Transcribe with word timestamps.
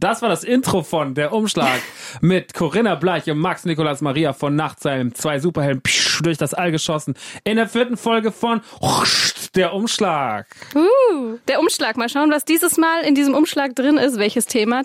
Das 0.00 0.22
war 0.22 0.28
das 0.28 0.44
Intro 0.44 0.82
von 0.82 1.14
Der 1.14 1.32
Umschlag 1.32 1.80
mit 2.20 2.52
Corinna 2.52 2.94
Bleich 2.96 3.30
und 3.30 3.38
Max 3.38 3.64
Nikolas 3.64 4.02
Maria 4.02 4.34
von 4.34 4.54
Nachtseilm. 4.54 5.14
Zwei 5.14 5.38
Superhelden 5.38 5.82
durch 6.22 6.36
das 6.36 6.52
All 6.52 6.72
geschossen. 6.72 7.14
In 7.44 7.56
der 7.56 7.68
vierten 7.68 7.96
Folge 7.96 8.32
von 8.32 8.60
Der 9.54 9.72
Umschlag. 9.72 10.46
Uh, 10.74 11.38
der 11.48 11.60
Umschlag. 11.60 11.96
Mal 11.96 12.10
schauen, 12.10 12.30
was 12.30 12.44
dieses 12.44 12.76
Mal 12.76 13.02
in 13.04 13.14
diesem 13.14 13.34
Umschlag 13.34 13.74
drin 13.74 13.96
ist. 13.96 14.18
Welches 14.18 14.44
Thema? 14.44 14.82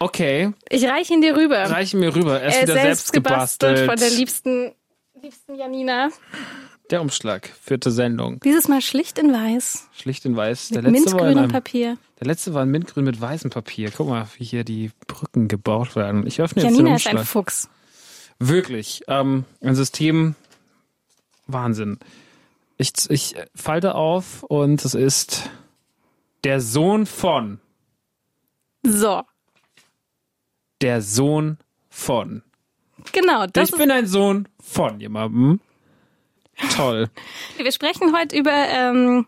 Okay. 0.00 0.52
Ich 0.68 0.84
reiche 0.84 1.14
ihn 1.14 1.20
dir 1.20 1.36
rüber. 1.36 1.70
Reiche 1.70 1.96
mir 1.96 2.12
rüber. 2.12 2.40
Er 2.40 2.48
ist 2.48 2.56
Er 2.56 2.62
wieder 2.62 2.74
selbst 2.74 3.12
gebastelt 3.12 3.76
gebastelt. 3.76 3.90
von 3.90 3.98
der 4.00 4.10
liebsten, 4.18 4.74
liebsten 5.22 5.54
Janina. 5.54 6.08
Der 6.94 7.00
Umschlag. 7.02 7.50
Vierte 7.60 7.90
Sendung. 7.90 8.38
Dieses 8.44 8.68
Mal 8.68 8.80
schlicht 8.80 9.18
in 9.18 9.32
weiß. 9.32 9.88
Schlicht 9.96 10.24
in 10.26 10.36
weiß. 10.36 10.68
Der 10.68 10.82
Mit 10.82 10.92
letzte, 10.92 11.14
war 11.14 11.22
in 11.22 11.24
mintgrünem 11.24 11.38
einem, 11.38 11.50
Papier. 11.50 11.98
der 12.20 12.26
letzte 12.28 12.54
war 12.54 12.62
in 12.62 12.68
mintgrün 12.70 13.02
mit 13.04 13.20
weißem 13.20 13.50
Papier. 13.50 13.90
Guck 13.90 14.06
mal, 14.10 14.28
wie 14.38 14.44
hier 14.44 14.62
die 14.62 14.92
Brücken 15.08 15.48
gebaut 15.48 15.96
werden. 15.96 16.24
Ich 16.24 16.40
öffne 16.40 16.62
jetzt 16.62 16.70
Janina 16.70 16.90
den 16.90 16.94
ist 16.94 17.06
Umschlag. 17.06 17.22
ein 17.22 17.26
Fuchs. 17.26 17.68
Wirklich. 18.38 19.02
Ähm, 19.08 19.44
ein 19.60 19.74
System. 19.74 20.36
Wahnsinn. 21.48 21.98
Ich, 22.76 22.92
ich 23.08 23.34
falte 23.56 23.96
auf 23.96 24.44
und 24.44 24.84
es 24.84 24.94
ist 24.94 25.50
der 26.44 26.60
Sohn 26.60 27.06
von. 27.06 27.58
So, 28.84 29.22
Der 30.80 31.02
Sohn 31.02 31.58
von. 31.90 32.44
genau. 33.10 33.46
Das 33.48 33.70
ich 33.70 33.76
bin 33.76 33.90
ein 33.90 34.06
Sohn 34.06 34.46
von 34.60 35.00
jemandem. 35.00 35.58
Toll. 36.74 37.08
wir 37.56 37.72
sprechen 37.72 38.16
heute 38.16 38.36
über 38.36 38.52
ähm, 38.52 39.26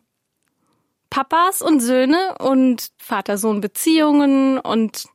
Papas 1.10 1.62
und 1.62 1.80
Söhne 1.80 2.36
und 2.38 2.88
Vater-Sohn-Beziehungen 2.98 4.58
und 4.58 5.06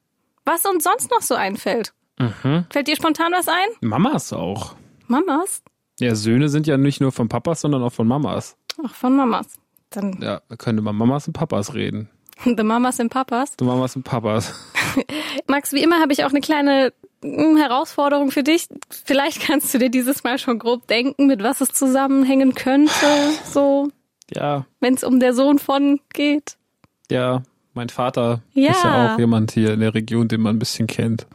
was 0.45 0.66
uns 0.66 0.84
sonst 0.84 1.12
noch 1.12 1.22
so 1.22 1.36
einfällt. 1.36 1.94
Mhm. 2.18 2.66
Fällt 2.70 2.88
dir 2.88 2.95
spontan 2.95 3.31
was 3.31 3.48
ein? 3.48 3.68
Mamas 3.81 4.34
auch. 4.34 4.76
Mamas? 5.08 5.64
Ja, 6.00 6.16
Söhne 6.16 6.50
sind 6.50 6.68
ja 6.68 6.78
nicht 6.78 7.02
nur 7.02 7.12
von 7.12 7.30
Papas, 7.30 7.62
sondern 7.62 7.84
auch 7.84 7.94
von 7.94 8.08
Mamas. 8.08 8.58
Ach, 8.84 8.94
von 8.94 9.16
Mamas. 9.16 9.48
Dann 9.90 10.20
Ja, 10.22 10.42
wir 10.48 10.58
können 10.58 10.80
über 10.80 10.94
Mamas 10.94 11.28
und 11.28 11.34
Papas 11.34 11.73
reden. 11.73 12.09
The 12.44 12.64
Mamas 12.64 13.00
and 13.00 13.12
Papas. 13.12 13.56
Du 13.58 13.66
Mamas 13.66 13.96
und 13.96 14.03
Papas. 14.03 14.53
Max, 15.48 15.73
wie 15.73 15.84
immer 15.84 16.00
habe 16.00 16.14
ich 16.14 16.23
auch 16.23 16.30
eine 16.30 16.42
kleine 16.42 16.94
Herausforderung 17.23 18.31
für 18.31 18.44
dich. 18.44 18.67
Vielleicht 18.89 19.41
kannst 19.41 19.73
du 19.73 19.77
dir 19.77 19.89
dieses 19.89 20.23
Mal 20.23 20.38
schon 20.38 20.59
grob 20.59 20.88
denken, 20.88 21.28
mit 21.28 21.44
was 21.44 21.61
es 21.61 21.69
zusammenhängen 21.69 22.55
könnte, 22.55 22.91
so, 23.45 23.89
Ja, 24.33 24.66
wenn 24.80 24.94
es 24.95 25.03
um 25.03 25.19
der 25.19 25.33
Sohn 25.33 25.59
von 25.59 26.00
geht. 26.13 26.58
ja, 27.09 27.44
mein 27.73 27.89
Vater 27.89 28.41
Ja. 28.53 28.72
ist 28.72 28.83
ja 28.83 29.13
auch 29.13 29.19
jemand 29.19 29.52
hier 29.52 29.73
in 29.73 29.80
der 29.80 29.94
Region, 29.94 30.28
den 30.28 30.41
man 30.41 30.55
ein 30.55 30.59
bisschen 30.59 30.88
kennt. 30.88 31.25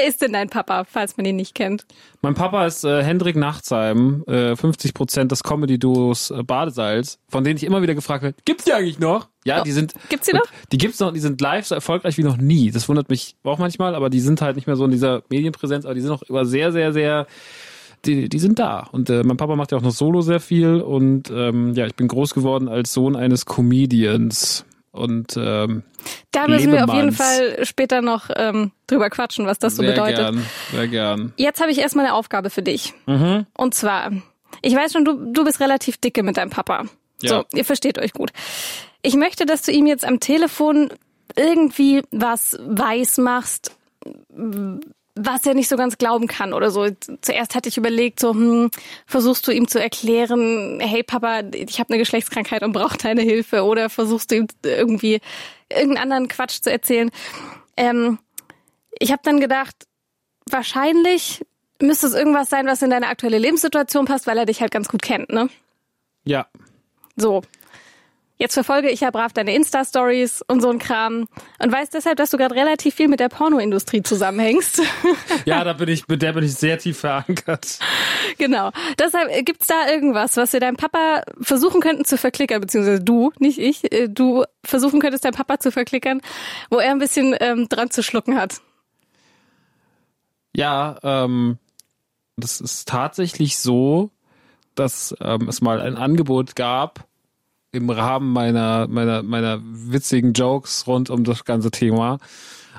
Wer 0.00 0.08
ist 0.08 0.22
denn 0.22 0.32
dein 0.32 0.48
Papa, 0.48 0.84
falls 0.84 1.18
man 1.18 1.26
ihn 1.26 1.36
nicht 1.36 1.54
kennt? 1.54 1.84
Mein 2.22 2.32
Papa 2.34 2.64
ist 2.64 2.84
äh, 2.84 3.02
Hendrik 3.02 3.36
Nachtsheim, 3.36 4.24
äh, 4.26 4.56
50 4.56 4.94
Prozent 4.94 5.30
des 5.30 5.42
Comedy-Duos 5.42 6.30
äh, 6.30 6.42
Badesalz, 6.42 7.18
von 7.28 7.44
denen 7.44 7.58
ich 7.58 7.64
immer 7.64 7.82
wieder 7.82 7.94
gefragt 7.94 8.22
werde, 8.22 8.34
gibt's 8.46 8.64
die 8.64 8.72
eigentlich 8.72 8.98
noch? 8.98 9.28
Ja, 9.44 9.60
Oh, 9.60 9.64
die 9.64 9.72
sind. 9.72 9.92
gibt's 10.08 10.26
die 10.26 10.32
noch? 10.34 10.46
Die 10.72 10.78
gibt's 10.78 11.00
noch, 11.00 11.12
die 11.12 11.20
sind 11.20 11.38
live 11.42 11.66
so 11.66 11.74
erfolgreich 11.74 12.16
wie 12.16 12.22
noch 12.22 12.38
nie. 12.38 12.70
Das 12.70 12.88
wundert 12.88 13.10
mich 13.10 13.36
auch 13.44 13.58
manchmal, 13.58 13.94
aber 13.94 14.08
die 14.08 14.20
sind 14.20 14.40
halt 14.40 14.56
nicht 14.56 14.66
mehr 14.66 14.76
so 14.76 14.86
in 14.86 14.90
dieser 14.90 15.22
Medienpräsenz, 15.28 15.84
aber 15.84 15.94
die 15.94 16.00
sind 16.00 16.12
auch 16.12 16.22
immer 16.22 16.46
sehr, 16.46 16.72
sehr, 16.72 16.94
sehr, 16.94 17.26
die, 18.06 18.30
die 18.30 18.38
sind 18.38 18.58
da. 18.58 18.88
Und 18.92 19.10
äh, 19.10 19.22
mein 19.22 19.36
Papa 19.36 19.54
macht 19.54 19.70
ja 19.72 19.76
auch 19.78 19.82
noch 19.82 19.90
Solo 19.92 20.22
sehr 20.22 20.40
viel 20.40 20.80
und 20.80 21.28
ähm, 21.30 21.74
ja, 21.74 21.84
ich 21.86 21.94
bin 21.94 22.08
groß 22.08 22.32
geworden 22.32 22.68
als 22.68 22.94
Sohn 22.94 23.16
eines 23.16 23.44
Comedians. 23.44 24.64
Und 24.92 25.36
ähm, 25.36 25.84
Da 26.32 26.48
müssen 26.48 26.72
wir 26.72 26.84
auf 26.84 26.94
jeden 26.94 27.10
Lebemanns. 27.10 27.16
Fall 27.16 27.64
später 27.64 28.02
noch 28.02 28.28
ähm, 28.34 28.72
drüber 28.88 29.08
quatschen, 29.10 29.46
was 29.46 29.58
das 29.58 29.76
so 29.76 29.82
sehr 29.82 29.92
bedeutet. 29.92 30.16
gern, 30.18 30.46
sehr 30.72 30.88
gern. 30.88 31.32
Jetzt 31.36 31.60
habe 31.60 31.70
ich 31.70 31.78
erstmal 31.78 32.06
eine 32.06 32.14
Aufgabe 32.14 32.50
für 32.50 32.62
dich. 32.62 32.92
Mhm. 33.06 33.46
Und 33.56 33.74
zwar, 33.74 34.10
ich 34.62 34.74
weiß 34.74 34.92
schon, 34.92 35.04
du, 35.04 35.32
du 35.32 35.44
bist 35.44 35.60
relativ 35.60 35.96
dicke 35.98 36.22
mit 36.22 36.36
deinem 36.36 36.50
Papa. 36.50 36.86
Ja. 37.22 37.30
So, 37.30 37.44
ihr 37.54 37.64
versteht 37.64 37.98
euch 37.98 38.12
gut. 38.12 38.32
Ich 39.02 39.14
möchte, 39.14 39.46
dass 39.46 39.62
du 39.62 39.70
ihm 39.72 39.86
jetzt 39.86 40.04
am 40.04 40.18
Telefon 40.20 40.88
irgendwie 41.36 42.02
was 42.10 42.58
weiß 42.60 43.18
machst, 43.18 43.76
was 45.22 45.44
er 45.46 45.54
nicht 45.54 45.68
so 45.68 45.76
ganz 45.76 45.98
glauben 45.98 46.26
kann 46.26 46.52
oder 46.52 46.70
so. 46.70 46.88
Zuerst 47.20 47.54
hatte 47.54 47.68
ich 47.68 47.76
überlegt, 47.76 48.20
so, 48.20 48.32
hm, 48.32 48.70
versuchst 49.06 49.46
du 49.46 49.52
ihm 49.52 49.68
zu 49.68 49.80
erklären, 49.80 50.80
hey 50.80 51.02
Papa, 51.02 51.42
ich 51.52 51.78
habe 51.78 51.90
eine 51.90 51.98
Geschlechtskrankheit 51.98 52.62
und 52.62 52.72
brauche 52.72 52.96
deine 52.96 53.22
Hilfe 53.22 53.64
oder 53.64 53.90
versuchst 53.90 54.30
du 54.30 54.36
ihm 54.36 54.46
irgendwie 54.64 55.20
irgendeinen 55.68 56.02
anderen 56.02 56.28
Quatsch 56.28 56.60
zu 56.62 56.70
erzählen. 56.70 57.10
Ähm, 57.76 58.18
ich 58.98 59.12
habe 59.12 59.22
dann 59.24 59.40
gedacht, 59.40 59.74
wahrscheinlich 60.50 61.44
müsste 61.80 62.06
es 62.06 62.14
irgendwas 62.14 62.50
sein, 62.50 62.66
was 62.66 62.82
in 62.82 62.90
deine 62.90 63.08
aktuelle 63.08 63.38
Lebenssituation 63.38 64.04
passt, 64.04 64.26
weil 64.26 64.38
er 64.38 64.46
dich 64.46 64.60
halt 64.60 64.70
ganz 64.72 64.88
gut 64.88 65.02
kennt, 65.02 65.30
ne? 65.30 65.48
Ja, 66.24 66.46
So. 67.16 67.42
Jetzt 68.40 68.54
verfolge 68.54 68.88
ich 68.88 69.00
ja 69.00 69.10
brav 69.10 69.34
deine 69.34 69.54
Insta-Stories 69.54 70.42
und 70.48 70.62
so 70.62 70.70
ein 70.70 70.78
Kram 70.78 71.28
und 71.62 71.70
weiß 71.70 71.90
deshalb, 71.90 72.16
dass 72.16 72.30
du 72.30 72.38
gerade 72.38 72.54
relativ 72.54 72.94
viel 72.94 73.06
mit 73.06 73.20
der 73.20 73.28
Pornoindustrie 73.28 74.02
zusammenhängst. 74.02 74.80
ja, 75.44 75.62
da 75.62 75.74
bin 75.74 75.90
ich, 75.90 76.08
mit 76.08 76.22
der 76.22 76.32
bin 76.32 76.44
ich 76.44 76.54
sehr 76.54 76.78
tief 76.78 77.00
verankert. 77.00 77.78
genau. 78.38 78.70
Deshalb 78.98 79.28
äh, 79.30 79.42
gibt's 79.42 79.66
da 79.66 79.90
irgendwas, 79.90 80.38
was 80.38 80.54
wir 80.54 80.60
deinem 80.60 80.78
Papa 80.78 81.20
versuchen 81.42 81.82
könnten 81.82 82.06
zu 82.06 82.16
verklickern, 82.16 82.62
beziehungsweise 82.62 83.04
du, 83.04 83.30
nicht 83.40 83.58
ich, 83.58 83.92
äh, 83.92 84.08
du 84.08 84.44
versuchen 84.64 85.00
könntest, 85.00 85.26
deinem 85.26 85.34
Papa 85.34 85.60
zu 85.60 85.70
verklickern, 85.70 86.22
wo 86.70 86.78
er 86.78 86.92
ein 86.92 86.98
bisschen 86.98 87.36
ähm, 87.40 87.68
dran 87.68 87.90
zu 87.90 88.02
schlucken 88.02 88.38
hat. 88.38 88.62
Ja, 90.56 90.96
ähm, 91.02 91.58
das 92.38 92.62
ist 92.62 92.88
tatsächlich 92.88 93.58
so, 93.58 94.08
dass 94.74 95.14
ähm, 95.20 95.46
es 95.46 95.60
mal 95.60 95.82
ein 95.82 95.96
Angebot 95.96 96.56
gab 96.56 97.09
im 97.72 97.90
Rahmen 97.90 98.32
meiner 98.32 98.86
meiner 98.88 99.22
meiner 99.22 99.60
witzigen 99.62 100.32
Jokes 100.32 100.86
rund 100.86 101.10
um 101.10 101.24
das 101.24 101.44
ganze 101.44 101.70
Thema, 101.70 102.18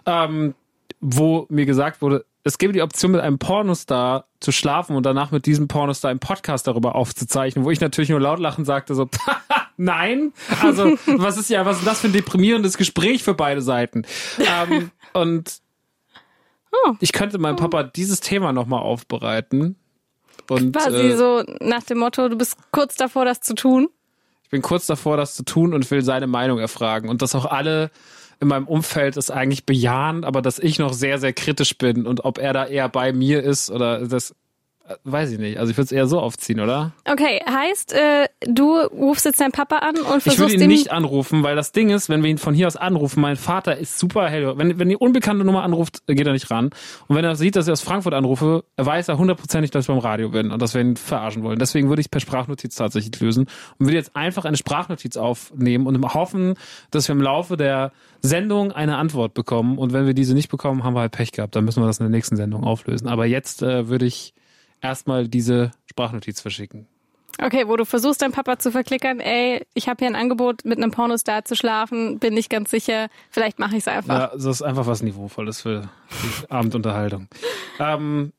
ähm, 0.06 0.53
wo 1.00 1.46
mir 1.50 1.66
gesagt 1.66 2.02
wurde, 2.02 2.25
es 2.44 2.57
gäbe 2.57 2.74
die 2.74 2.81
Option, 2.81 3.12
mit 3.12 3.22
einem 3.22 3.38
Pornostar 3.40 4.25
zu 4.40 4.51
schlafen 4.51 4.96
und 4.96 5.06
danach 5.06 5.31
mit 5.31 5.46
diesem 5.46 5.68
Pornostar 5.68 6.09
einen 6.12 6.19
Podcast 6.19 6.68
darüber 6.68 6.96
aufzuzeichnen, 6.96 7.63
wo 7.63 7.72
ich 7.72 7.80
natürlich 7.80 8.09
nur 8.09 8.19
laut 8.19 8.40
lachen 8.40 8.66
sagte 8.66 8.96
so, 8.96 9.07
nein, 9.78 10.34
also 10.62 10.97
was 11.06 11.38
ist 11.38 11.50
ja, 11.50 11.66
was 11.66 11.78
ist 11.80 11.88
das 11.88 12.01
für 12.01 12.07
ein 12.07 12.13
deprimierendes 12.13 12.78
Gespräch 12.78 13.24
für 13.24 13.34
beide 13.35 13.62
Seiten? 13.62 14.03
Ähm, 14.40 14.91
und 15.13 15.62
Oh. 16.85 16.94
ich 17.01 17.12
könnte 17.12 17.38
meinem 17.38 17.57
Papa 17.57 17.84
dieses 17.84 18.22
Thema 18.22 18.53
nochmal 18.53 18.80
aufbereiten. 18.80 19.75
Und 20.50 20.75
Quasi 20.75 21.09
äh, 21.09 21.18
so 21.18 21.44
nach 21.59 21.84
dem 21.84 22.00
Motto, 22.00 22.30
du 22.30 22.38
bist 22.38 22.56
kurz 22.72 22.96
davor, 22.96 23.25
das 23.25 23.41
zu 23.41 23.56
tun. 23.56 23.90
Ich 24.51 24.59
bin 24.59 24.63
kurz 24.63 24.85
davor, 24.85 25.16
das 25.16 25.34
zu 25.34 25.45
tun 25.45 25.73
und 25.73 25.89
will 25.91 26.01
seine 26.01 26.28
Meinung 26.28 26.59
erfragen. 26.59 27.07
Und 27.07 27.22
dass 27.22 27.35
auch 27.35 27.45
alle 27.45 27.89
in 28.41 28.50
meinem 28.50 28.67
Umfeld 28.67 29.16
es 29.16 29.31
eigentlich 29.31 29.66
bejahen, 29.66 30.25
aber 30.25 30.41
dass 30.41 30.59
ich 30.59 30.78
noch 30.78 30.91
sehr, 30.91 31.19
sehr 31.19 31.31
kritisch 31.31 31.78
bin 31.78 32.06
und 32.06 32.25
ob 32.25 32.38
er 32.38 32.51
da 32.51 32.66
eher 32.66 32.89
bei 32.89 33.13
mir 33.13 33.41
ist 33.41 33.72
oder 33.72 34.06
das, 34.06 34.35
weiß 35.03 35.31
ich 35.31 35.40
nicht. 35.40 35.58
Also 35.58 35.72
ich 35.72 35.78
würde 35.78 35.86
es 35.86 35.92
eher 35.92 36.08
so 36.08 36.19
aufziehen, 36.19 36.59
oder? 36.59 36.92
Okay, 37.06 37.40
heißt, 37.50 37.94
äh, 37.94 38.28
du 38.42 38.78
rufst 38.80 39.25
jetzt 39.25 39.40
deinen 39.40 39.52
Papa 39.52 39.78
an 39.78 39.97
und 39.97 40.18
Ich 40.18 40.24
versuchst 40.24 40.40
würde 40.40 40.64
ihn 40.64 40.68
nicht 40.68 40.92
anrufen, 40.92 41.44
weil 41.44 41.56
das 41.56 41.72
Ding 41.72 41.90
ist, 41.90 42.09
wenn 42.09 42.24
wir 42.24 42.30
ihn 42.30 42.38
von 42.38 42.53
hier 42.53 42.68
aus 42.68 42.75
anrufen, 42.75 43.22
mein 43.22 43.36
Vater 43.36 43.78
ist 43.78 44.00
super 44.00 44.30
hell. 44.30 44.58
Wenn, 44.58 44.80
wenn 44.80 44.90
die 44.90 44.97
unbekannte 44.97 45.46
Nummer 45.46 45.64
anruft, 45.64 46.06
geht 46.08 46.25
er 46.25 46.34
nicht 46.34 46.52
ran. 46.52 46.72
Und 47.08 47.16
wenn 47.16 47.25
er 47.25 47.36
sieht, 47.36 47.56
dass 47.56 47.68
ich 47.68 47.72
aus 47.72 47.81
Frankfurt 47.81 48.14
anrufe, 48.14 48.64
weiß 48.78 49.08
er 49.08 49.18
hundertprozentig, 49.18 49.72
dass 49.72 49.86
ich 49.86 49.88
beim 49.88 50.00
Radio 50.00 50.30
bin 50.30 50.52
und 50.52 50.62
dass 50.62 50.74
wir 50.74 50.81
ihn 50.81 50.96
verarschen 50.96 51.44
wollen. 51.44 51.59
Deswegen 51.59 51.90
würde 51.90 52.02
ich 52.02 52.12
per 52.12 52.19
Sprachnotiz 52.19 52.75
tatsächlich 52.75 53.19
lösen 53.19 53.48
und 53.77 53.86
würde 53.86 53.98
jetzt 53.98 54.16
einfach 54.16 54.45
eine 54.45 54.57
Sprachnotiz 54.57 55.18
aufnehmen 55.18 55.88
und 55.88 56.01
hoffen, 56.13 56.56
dass 56.92 57.07
wir 57.07 57.13
im 57.13 57.22
Laufe 57.22 57.57
der 57.57 57.92
Sendung 58.22 58.72
eine 58.72 58.98
Antwort 58.98 59.34
bekommen. 59.34 59.77
Und 59.77 59.94
wenn 59.94 60.06
wir 60.06 60.13
diese 60.13 60.34
nicht 60.34 60.50
bekommen, 60.50 60.84
haben 60.84 60.95
wir 60.95 61.01
halt 61.01 61.12
Pech 61.12 61.31
gehabt. 61.31 61.56
Dann 61.56 61.66
müssen 61.66 61.81
wir 61.81 61.88
das 61.88 62.00
in 62.00 62.06
der 62.06 62.12
nächsten 62.12 62.36
Sendung 62.36 62.63
auflösen. 62.63 63.07
Aber 63.07 63.25
jetzt 63.25 63.63
äh, 63.63 63.88
würde 63.88 64.06
ich 64.06 64.34
erstmal 64.81 65.28
diese 65.28 65.72
Sprachnotiz 65.86 66.42
verschicken. 66.42 66.88
Okay, 67.42 67.68
wo 67.68 67.78
du 67.78 67.86
versuchst, 67.86 68.22
deinen 68.22 68.33
Papa 68.33 68.60
zu 68.60 68.72
verklickern, 68.72 69.19
ey, 69.19 69.66
ich 69.74 69.88
habe 69.88 70.00
hier 70.00 70.07
ein 70.07 70.16
Angebot, 70.16 70.66
mit 70.66 70.78
einem 70.78 70.92
Pornostar 70.92 71.45
zu 71.45 71.56
schlafen, 71.56 72.19
bin 72.19 72.33
nicht 72.33 72.50
ganz 72.50 72.69
sicher, 72.69 73.07
vielleicht 73.30 73.57
mache 73.57 73.72
ich 73.72 73.80
es 73.80 73.88
einfach. 73.88 74.19
Ja, 74.19 74.28
das 74.28 74.45
ist 74.45 74.62
einfach 74.62 74.86
was 74.86 75.01
Niveauvolles 75.01 75.62
für 75.62 75.89
die 76.12 76.50
Abendunterhaltung. 76.51 77.30
Ähm, 77.80 78.33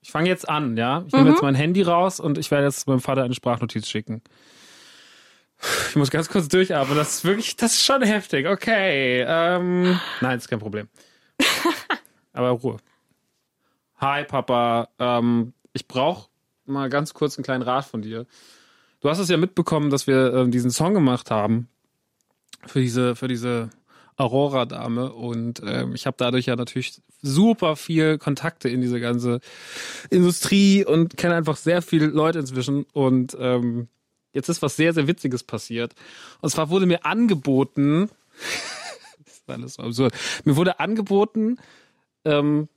ich 0.00 0.10
fange 0.10 0.28
jetzt 0.28 0.48
an, 0.48 0.76
ja. 0.76 1.04
Ich 1.06 1.12
nehme 1.12 1.30
jetzt 1.30 1.42
mein 1.42 1.54
Handy 1.54 1.82
raus 1.82 2.18
und 2.18 2.38
ich 2.38 2.50
werde 2.50 2.64
jetzt 2.64 2.86
meinem 2.88 3.00
Vater 3.00 3.22
eine 3.22 3.34
Sprachnotiz 3.34 3.86
schicken. 3.86 4.22
Ich 5.88 5.96
muss 5.96 6.10
ganz 6.10 6.28
kurz 6.28 6.48
durchatmen. 6.48 6.96
Das 6.96 7.16
ist 7.16 7.24
wirklich, 7.24 7.56
das 7.56 7.72
ist 7.74 7.84
schon 7.84 8.02
heftig. 8.02 8.46
Okay. 8.46 9.24
Ähm, 9.26 9.98
nein, 10.20 10.38
ist 10.38 10.48
kein 10.48 10.58
Problem. 10.58 10.88
Aber 12.32 12.50
Ruhe. 12.50 12.76
Hi, 13.98 14.24
Papa. 14.24 14.88
Ähm, 14.98 15.54
ich 15.76 15.86
brauche 15.86 16.28
mal 16.64 16.88
ganz 16.88 17.14
kurz 17.14 17.36
einen 17.36 17.44
kleinen 17.44 17.62
Rat 17.62 17.84
von 17.84 18.02
dir. 18.02 18.26
Du 19.00 19.08
hast 19.08 19.18
es 19.18 19.28
ja 19.28 19.36
mitbekommen, 19.36 19.90
dass 19.90 20.06
wir 20.06 20.34
äh, 20.34 20.48
diesen 20.48 20.70
Song 20.70 20.94
gemacht 20.94 21.30
haben 21.30 21.68
für 22.66 22.80
diese, 22.80 23.14
für 23.14 23.28
diese 23.28 23.70
Aurora-Dame 24.16 25.12
und 25.12 25.62
ähm, 25.64 25.94
ich 25.94 26.06
habe 26.06 26.16
dadurch 26.18 26.46
ja 26.46 26.56
natürlich 26.56 27.02
super 27.20 27.76
viel 27.76 28.16
Kontakte 28.16 28.68
in 28.70 28.80
diese 28.80 28.98
ganze 28.98 29.40
Industrie 30.08 30.84
und 30.84 31.18
kenne 31.18 31.34
einfach 31.34 31.56
sehr 31.56 31.82
viele 31.82 32.06
Leute 32.06 32.38
inzwischen 32.38 32.86
und 32.94 33.36
ähm, 33.38 33.88
jetzt 34.32 34.48
ist 34.48 34.62
was 34.62 34.76
sehr, 34.76 34.94
sehr 34.94 35.06
Witziges 35.06 35.44
passiert. 35.44 35.94
Und 36.40 36.48
zwar 36.48 36.70
wurde 36.70 36.86
mir 36.86 37.04
angeboten, 37.04 38.08
das 39.24 39.34
ist 39.34 39.50
alles 39.50 39.74
so 39.74 39.82
absurd, 39.82 40.14
mir 40.44 40.56
wurde 40.56 40.80
angeboten, 40.80 41.58
ähm, 42.24 42.68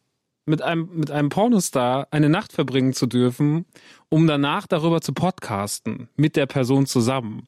mit 0.49 0.61
einem, 0.61 0.89
mit 0.93 1.11
einem 1.11 1.29
Pornostar 1.29 2.07
eine 2.11 2.27
Nacht 2.27 2.51
verbringen 2.51 2.93
zu 2.93 3.05
dürfen, 3.05 3.65
um 4.09 4.25
danach 4.25 4.67
darüber 4.67 4.99
zu 4.99 5.13
podcasten, 5.13 6.09
mit 6.15 6.35
der 6.35 6.47
Person 6.47 6.87
zusammen. 6.87 7.45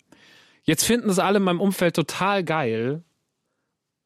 Jetzt 0.63 0.86
finden 0.86 1.09
es 1.09 1.18
alle 1.18 1.38
in 1.38 1.44
meinem 1.44 1.59
Umfeld 1.59 1.95
total 1.95 2.44
geil. 2.44 3.03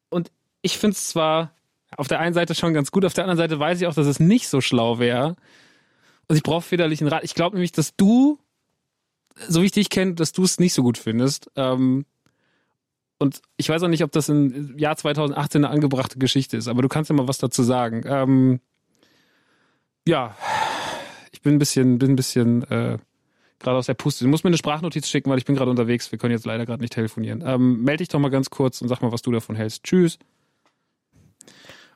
Und 0.08 0.32
ich 0.62 0.78
finde 0.78 0.94
es 0.94 1.08
zwar 1.08 1.52
auf 1.96 2.08
der 2.08 2.20
einen 2.20 2.34
Seite 2.34 2.54
schon 2.54 2.74
ganz 2.74 2.90
gut, 2.90 3.04
auf 3.04 3.12
der 3.12 3.24
anderen 3.24 3.38
Seite 3.38 3.60
weiß 3.60 3.80
ich 3.80 3.86
auch, 3.86 3.94
dass 3.94 4.06
es 4.06 4.18
nicht 4.18 4.48
so 4.48 4.60
schlau 4.62 4.98
wäre. 4.98 5.36
Und 6.28 6.36
ich 6.36 6.42
brauche 6.42 6.62
väterlichen 6.62 7.06
Rat. 7.06 7.22
Ich 7.22 7.34
glaube 7.34 7.56
nämlich, 7.56 7.72
dass 7.72 7.94
du, 7.96 8.38
so 9.46 9.60
wie 9.60 9.66
ich 9.66 9.72
dich 9.72 9.90
kenne, 9.90 10.14
dass 10.14 10.32
du 10.32 10.42
es 10.42 10.58
nicht 10.58 10.72
so 10.72 10.82
gut 10.82 10.96
findest. 10.96 11.50
Ähm, 11.54 12.06
und 13.18 13.42
ich 13.58 13.68
weiß 13.68 13.82
auch 13.82 13.88
nicht, 13.88 14.02
ob 14.02 14.12
das 14.12 14.30
im 14.30 14.78
Jahr 14.78 14.96
2018 14.96 15.64
eine 15.64 15.72
angebrachte 15.72 16.18
Geschichte 16.18 16.56
ist, 16.56 16.66
aber 16.66 16.80
du 16.80 16.88
kannst 16.88 17.10
ja 17.10 17.16
mal 17.16 17.28
was 17.28 17.38
dazu 17.38 17.62
sagen. 17.62 18.02
Ähm, 18.06 18.60
ja, 20.06 20.36
ich 21.32 21.42
bin 21.42 21.54
ein 21.54 21.58
bisschen, 21.58 21.98
bin 21.98 22.12
ein 22.12 22.16
bisschen 22.16 22.62
äh, 22.64 22.98
gerade 23.58 23.76
aus 23.76 23.86
der 23.86 23.94
Puste. 23.94 24.24
Du 24.24 24.30
musst 24.30 24.44
mir 24.44 24.48
eine 24.48 24.58
Sprachnotiz 24.58 25.08
schicken, 25.08 25.30
weil 25.30 25.38
ich 25.38 25.44
bin 25.44 25.56
gerade 25.56 25.70
unterwegs. 25.70 26.10
Wir 26.12 26.18
können 26.18 26.32
jetzt 26.32 26.46
leider 26.46 26.66
gerade 26.66 26.82
nicht 26.82 26.92
telefonieren. 26.92 27.42
Ähm, 27.46 27.82
melde 27.82 27.98
dich 27.98 28.08
doch 28.08 28.18
mal 28.18 28.30
ganz 28.30 28.50
kurz 28.50 28.80
und 28.80 28.88
sag 28.88 29.00
mal, 29.02 29.12
was 29.12 29.22
du 29.22 29.32
davon 29.32 29.56
hältst. 29.56 29.84
Tschüss. 29.84 30.18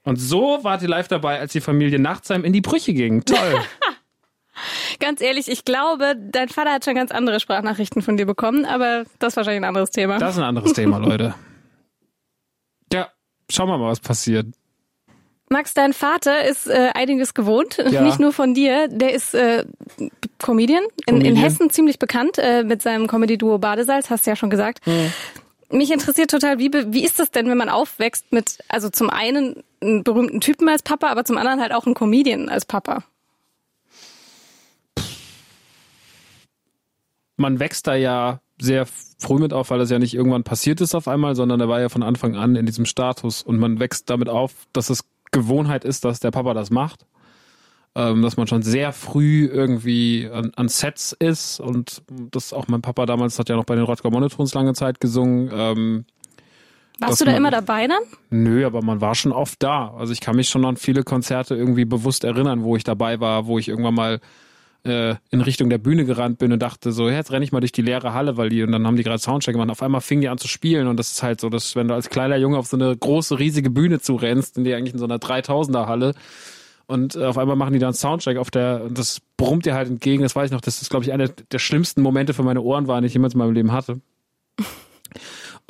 Und 0.02 0.16
so 0.16 0.58
wart 0.62 0.82
ihr 0.82 0.88
live 0.88 1.08
dabei, 1.08 1.40
als 1.40 1.52
die 1.52 1.60
Familie 1.60 1.98
Nachtsheim 1.98 2.44
in 2.44 2.52
die 2.52 2.60
Brüche 2.62 2.94
ging. 2.94 3.24
Toll. 3.24 3.60
Ganz 4.98 5.20
ehrlich, 5.20 5.48
ich 5.48 5.64
glaube, 5.64 6.14
dein 6.16 6.48
Vater 6.48 6.72
hat 6.72 6.84
schon 6.84 6.94
ganz 6.94 7.10
andere 7.12 7.40
Sprachnachrichten 7.40 8.02
von 8.02 8.18
dir 8.18 8.26
bekommen, 8.26 8.66
aber 8.66 9.04
das 9.18 9.32
ist 9.32 9.36
wahrscheinlich 9.38 9.62
ein 9.62 9.68
anderes 9.68 9.90
Thema. 9.90 10.18
Das 10.18 10.34
ist 10.34 10.38
ein 10.38 10.44
anderes 10.44 10.72
Thema, 10.72 10.98
Leute. 10.98 11.34
Ja, 12.92 13.08
schauen 13.48 13.68
wir 13.68 13.78
mal, 13.78 13.88
was 13.88 14.00
passiert. 14.00 14.46
Max, 15.52 15.74
dein 15.74 15.92
Vater 15.92 16.44
ist 16.44 16.68
äh, 16.68 16.90
einiges 16.94 17.34
gewohnt, 17.34 17.78
ja. 17.90 18.02
nicht 18.02 18.20
nur 18.20 18.32
von 18.32 18.54
dir. 18.54 18.86
Der 18.86 19.12
ist 19.12 19.34
äh, 19.34 19.64
Comedian, 20.38 20.84
in, 21.06 21.16
Comedian. 21.16 21.34
in 21.34 21.36
Hessen 21.36 21.70
ziemlich 21.70 21.98
bekannt 21.98 22.38
äh, 22.38 22.62
mit 22.62 22.82
seinem 22.82 23.08
Comedy-Duo 23.08 23.58
Badesalz, 23.58 24.10
hast 24.10 24.26
du 24.26 24.30
ja 24.30 24.36
schon 24.36 24.50
gesagt. 24.50 24.86
Mhm. 24.86 25.12
Mich 25.72 25.90
interessiert 25.90 26.30
total, 26.30 26.60
wie, 26.60 26.70
wie 26.72 27.04
ist 27.04 27.18
das 27.18 27.32
denn, 27.32 27.48
wenn 27.48 27.58
man 27.58 27.68
aufwächst 27.68 28.32
mit, 28.32 28.58
also 28.68 28.90
zum 28.90 29.10
einen 29.10 29.64
einen 29.80 30.04
berühmten 30.04 30.40
Typen 30.40 30.68
als 30.68 30.82
Papa, 30.82 31.08
aber 31.08 31.24
zum 31.24 31.36
anderen 31.36 31.60
halt 31.60 31.72
auch 31.72 31.84
einen 31.84 31.94
Comedian 31.94 32.48
als 32.48 32.64
Papa? 32.64 33.02
Man 37.36 37.58
wächst 37.58 37.88
da 37.88 37.94
ja 37.96 38.40
sehr 38.60 38.86
früh 39.18 39.38
mit 39.38 39.52
auf, 39.52 39.70
weil 39.70 39.78
das 39.78 39.90
ja 39.90 39.98
nicht 39.98 40.14
irgendwann 40.14 40.44
passiert 40.44 40.80
ist 40.80 40.94
auf 40.94 41.08
einmal, 41.08 41.34
sondern 41.34 41.60
er 41.60 41.68
war 41.68 41.80
ja 41.80 41.88
von 41.88 42.02
Anfang 42.02 42.36
an 42.36 42.54
in 42.54 42.66
diesem 42.66 42.84
Status 42.84 43.42
und 43.42 43.58
man 43.58 43.80
wächst 43.80 44.10
damit 44.10 44.28
auf, 44.28 44.52
dass 44.72 44.90
es 44.90 45.04
Gewohnheit 45.30 45.84
ist, 45.84 46.04
dass 46.04 46.20
der 46.20 46.30
Papa 46.30 46.54
das 46.54 46.70
macht. 46.70 47.06
Ähm, 47.96 48.22
dass 48.22 48.36
man 48.36 48.46
schon 48.46 48.62
sehr 48.62 48.92
früh 48.92 49.46
irgendwie 49.46 50.30
an, 50.32 50.52
an, 50.54 50.68
Sets 50.68 51.10
ist 51.18 51.58
und 51.58 52.02
das 52.08 52.52
auch 52.52 52.68
mein 52.68 52.82
Papa 52.82 53.04
damals 53.04 53.36
hat 53.40 53.48
ja 53.48 53.56
noch 53.56 53.64
bei 53.64 53.74
den 53.74 53.82
Rodger 53.82 54.10
Monotons 54.10 54.54
lange 54.54 54.74
Zeit 54.74 55.00
gesungen. 55.00 55.50
Ähm, 55.52 56.04
Warst 57.00 57.20
du 57.20 57.24
da 57.24 57.32
man, 57.32 57.38
immer 57.38 57.50
dabei 57.50 57.88
dann? 57.88 58.02
Nö, 58.28 58.64
aber 58.64 58.80
man 58.82 59.00
war 59.00 59.16
schon 59.16 59.32
oft 59.32 59.60
da. 59.60 59.92
Also 59.96 60.12
ich 60.12 60.20
kann 60.20 60.36
mich 60.36 60.48
schon 60.48 60.64
an 60.64 60.76
viele 60.76 61.02
Konzerte 61.02 61.56
irgendwie 61.56 61.84
bewusst 61.84 62.22
erinnern, 62.22 62.62
wo 62.62 62.76
ich 62.76 62.84
dabei 62.84 63.18
war, 63.18 63.46
wo 63.46 63.58
ich 63.58 63.68
irgendwann 63.68 63.94
mal 63.94 64.20
äh, 64.84 65.16
in 65.30 65.40
Richtung 65.40 65.70
der 65.70 65.78
Bühne 65.78 66.04
gerannt 66.04 66.38
bin 66.38 66.52
und 66.52 66.60
dachte 66.60 66.92
so, 66.92 67.08
jetzt 67.08 67.32
renne 67.32 67.44
ich 67.44 67.52
mal 67.52 67.60
durch 67.60 67.72
die 67.72 67.82
leere 67.82 68.14
Halle, 68.14 68.36
weil 68.36 68.48
die, 68.48 68.62
und 68.62 68.72
dann 68.72 68.86
haben 68.86 68.96
die 68.96 69.02
gerade 69.02 69.18
Soundcheck 69.18 69.54
gemacht. 69.54 69.70
Auf 69.70 69.82
einmal 69.82 70.00
fingen 70.00 70.22
die 70.22 70.28
an 70.28 70.38
zu 70.38 70.48
spielen 70.48 70.86
und 70.86 70.96
das 70.96 71.12
ist 71.12 71.22
halt 71.22 71.40
so, 71.40 71.48
dass 71.48 71.76
wenn 71.76 71.88
du 71.88 71.94
als 71.94 72.10
kleiner 72.10 72.36
Junge 72.36 72.58
auf 72.58 72.66
so 72.66 72.76
eine 72.76 72.96
große, 72.96 73.38
riesige 73.38 73.70
Bühne 73.70 74.00
zurennst, 74.00 74.58
in 74.58 74.64
die 74.64 74.74
eigentlich 74.74 74.94
in 74.94 74.98
so 74.98 75.04
einer 75.04 75.18
3000er 75.18 75.86
Halle 75.86 76.14
und 76.86 77.14
äh, 77.14 77.24
auf 77.24 77.38
einmal 77.38 77.56
machen 77.56 77.72
die 77.72 77.78
dann 77.78 77.94
Soundcheck 77.94 78.36
auf 78.36 78.50
der, 78.50 78.84
und 78.84 78.98
das 78.98 79.20
brummt 79.36 79.66
dir 79.66 79.74
halt 79.74 79.88
entgegen, 79.88 80.22
das 80.22 80.34
weiß 80.34 80.46
ich 80.46 80.52
noch, 80.52 80.60
das 80.60 80.82
ist 80.82 80.90
glaube 80.90 81.04
ich 81.04 81.12
einer 81.12 81.28
der 81.28 81.58
schlimmsten 81.58 82.02
Momente 82.02 82.34
für 82.34 82.42
meine 82.42 82.62
Ohren 82.62 82.86
war, 82.86 83.00
die 83.00 83.06
ich 83.06 83.14
jemals 83.14 83.34
in 83.34 83.38
meinem 83.38 83.54
Leben 83.54 83.72
hatte. 83.72 84.00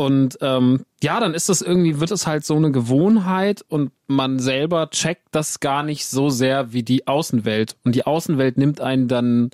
Und 0.00 0.38
ähm, 0.40 0.86
ja, 1.02 1.20
dann 1.20 1.34
ist 1.34 1.50
das 1.50 1.60
irgendwie, 1.60 2.00
wird 2.00 2.10
es 2.10 2.26
halt 2.26 2.46
so 2.46 2.56
eine 2.56 2.72
Gewohnheit 2.72 3.62
und 3.68 3.92
man 4.06 4.38
selber 4.38 4.88
checkt 4.88 5.28
das 5.30 5.60
gar 5.60 5.82
nicht 5.82 6.06
so 6.06 6.30
sehr 6.30 6.72
wie 6.72 6.82
die 6.82 7.06
Außenwelt. 7.06 7.76
Und 7.84 7.94
die 7.94 8.06
Außenwelt 8.06 8.56
nimmt 8.56 8.80
einen 8.80 9.08
dann 9.08 9.50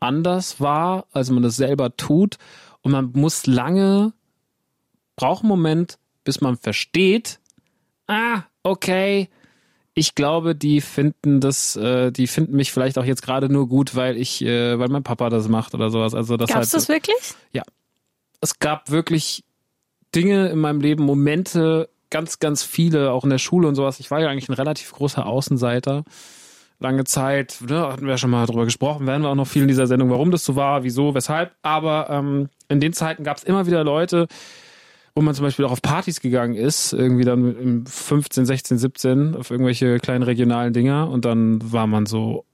anders 0.00 0.60
wahr, 0.60 1.06
als 1.12 1.30
man 1.30 1.44
das 1.44 1.54
selber 1.54 1.96
tut. 1.96 2.36
Und 2.82 2.90
man 2.90 3.12
muss 3.14 3.46
lange, 3.46 4.12
braucht 5.14 5.44
einen 5.44 5.50
Moment, 5.50 5.98
bis 6.24 6.40
man 6.40 6.56
versteht, 6.56 7.38
ah, 8.08 8.42
okay, 8.64 9.28
ich 9.94 10.16
glaube, 10.16 10.56
die 10.56 10.80
finden 10.80 11.38
das, 11.40 11.76
äh, 11.76 12.10
die 12.10 12.26
finden 12.26 12.56
mich 12.56 12.72
vielleicht 12.72 12.98
auch 12.98 13.04
jetzt 13.04 13.22
gerade 13.22 13.48
nur 13.48 13.68
gut, 13.68 13.94
weil 13.94 14.16
ich, 14.16 14.42
äh, 14.42 14.80
weil 14.80 14.88
mein 14.88 15.04
Papa 15.04 15.30
das 15.30 15.46
macht 15.46 15.74
oder 15.76 15.90
sowas. 15.90 16.12
Also 16.12 16.36
das 16.36 16.48
Gab's 16.48 16.72
halt, 16.72 16.74
das 16.74 16.88
wirklich? 16.88 17.34
Ja. 17.52 17.62
Es 18.40 18.58
gab 18.58 18.90
wirklich 18.90 19.44
Dinge 20.14 20.48
in 20.48 20.58
meinem 20.58 20.80
Leben, 20.80 21.04
Momente, 21.04 21.88
ganz, 22.10 22.38
ganz 22.38 22.62
viele, 22.62 23.12
auch 23.12 23.24
in 23.24 23.30
der 23.30 23.38
Schule 23.38 23.68
und 23.68 23.74
sowas. 23.74 24.00
Ich 24.00 24.10
war 24.10 24.20
ja 24.20 24.28
eigentlich 24.28 24.48
ein 24.48 24.54
relativ 24.54 24.92
großer 24.92 25.26
Außenseiter. 25.26 26.04
Lange 26.78 27.04
Zeit, 27.04 27.58
ne, 27.66 27.88
hatten 27.88 28.02
wir 28.04 28.10
ja 28.10 28.18
schon 28.18 28.30
mal 28.30 28.46
drüber 28.46 28.64
gesprochen, 28.64 29.06
werden 29.06 29.22
wir 29.22 29.30
auch 29.30 29.34
noch 29.34 29.46
viel 29.46 29.62
in 29.62 29.68
dieser 29.68 29.86
Sendung, 29.86 30.10
warum 30.10 30.30
das 30.30 30.44
so 30.44 30.56
war, 30.56 30.84
wieso, 30.84 31.14
weshalb. 31.14 31.52
Aber 31.62 32.08
ähm, 32.10 32.48
in 32.68 32.80
den 32.80 32.92
Zeiten 32.92 33.24
gab 33.24 33.38
es 33.38 33.44
immer 33.44 33.66
wieder 33.66 33.82
Leute, 33.82 34.26
wo 35.14 35.22
man 35.22 35.34
zum 35.34 35.44
Beispiel 35.46 35.64
auch 35.64 35.72
auf 35.72 35.80
Partys 35.80 36.20
gegangen 36.20 36.54
ist, 36.54 36.92
irgendwie 36.92 37.24
dann 37.24 37.56
im 37.56 37.86
15, 37.86 38.44
16, 38.44 38.78
17, 38.78 39.36
auf 39.36 39.50
irgendwelche 39.50 39.98
kleinen 39.98 40.22
regionalen 40.22 40.74
Dinger 40.74 41.08
und 41.08 41.24
dann 41.24 41.72
war 41.72 41.86
man 41.86 42.04
so, 42.04 42.44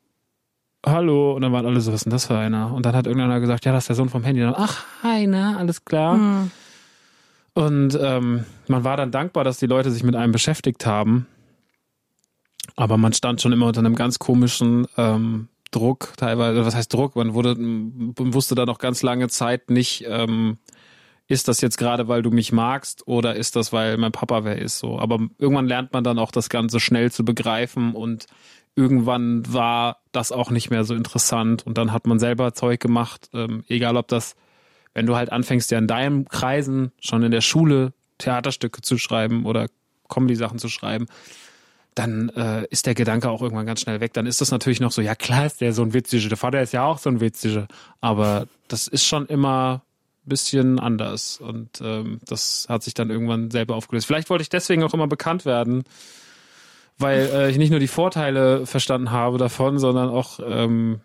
hallo, 0.86 1.34
und 1.34 1.42
dann 1.42 1.52
waren 1.52 1.66
alle 1.66 1.80
so, 1.80 1.92
was 1.92 2.00
ist 2.00 2.04
denn 2.04 2.12
das 2.12 2.26
für 2.26 2.38
einer? 2.38 2.72
Und 2.72 2.86
dann 2.86 2.94
hat 2.94 3.06
irgendeiner 3.06 3.40
gesagt, 3.40 3.64
ja, 3.64 3.72
das 3.72 3.84
ist 3.84 3.88
der 3.88 3.96
Sohn 3.96 4.08
vom 4.08 4.22
Handy. 4.22 4.42
Und 4.42 4.52
dann, 4.52 4.62
ach, 4.62 4.84
hi, 5.02 5.26
ne, 5.26 5.56
alles 5.58 5.84
klar. 5.84 6.14
Hm. 6.14 6.50
Und 7.54 7.98
ähm, 8.00 8.44
man 8.66 8.84
war 8.84 8.96
dann 8.96 9.10
dankbar, 9.10 9.44
dass 9.44 9.58
die 9.58 9.66
Leute 9.66 9.90
sich 9.90 10.02
mit 10.02 10.16
einem 10.16 10.32
beschäftigt 10.32 10.86
haben. 10.86 11.26
Aber 12.76 12.96
man 12.96 13.12
stand 13.12 13.40
schon 13.42 13.52
immer 13.52 13.66
unter 13.66 13.80
einem 13.80 13.94
ganz 13.94 14.18
komischen 14.18 14.86
ähm, 14.96 15.48
Druck, 15.70 16.12
teilweise, 16.16 16.64
was 16.64 16.74
heißt 16.74 16.92
Druck? 16.92 17.16
Man 17.16 17.34
wurde, 17.34 17.56
man 17.56 18.34
wusste 18.34 18.54
da 18.54 18.66
noch 18.66 18.78
ganz 18.78 19.02
lange 19.02 19.28
Zeit 19.28 19.70
nicht, 19.70 20.04
ähm, 20.06 20.58
ist 21.28 21.48
das 21.48 21.60
jetzt 21.60 21.78
gerade, 21.78 22.08
weil 22.08 22.22
du 22.22 22.30
mich 22.30 22.52
magst 22.52 23.06
oder 23.06 23.36
ist 23.36 23.56
das, 23.56 23.72
weil 23.72 23.96
mein 23.96 24.12
Papa 24.12 24.44
wer 24.44 24.58
ist 24.58 24.78
so. 24.78 24.98
Aber 24.98 25.18
irgendwann 25.38 25.66
lernt 25.66 25.92
man 25.92 26.04
dann 26.04 26.18
auch 26.18 26.30
das 26.30 26.50
Ganze 26.50 26.78
schnell 26.78 27.10
zu 27.10 27.24
begreifen 27.24 27.94
und 27.94 28.26
irgendwann 28.76 29.42
war 29.52 29.98
das 30.12 30.30
auch 30.32 30.50
nicht 30.50 30.70
mehr 30.70 30.84
so 30.84 30.94
interessant 30.94 31.66
und 31.66 31.78
dann 31.78 31.92
hat 31.92 32.06
man 32.06 32.18
selber 32.18 32.54
Zeug 32.54 32.80
gemacht, 32.80 33.30
ähm, 33.32 33.64
egal 33.68 33.96
ob 33.96 34.08
das 34.08 34.34
wenn 34.94 35.06
du 35.06 35.16
halt 35.16 35.32
anfängst, 35.32 35.70
ja 35.70 35.78
in 35.78 35.86
deinen 35.86 36.28
Kreisen 36.28 36.92
schon 37.00 37.22
in 37.22 37.30
der 37.30 37.40
Schule 37.40 37.92
Theaterstücke 38.18 38.82
zu 38.82 38.98
schreiben 38.98 39.46
oder 39.46 39.68
Comedy-Sachen 40.08 40.58
zu 40.58 40.68
schreiben, 40.68 41.06
dann 41.94 42.30
äh, 42.30 42.66
ist 42.70 42.86
der 42.86 42.94
Gedanke 42.94 43.30
auch 43.30 43.42
irgendwann 43.42 43.66
ganz 43.66 43.80
schnell 43.80 44.00
weg. 44.00 44.12
Dann 44.14 44.26
ist 44.26 44.40
das 44.40 44.50
natürlich 44.50 44.80
noch 44.80 44.92
so, 44.92 45.02
ja 45.02 45.14
klar 45.14 45.46
ist 45.46 45.60
der 45.60 45.72
so 45.72 45.82
ein 45.82 45.92
witziger, 45.92 46.28
der 46.28 46.38
Vater 46.38 46.62
ist 46.62 46.72
ja 46.72 46.84
auch 46.84 46.98
so 46.98 47.10
ein 47.10 47.20
witziger, 47.20 47.68
aber 48.00 48.46
das 48.68 48.86
ist 48.88 49.04
schon 49.04 49.26
immer 49.26 49.82
ein 50.24 50.28
bisschen 50.28 50.78
anders 50.78 51.38
und 51.38 51.80
ähm, 51.82 52.20
das 52.26 52.66
hat 52.68 52.82
sich 52.82 52.94
dann 52.94 53.10
irgendwann 53.10 53.50
selber 53.50 53.76
aufgelöst. 53.76 54.06
Vielleicht 54.06 54.30
wollte 54.30 54.42
ich 54.42 54.48
deswegen 54.48 54.84
auch 54.84 54.94
immer 54.94 55.08
bekannt 55.08 55.44
werden, 55.44 55.84
weil 56.96 57.28
äh, 57.32 57.50
ich 57.50 57.58
nicht 57.58 57.70
nur 57.70 57.80
die 57.80 57.88
Vorteile 57.88 58.64
verstanden 58.64 59.10
habe 59.10 59.36
davon, 59.36 59.78
sondern 59.78 60.08
auch 60.08 60.40
ähm, 60.44 61.00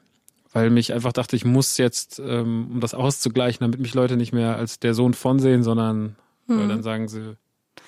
weil 0.53 0.69
mich 0.69 0.93
einfach 0.93 1.13
dachte, 1.13 1.35
ich 1.35 1.45
muss 1.45 1.77
jetzt, 1.77 2.19
ähm, 2.19 2.69
um 2.71 2.79
das 2.79 2.93
auszugleichen, 2.93 3.59
damit 3.61 3.79
mich 3.79 3.93
Leute 3.93 4.17
nicht 4.17 4.33
mehr 4.33 4.55
als 4.55 4.79
der 4.79 4.93
Sohn 4.93 5.13
von 5.13 5.39
sehen, 5.39 5.63
sondern 5.63 6.15
hm. 6.47 6.59
weil 6.59 6.67
dann 6.67 6.83
sagen 6.83 7.07
sie, 7.07 7.35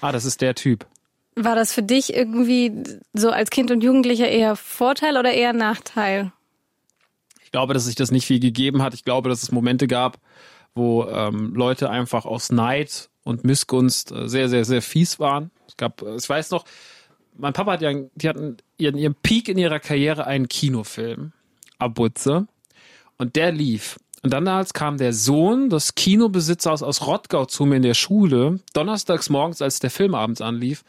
ah, 0.01 0.11
das 0.11 0.25
ist 0.25 0.41
der 0.41 0.55
Typ. 0.55 0.85
War 1.35 1.55
das 1.55 1.71
für 1.71 1.83
dich 1.83 2.13
irgendwie 2.13 2.83
so 3.13 3.29
als 3.29 3.49
Kind 3.49 3.71
und 3.71 3.83
Jugendlicher 3.83 4.27
eher 4.27 4.55
Vorteil 4.55 5.17
oder 5.17 5.31
eher 5.31 5.53
Nachteil? 5.53 6.31
Ich 7.43 7.51
glaube, 7.51 7.73
dass 7.73 7.85
sich 7.85 7.95
das 7.95 8.11
nicht 8.11 8.25
viel 8.25 8.39
gegeben 8.39 8.81
hat. 8.81 8.93
Ich 8.93 9.05
glaube, 9.05 9.29
dass 9.29 9.41
es 9.41 9.51
Momente 9.51 9.87
gab, 9.87 10.19
wo 10.75 11.05
ähm, 11.05 11.53
Leute 11.55 11.89
einfach 11.89 12.25
aus 12.25 12.51
Neid 12.51 13.09
und 13.23 13.43
Missgunst 13.43 14.11
äh, 14.11 14.27
sehr, 14.27 14.49
sehr, 14.49 14.65
sehr 14.65 14.81
fies 14.81 15.19
waren. 15.19 15.49
Es 15.67 15.77
gab, 15.77 16.01
äh, 16.01 16.15
ich 16.15 16.27
weiß 16.27 16.51
noch, 16.51 16.65
mein 17.37 17.53
Papa 17.53 17.73
hat 17.73 17.81
ja, 17.81 17.91
die 17.93 18.29
hatten 18.29 18.57
ihren, 18.77 18.97
ihren 18.97 19.15
Peak 19.15 19.47
in 19.47 19.57
ihrer 19.57 19.79
Karriere 19.79 20.27
einen 20.27 20.47
Kinofilm. 20.47 21.31
Abutze. 21.79 22.47
Und 23.17 23.35
der 23.35 23.51
lief. 23.51 23.97
Und 24.21 24.33
dann 24.33 24.45
damals 24.45 24.73
kam 24.73 24.97
der 24.97 25.13
Sohn 25.13 25.69
des 25.69 25.95
Kinobesitzers 25.95 26.83
aus 26.83 27.07
Rottgau 27.07 27.45
zu 27.45 27.65
mir 27.65 27.77
in 27.77 27.83
der 27.83 27.93
Schule, 27.93 28.59
donnerstags 28.73 29.29
morgens, 29.29 29.61
als 29.61 29.79
der 29.79 29.89
Film 29.89 30.13
abends 30.13 30.41
anlief, 30.41 30.83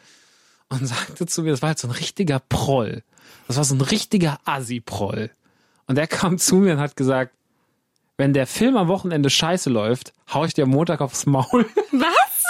und 0.69 0.85
sagte 0.85 1.25
zu 1.25 1.43
mir, 1.43 1.51
das 1.51 1.61
war 1.61 1.69
halt 1.69 1.79
so 1.79 1.87
ein 1.87 1.93
richtiger 1.93 2.39
Proll. 2.39 3.03
Das 3.47 3.57
war 3.57 3.63
so 3.63 3.75
ein 3.75 3.81
richtiger 3.81 4.39
Assi-Proll. 4.45 5.31
Und 5.87 5.95
der 5.95 6.07
kam 6.07 6.37
zu 6.37 6.57
mir 6.57 6.73
und 6.73 6.79
hat 6.79 6.95
gesagt, 6.95 7.33
wenn 8.17 8.33
der 8.33 8.47
Film 8.47 8.77
am 8.77 8.87
Wochenende 8.87 9.29
scheiße 9.29 9.69
läuft, 9.69 10.13
hau 10.33 10.45
ich 10.45 10.53
dir 10.53 10.63
am 10.63 10.69
Montag 10.69 11.01
aufs 11.01 11.25
Maul. 11.25 11.65
Was? 11.91 12.41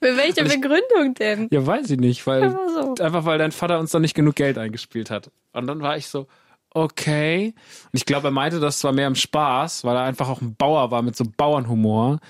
Mit 0.00 0.16
welcher 0.16 0.46
ich, 0.46 0.54
Begründung 0.54 1.14
denn? 1.14 1.48
Ja, 1.50 1.66
weiß 1.66 1.90
ich 1.90 1.98
nicht, 1.98 2.26
weil 2.26 2.44
einfach, 2.44 2.68
so. 2.68 2.94
einfach 3.02 3.24
weil 3.24 3.38
dein 3.38 3.52
Vater 3.52 3.78
uns 3.80 3.90
da 3.90 3.98
nicht 3.98 4.14
genug 4.14 4.36
Geld 4.36 4.56
eingespielt 4.56 5.10
hat. 5.10 5.30
Und 5.52 5.66
dann 5.66 5.80
war 5.82 5.96
ich 5.96 6.06
so, 6.06 6.28
okay. 6.74 7.54
Und 7.84 7.90
ich 7.92 8.06
glaube, 8.06 8.28
er 8.28 8.32
meinte 8.32 8.60
das 8.60 8.78
zwar 8.78 8.92
mehr 8.92 9.06
im 9.06 9.14
Spaß, 9.14 9.84
weil 9.84 9.96
er 9.96 10.02
einfach 10.02 10.28
auch 10.28 10.40
ein 10.40 10.54
Bauer 10.54 10.90
war 10.90 11.02
mit 11.02 11.16
so 11.16 11.24
Bauernhumor. 11.36 12.20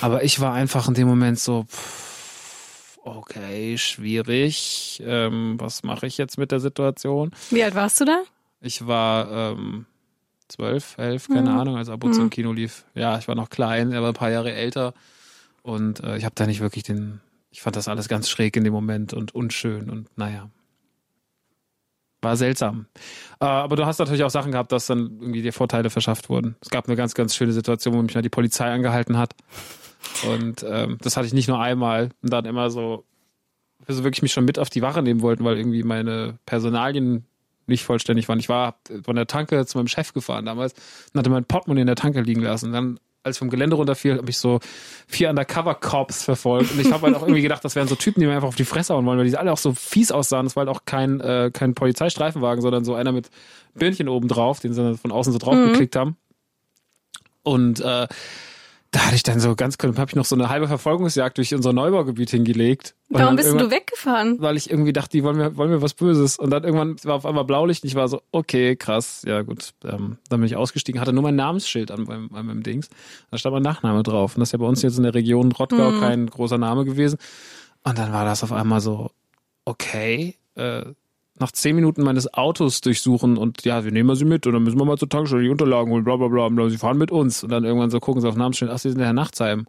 Aber 0.00 0.24
ich 0.24 0.40
war 0.40 0.54
einfach 0.54 0.88
in 0.88 0.94
dem 0.94 1.08
Moment 1.08 1.38
so, 1.38 1.64
pff, 1.64 2.98
okay, 3.04 3.78
schwierig. 3.78 5.02
Ähm, 5.04 5.56
was 5.58 5.82
mache 5.82 6.06
ich 6.06 6.18
jetzt 6.18 6.38
mit 6.38 6.52
der 6.52 6.60
Situation? 6.60 7.32
Wie 7.50 7.62
alt 7.62 7.74
warst 7.74 8.00
du 8.00 8.04
da? 8.04 8.22
Ich 8.60 8.86
war 8.86 9.30
ähm, 9.30 9.86
zwölf, 10.48 10.96
elf, 10.98 11.28
keine 11.28 11.50
mhm. 11.50 11.58
Ahnung, 11.58 11.76
als 11.76 11.88
Abo 11.88 12.08
mhm. 12.08 12.20
im 12.20 12.30
Kino 12.30 12.52
lief. 12.52 12.84
Ja, 12.94 13.18
ich 13.18 13.28
war 13.28 13.34
noch 13.34 13.50
klein, 13.50 13.92
er 13.92 14.02
war 14.02 14.08
ein 14.08 14.14
paar 14.14 14.30
Jahre 14.30 14.52
älter. 14.52 14.94
Und 15.62 16.02
äh, 16.02 16.16
ich 16.16 16.24
habe 16.24 16.34
da 16.34 16.46
nicht 16.46 16.60
wirklich 16.60 16.84
den, 16.84 17.20
ich 17.50 17.62
fand 17.62 17.76
das 17.76 17.88
alles 17.88 18.08
ganz 18.08 18.28
schräg 18.28 18.56
in 18.56 18.64
dem 18.64 18.72
Moment 18.72 19.12
und 19.12 19.34
unschön 19.34 19.90
und 19.90 20.08
naja. 20.16 20.50
War 22.20 22.36
seltsam. 22.36 22.86
Äh, 23.40 23.44
aber 23.44 23.76
du 23.76 23.86
hast 23.86 23.98
natürlich 23.98 24.24
auch 24.24 24.30
Sachen 24.30 24.52
gehabt, 24.52 24.72
dass 24.72 24.86
dann 24.86 25.18
irgendwie 25.20 25.42
dir 25.42 25.52
Vorteile 25.52 25.88
verschafft 25.88 26.28
wurden. 26.28 26.56
Es 26.60 26.70
gab 26.70 26.86
eine 26.86 26.96
ganz, 26.96 27.14
ganz 27.14 27.34
schöne 27.36 27.52
Situation, 27.52 27.94
wo 27.94 28.02
mich 28.02 28.14
mal 28.14 28.22
die 28.22 28.28
Polizei 28.28 28.70
angehalten 28.72 29.16
hat. 29.16 29.34
Und 30.28 30.64
ähm, 30.68 30.98
das 31.00 31.16
hatte 31.16 31.26
ich 31.26 31.32
nicht 31.32 31.48
nur 31.48 31.60
einmal. 31.60 32.10
Und 32.22 32.32
dann 32.32 32.44
immer 32.44 32.70
so, 32.70 33.04
so 33.86 34.02
wirklich 34.02 34.22
mich 34.22 34.32
schon 34.32 34.44
mit 34.44 34.58
auf 34.58 34.70
die 34.70 34.82
Wache 34.82 35.02
nehmen 35.02 35.22
wollten, 35.22 35.44
weil 35.44 35.58
irgendwie 35.58 35.84
meine 35.84 36.38
Personalien 36.44 37.27
nicht 37.68 37.84
vollständig 37.84 38.28
waren. 38.28 38.38
Ich 38.38 38.48
war 38.48 38.76
von 39.04 39.16
der 39.16 39.26
Tanke 39.26 39.66
zu 39.66 39.78
meinem 39.78 39.88
Chef 39.88 40.12
gefahren 40.12 40.44
damals 40.44 40.74
und 41.12 41.18
hatte 41.18 41.30
mein 41.30 41.44
Portemonnaie 41.44 41.82
in 41.82 41.86
der 41.86 41.96
Tanke 41.96 42.20
liegen 42.20 42.42
lassen. 42.42 42.72
dann 42.72 42.98
als 43.24 43.36
ich 43.36 43.38
vom 43.40 43.50
Gelände 43.50 43.76
runterfiel, 43.76 44.16
habe 44.16 44.30
ich 44.30 44.38
so 44.38 44.60
vier 45.06 45.30
Undercover-Cops 45.30 46.22
verfolgt. 46.22 46.72
Und 46.72 46.80
ich 46.80 46.92
habe 46.92 47.06
halt 47.06 47.16
auch 47.16 47.22
irgendwie 47.22 47.42
gedacht, 47.42 47.64
das 47.64 47.74
wären 47.74 47.88
so 47.88 47.94
Typen, 47.94 48.20
die 48.20 48.26
mir 48.26 48.34
einfach 48.34 48.48
auf 48.48 48.54
die 48.54 48.64
Fresse 48.64 48.94
hauen 48.94 49.04
wollen, 49.06 49.18
weil 49.18 49.26
die 49.26 49.36
alle 49.36 49.52
auch 49.52 49.58
so 49.58 49.72
fies 49.74 50.10
aussahen. 50.10 50.46
Das 50.46 50.56
war 50.56 50.66
halt 50.66 50.74
auch 50.74 50.84
kein, 50.84 51.20
äh, 51.20 51.50
kein 51.52 51.74
Polizeistreifenwagen, 51.74 52.62
sondern 52.62 52.84
so 52.84 52.94
einer 52.94 53.12
mit 53.12 53.28
Birnchen 53.74 54.08
oben 54.08 54.28
drauf, 54.28 54.60
den 54.60 54.72
sie 54.72 54.82
dann 54.82 54.96
von 54.96 55.12
außen 55.12 55.32
so 55.32 55.38
draufgeklickt 55.38 55.94
mhm. 55.94 55.98
haben. 55.98 56.16
Und 57.42 57.80
äh, 57.80 58.06
da 58.90 59.00
hatte 59.04 59.16
ich 59.16 59.22
dann 59.22 59.38
so 59.38 59.54
ganz, 59.54 59.76
habe 59.82 60.06
ich 60.08 60.16
noch 60.16 60.24
so 60.24 60.34
eine 60.34 60.48
halbe 60.48 60.66
Verfolgungsjagd 60.66 61.36
durch 61.36 61.54
unser 61.54 61.74
Neubaugebiet 61.74 62.30
hingelegt. 62.30 62.94
Warum 63.10 63.36
bist 63.36 63.52
du 63.52 63.70
weggefahren? 63.70 64.40
Weil 64.40 64.56
ich 64.56 64.70
irgendwie 64.70 64.94
dachte, 64.94 65.10
die 65.10 65.22
wollen 65.22 65.36
mir, 65.36 65.56
wollen 65.58 65.70
mir 65.70 65.82
was 65.82 65.92
Böses. 65.92 66.38
Und 66.38 66.50
dann 66.50 66.64
irgendwann 66.64 66.96
war 67.04 67.16
auf 67.16 67.26
einmal 67.26 67.44
Blaulicht 67.44 67.82
und 67.82 67.88
ich 67.88 67.94
war 67.94 68.08
so, 68.08 68.22
okay, 68.32 68.76
krass, 68.76 69.22
ja 69.26 69.42
gut. 69.42 69.74
Ähm, 69.84 70.16
dann 70.30 70.40
bin 70.40 70.44
ich 70.46 70.56
ausgestiegen, 70.56 71.00
hatte 71.02 71.12
nur 71.12 71.22
mein 71.22 71.36
Namensschild 71.36 71.90
an 71.90 72.04
meinem, 72.04 72.34
an 72.34 72.46
meinem 72.46 72.62
Dings. 72.62 72.88
Da 73.30 73.36
stand 73.36 73.52
mein 73.52 73.62
Nachname 73.62 74.02
drauf. 74.02 74.36
Und 74.36 74.40
das 74.40 74.48
ist 74.48 74.52
ja 74.52 74.58
bei 74.58 74.66
uns 74.66 74.80
jetzt 74.80 74.96
in 74.96 75.02
der 75.02 75.14
Region 75.14 75.52
Rottgau 75.52 75.90
mhm. 75.90 76.00
kein 76.00 76.26
großer 76.26 76.58
Name 76.58 76.86
gewesen. 76.86 77.18
Und 77.84 77.98
dann 77.98 78.12
war 78.12 78.24
das 78.24 78.42
auf 78.42 78.52
einmal 78.52 78.80
so, 78.80 79.10
okay, 79.66 80.36
äh, 80.54 80.84
nach 81.40 81.52
zehn 81.52 81.74
Minuten 81.76 82.02
meines 82.02 82.32
Autos 82.34 82.80
durchsuchen 82.80 83.36
und 83.36 83.64
ja, 83.64 83.84
wir 83.84 83.92
nehmen 83.92 84.14
sie 84.16 84.24
mit 84.24 84.46
und 84.46 84.52
dann 84.52 84.62
müssen 84.62 84.78
wir 84.78 84.84
mal 84.84 84.98
zur 84.98 85.08
Tankstelle 85.08 85.42
die 85.42 85.48
Unterlagen 85.48 85.90
holen, 85.90 86.04
bla 86.04 86.16
bla 86.16 86.28
bla. 86.28 86.46
Und 86.46 86.70
sie 86.70 86.78
fahren 86.78 86.98
mit 86.98 87.10
uns. 87.10 87.42
Und 87.42 87.50
dann 87.50 87.64
irgendwann 87.64 87.90
so 87.90 88.00
gucken 88.00 88.20
sie 88.20 88.28
auf 88.28 88.36
Namensschild, 88.36 88.70
ach, 88.70 88.78
sie 88.78 88.88
sind 88.90 88.98
der 88.98 89.06
Herr 89.06 89.14
Nachtsheim. 89.14 89.66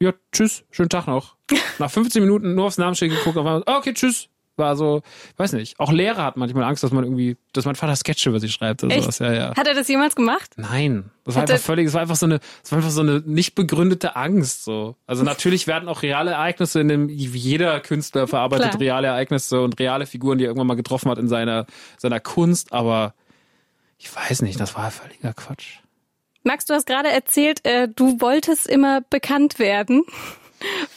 Ja, 0.00 0.12
tschüss, 0.32 0.64
schönen 0.70 0.88
Tag 0.88 1.06
noch. 1.06 1.36
Nach 1.78 1.90
15 1.90 2.22
Minuten 2.22 2.54
nur 2.54 2.66
aufs 2.66 2.78
Namensschild 2.78 3.12
geguckt, 3.12 3.36
auf 3.36 3.46
einmal, 3.46 3.62
okay, 3.66 3.94
tschüss, 3.94 4.28
war 4.56 4.76
so, 4.76 5.02
weiß 5.36 5.52
nicht, 5.54 5.78
auch 5.80 5.92
Lehrer 5.92 6.24
hat 6.24 6.36
manchmal 6.36 6.64
Angst, 6.64 6.82
dass 6.82 6.92
man 6.92 7.04
irgendwie, 7.04 7.36
dass 7.52 7.64
mein 7.64 7.74
Vater 7.74 7.96
Sketche 7.96 8.28
über 8.28 8.40
sie 8.40 8.48
schreibt 8.48 8.84
oder 8.84 8.94
Echt? 8.94 9.02
sowas. 9.02 9.18
Ja, 9.18 9.32
ja. 9.32 9.56
Hat 9.56 9.66
er 9.66 9.74
das 9.74 9.88
jemals 9.88 10.14
gemacht? 10.14 10.52
Nein. 10.56 11.10
Das 11.24 11.34
war 11.34 11.42
hat 11.42 11.50
einfach 11.50 11.64
völlig, 11.64 11.86
das 11.86 11.94
war 11.94 12.00
einfach 12.02 12.16
so 12.16 12.26
eine, 12.26 12.40
das 12.62 12.72
war 12.72 12.78
einfach 12.78 12.90
so 12.90 13.00
eine 13.00 13.20
nicht 13.20 13.54
begründete 13.54 14.16
Angst, 14.16 14.64
so. 14.64 14.96
Also 15.06 15.22
natürlich 15.22 15.66
werden 15.66 15.88
auch 15.88 16.02
reale 16.02 16.32
Ereignisse 16.32 16.80
in 16.80 16.88
dem, 16.88 17.08
wie 17.08 17.24
jeder 17.38 17.80
Künstler 17.80 18.26
verarbeitet 18.26 18.70
Klar. 18.70 18.80
reale 18.80 19.06
Ereignisse 19.08 19.60
und 19.60 19.78
reale 19.78 20.06
Figuren, 20.06 20.38
die 20.38 20.44
er 20.44 20.48
irgendwann 20.48 20.66
mal 20.66 20.74
getroffen 20.74 21.10
hat 21.10 21.18
in 21.18 21.28
seiner, 21.28 21.66
seiner 21.98 22.20
Kunst, 22.20 22.72
aber 22.72 23.14
ich 23.98 24.14
weiß 24.14 24.42
nicht, 24.42 24.58
das 24.58 24.74
war 24.74 24.90
völliger 24.90 25.32
Quatsch. 25.32 25.78
Max, 26.44 26.64
du 26.64 26.74
hast 26.74 26.86
gerade 26.86 27.08
erzählt, 27.08 27.64
äh, 27.64 27.88
du 27.88 28.20
wolltest 28.20 28.66
immer 28.66 29.00
bekannt 29.00 29.60
werden. 29.60 30.02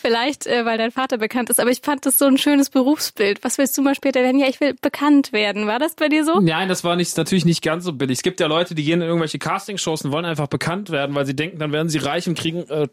Vielleicht, 0.01 0.45
äh, 0.47 0.65
weil 0.65 0.77
dein 0.77 0.91
Vater 0.91 1.17
bekannt 1.17 1.49
ist, 1.49 1.59
aber 1.59 1.71
ich 1.71 1.81
fand 1.81 2.05
das 2.05 2.17
so 2.17 2.25
ein 2.25 2.37
schönes 2.37 2.69
Berufsbild. 2.69 3.43
Was 3.43 3.57
willst 3.57 3.77
du 3.77 3.81
mal 3.81 3.95
später 3.95 4.21
werden? 4.21 4.39
Ja, 4.39 4.47
ich 4.47 4.59
will 4.59 4.75
bekannt 4.79 5.33
werden. 5.33 5.67
War 5.67 5.79
das 5.79 5.95
bei 5.95 6.09
dir 6.09 6.23
so? 6.23 6.39
Nein, 6.39 6.69
das 6.69 6.83
war 6.83 6.95
nicht, 6.95 7.15
natürlich 7.17 7.45
nicht 7.45 7.61
ganz 7.61 7.83
so 7.83 7.93
billig. 7.93 8.19
Es 8.19 8.23
gibt 8.23 8.39
ja 8.39 8.47
Leute, 8.47 8.75
die 8.75 8.83
gehen 8.83 9.01
in 9.01 9.07
irgendwelche 9.07 9.39
Castingshows 9.39 10.05
und 10.05 10.11
wollen 10.11 10.25
einfach 10.25 10.47
bekannt 10.47 10.89
werden, 10.89 11.15
weil 11.15 11.25
sie 11.25 11.35
denken, 11.35 11.59
dann 11.59 11.71
werden 11.71 11.89
sie 11.89 11.97
reich 11.97 12.27
und 12.27 12.37
kriegen 12.37 12.67
äh, 12.69 12.87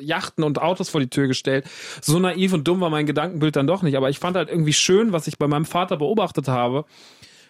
Yachten 0.00 0.44
und 0.44 0.60
Autos 0.60 0.88
vor 0.88 1.00
die 1.00 1.08
Tür 1.08 1.26
gestellt. 1.26 1.66
So 2.00 2.18
naiv 2.18 2.52
und 2.52 2.66
dumm 2.66 2.80
war 2.80 2.90
mein 2.90 3.06
Gedankenbild 3.06 3.56
dann 3.56 3.66
doch 3.66 3.82
nicht. 3.82 3.96
Aber 3.96 4.10
ich 4.10 4.18
fand 4.18 4.36
halt 4.36 4.48
irgendwie 4.48 4.72
schön, 4.72 5.12
was 5.12 5.26
ich 5.26 5.38
bei 5.38 5.46
meinem 5.46 5.64
Vater 5.64 5.96
beobachtet 5.96 6.48
habe 6.48 6.84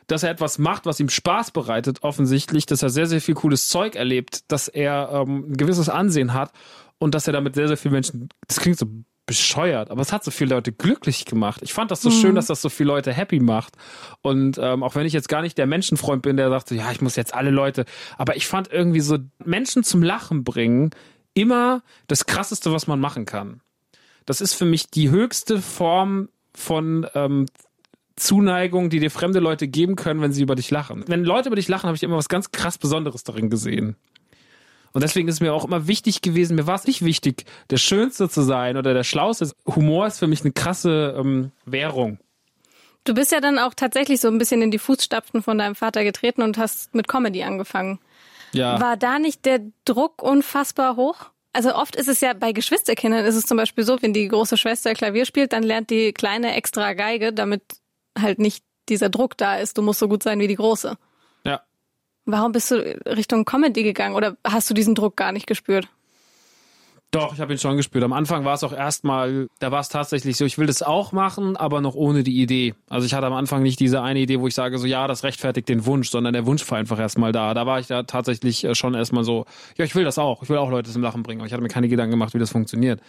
dass 0.06 0.22
er 0.22 0.30
etwas 0.30 0.58
macht, 0.58 0.86
was 0.86 1.00
ihm 1.00 1.08
Spaß 1.08 1.50
bereitet, 1.50 2.02
offensichtlich, 2.02 2.66
dass 2.66 2.82
er 2.82 2.90
sehr, 2.90 3.06
sehr 3.06 3.20
viel 3.20 3.34
cooles 3.34 3.68
Zeug 3.68 3.96
erlebt, 3.96 4.44
dass 4.48 4.68
er 4.68 5.10
ähm, 5.12 5.50
ein 5.50 5.56
gewisses 5.56 5.88
Ansehen 5.88 6.32
hat 6.32 6.52
und 6.98 7.14
dass 7.14 7.26
er 7.26 7.32
damit 7.32 7.54
sehr, 7.54 7.68
sehr 7.68 7.76
viele 7.76 7.92
Menschen, 7.92 8.28
das 8.46 8.58
klingt 8.58 8.78
so 8.78 8.86
bescheuert, 9.26 9.90
aber 9.90 10.00
es 10.00 10.12
hat 10.12 10.22
so 10.22 10.30
viele 10.30 10.54
Leute 10.54 10.72
glücklich 10.72 11.24
gemacht. 11.24 11.60
Ich 11.62 11.74
fand 11.74 11.90
das 11.90 12.00
so 12.00 12.10
mhm. 12.10 12.14
schön, 12.14 12.34
dass 12.36 12.46
das 12.46 12.62
so 12.62 12.68
viele 12.68 12.88
Leute 12.88 13.12
happy 13.12 13.40
macht. 13.40 13.74
Und 14.22 14.56
ähm, 14.58 14.84
auch 14.84 14.94
wenn 14.94 15.04
ich 15.04 15.12
jetzt 15.12 15.28
gar 15.28 15.42
nicht 15.42 15.58
der 15.58 15.66
Menschenfreund 15.66 16.22
bin, 16.22 16.36
der 16.36 16.48
sagt, 16.48 16.68
so, 16.68 16.76
ja, 16.76 16.92
ich 16.92 17.00
muss 17.00 17.16
jetzt 17.16 17.34
alle 17.34 17.50
Leute, 17.50 17.84
aber 18.16 18.36
ich 18.36 18.46
fand 18.46 18.72
irgendwie 18.72 19.00
so 19.00 19.18
Menschen 19.44 19.82
zum 19.82 20.02
Lachen 20.02 20.44
bringen 20.44 20.90
immer 21.34 21.82
das 22.06 22.26
Krasseste, 22.26 22.72
was 22.72 22.86
man 22.86 23.00
machen 23.00 23.26
kann. 23.26 23.60
Das 24.24 24.40
ist 24.40 24.54
für 24.54 24.64
mich 24.64 24.90
die 24.90 25.10
höchste 25.10 25.60
Form 25.60 26.28
von 26.54 27.06
ähm, 27.14 27.46
Zuneigung, 28.16 28.88
die 28.88 29.00
dir 29.00 29.10
fremde 29.10 29.40
Leute 29.40 29.68
geben 29.68 29.96
können, 29.96 30.22
wenn 30.22 30.32
sie 30.32 30.42
über 30.42 30.54
dich 30.54 30.70
lachen. 30.70 31.04
Wenn 31.06 31.24
Leute 31.24 31.48
über 31.48 31.56
dich 31.56 31.68
lachen, 31.68 31.86
habe 31.86 31.96
ich 31.96 32.02
immer 32.02 32.16
was 32.16 32.30
ganz 32.30 32.50
krass 32.50 32.78
Besonderes 32.78 33.24
darin 33.24 33.50
gesehen. 33.50 33.96
Und 34.96 35.02
deswegen 35.02 35.28
ist 35.28 35.40
mir 35.40 35.52
auch 35.52 35.66
immer 35.66 35.86
wichtig 35.88 36.22
gewesen, 36.22 36.56
mir 36.56 36.66
war 36.66 36.76
es 36.76 36.86
nicht 36.86 37.04
wichtig, 37.04 37.44
der 37.68 37.76
Schönste 37.76 38.30
zu 38.30 38.40
sein 38.40 38.78
oder 38.78 38.94
der 38.94 39.04
Schlauste. 39.04 39.50
Humor 39.66 40.06
ist 40.06 40.18
für 40.18 40.26
mich 40.26 40.40
eine 40.40 40.52
krasse 40.52 41.14
ähm, 41.18 41.52
Währung. 41.66 42.18
Du 43.04 43.12
bist 43.12 43.30
ja 43.30 43.42
dann 43.42 43.58
auch 43.58 43.74
tatsächlich 43.74 44.22
so 44.22 44.28
ein 44.28 44.38
bisschen 44.38 44.62
in 44.62 44.70
die 44.70 44.78
Fußstapfen 44.78 45.42
von 45.42 45.58
deinem 45.58 45.74
Vater 45.74 46.02
getreten 46.02 46.40
und 46.40 46.56
hast 46.56 46.94
mit 46.94 47.08
Comedy 47.08 47.42
angefangen. 47.42 47.98
Ja. 48.52 48.80
War 48.80 48.96
da 48.96 49.18
nicht 49.18 49.44
der 49.44 49.60
Druck 49.84 50.22
unfassbar 50.22 50.96
hoch? 50.96 51.26
Also 51.52 51.74
oft 51.74 51.94
ist 51.94 52.08
es 52.08 52.22
ja 52.22 52.32
bei 52.32 52.52
Geschwisterkindern 52.52 53.26
ist 53.26 53.34
es 53.34 53.44
zum 53.44 53.58
Beispiel 53.58 53.84
so, 53.84 54.00
wenn 54.00 54.14
die 54.14 54.28
große 54.28 54.56
Schwester 54.56 54.94
Klavier 54.94 55.26
spielt, 55.26 55.52
dann 55.52 55.62
lernt 55.62 55.90
die 55.90 56.14
kleine 56.14 56.54
extra 56.54 56.94
Geige, 56.94 57.34
damit 57.34 57.60
halt 58.18 58.38
nicht 58.38 58.64
dieser 58.88 59.10
Druck 59.10 59.36
da 59.36 59.58
ist. 59.58 59.76
Du 59.76 59.82
musst 59.82 59.98
so 59.98 60.08
gut 60.08 60.22
sein 60.22 60.38
wie 60.38 60.48
die 60.48 60.56
große. 60.56 60.96
Warum 62.26 62.52
bist 62.52 62.72
du 62.72 62.76
Richtung 63.06 63.44
Comedy 63.44 63.82
gegangen 63.82 64.14
oder 64.14 64.36
hast 64.44 64.68
du 64.68 64.74
diesen 64.74 64.94
Druck 64.94 65.16
gar 65.16 65.32
nicht 65.32 65.46
gespürt? 65.46 65.88
Doch, 67.12 67.32
ich 67.32 67.40
habe 67.40 67.52
ihn 67.52 67.58
schon 67.58 67.76
gespürt. 67.76 68.02
Am 68.02 68.12
Anfang 68.12 68.44
war 68.44 68.54
es 68.54 68.64
auch 68.64 68.72
erstmal, 68.72 69.46
da 69.60 69.70
war 69.70 69.80
es 69.80 69.88
tatsächlich 69.88 70.36
so, 70.36 70.44
ich 70.44 70.58
will 70.58 70.66
das 70.66 70.82
auch 70.82 71.12
machen, 71.12 71.56
aber 71.56 71.80
noch 71.80 71.94
ohne 71.94 72.24
die 72.24 72.42
Idee. 72.42 72.74
Also 72.90 73.06
ich 73.06 73.14
hatte 73.14 73.26
am 73.26 73.32
Anfang 73.32 73.62
nicht 73.62 73.78
diese 73.78 74.02
eine 74.02 74.18
Idee, 74.18 74.40
wo 74.40 74.48
ich 74.48 74.54
sage, 74.54 74.76
so 74.76 74.86
ja, 74.86 75.06
das 75.06 75.22
rechtfertigt 75.22 75.68
den 75.68 75.86
Wunsch, 75.86 76.10
sondern 76.10 76.32
der 76.32 76.46
Wunsch 76.46 76.68
war 76.68 76.78
einfach 76.78 76.98
erstmal 76.98 77.30
da. 77.30 77.54
Da 77.54 77.64
war 77.64 77.78
ich 77.78 77.86
da 77.86 78.02
tatsächlich 78.02 78.64
äh, 78.64 78.74
schon 78.74 78.94
erstmal 78.94 79.22
so, 79.22 79.46
ja, 79.78 79.84
ich 79.84 79.94
will 79.94 80.04
das 80.04 80.18
auch, 80.18 80.42
ich 80.42 80.48
will 80.48 80.58
auch 80.58 80.68
Leute 80.68 80.90
zum 80.90 81.00
Lachen 81.00 81.22
bringen, 81.22 81.40
aber 81.40 81.46
ich 81.46 81.52
hatte 81.52 81.62
mir 81.62 81.68
keine 81.68 81.88
Gedanken 81.88 82.10
gemacht, 82.10 82.34
wie 82.34 82.38
das 82.38 82.50
funktioniert. 82.50 83.00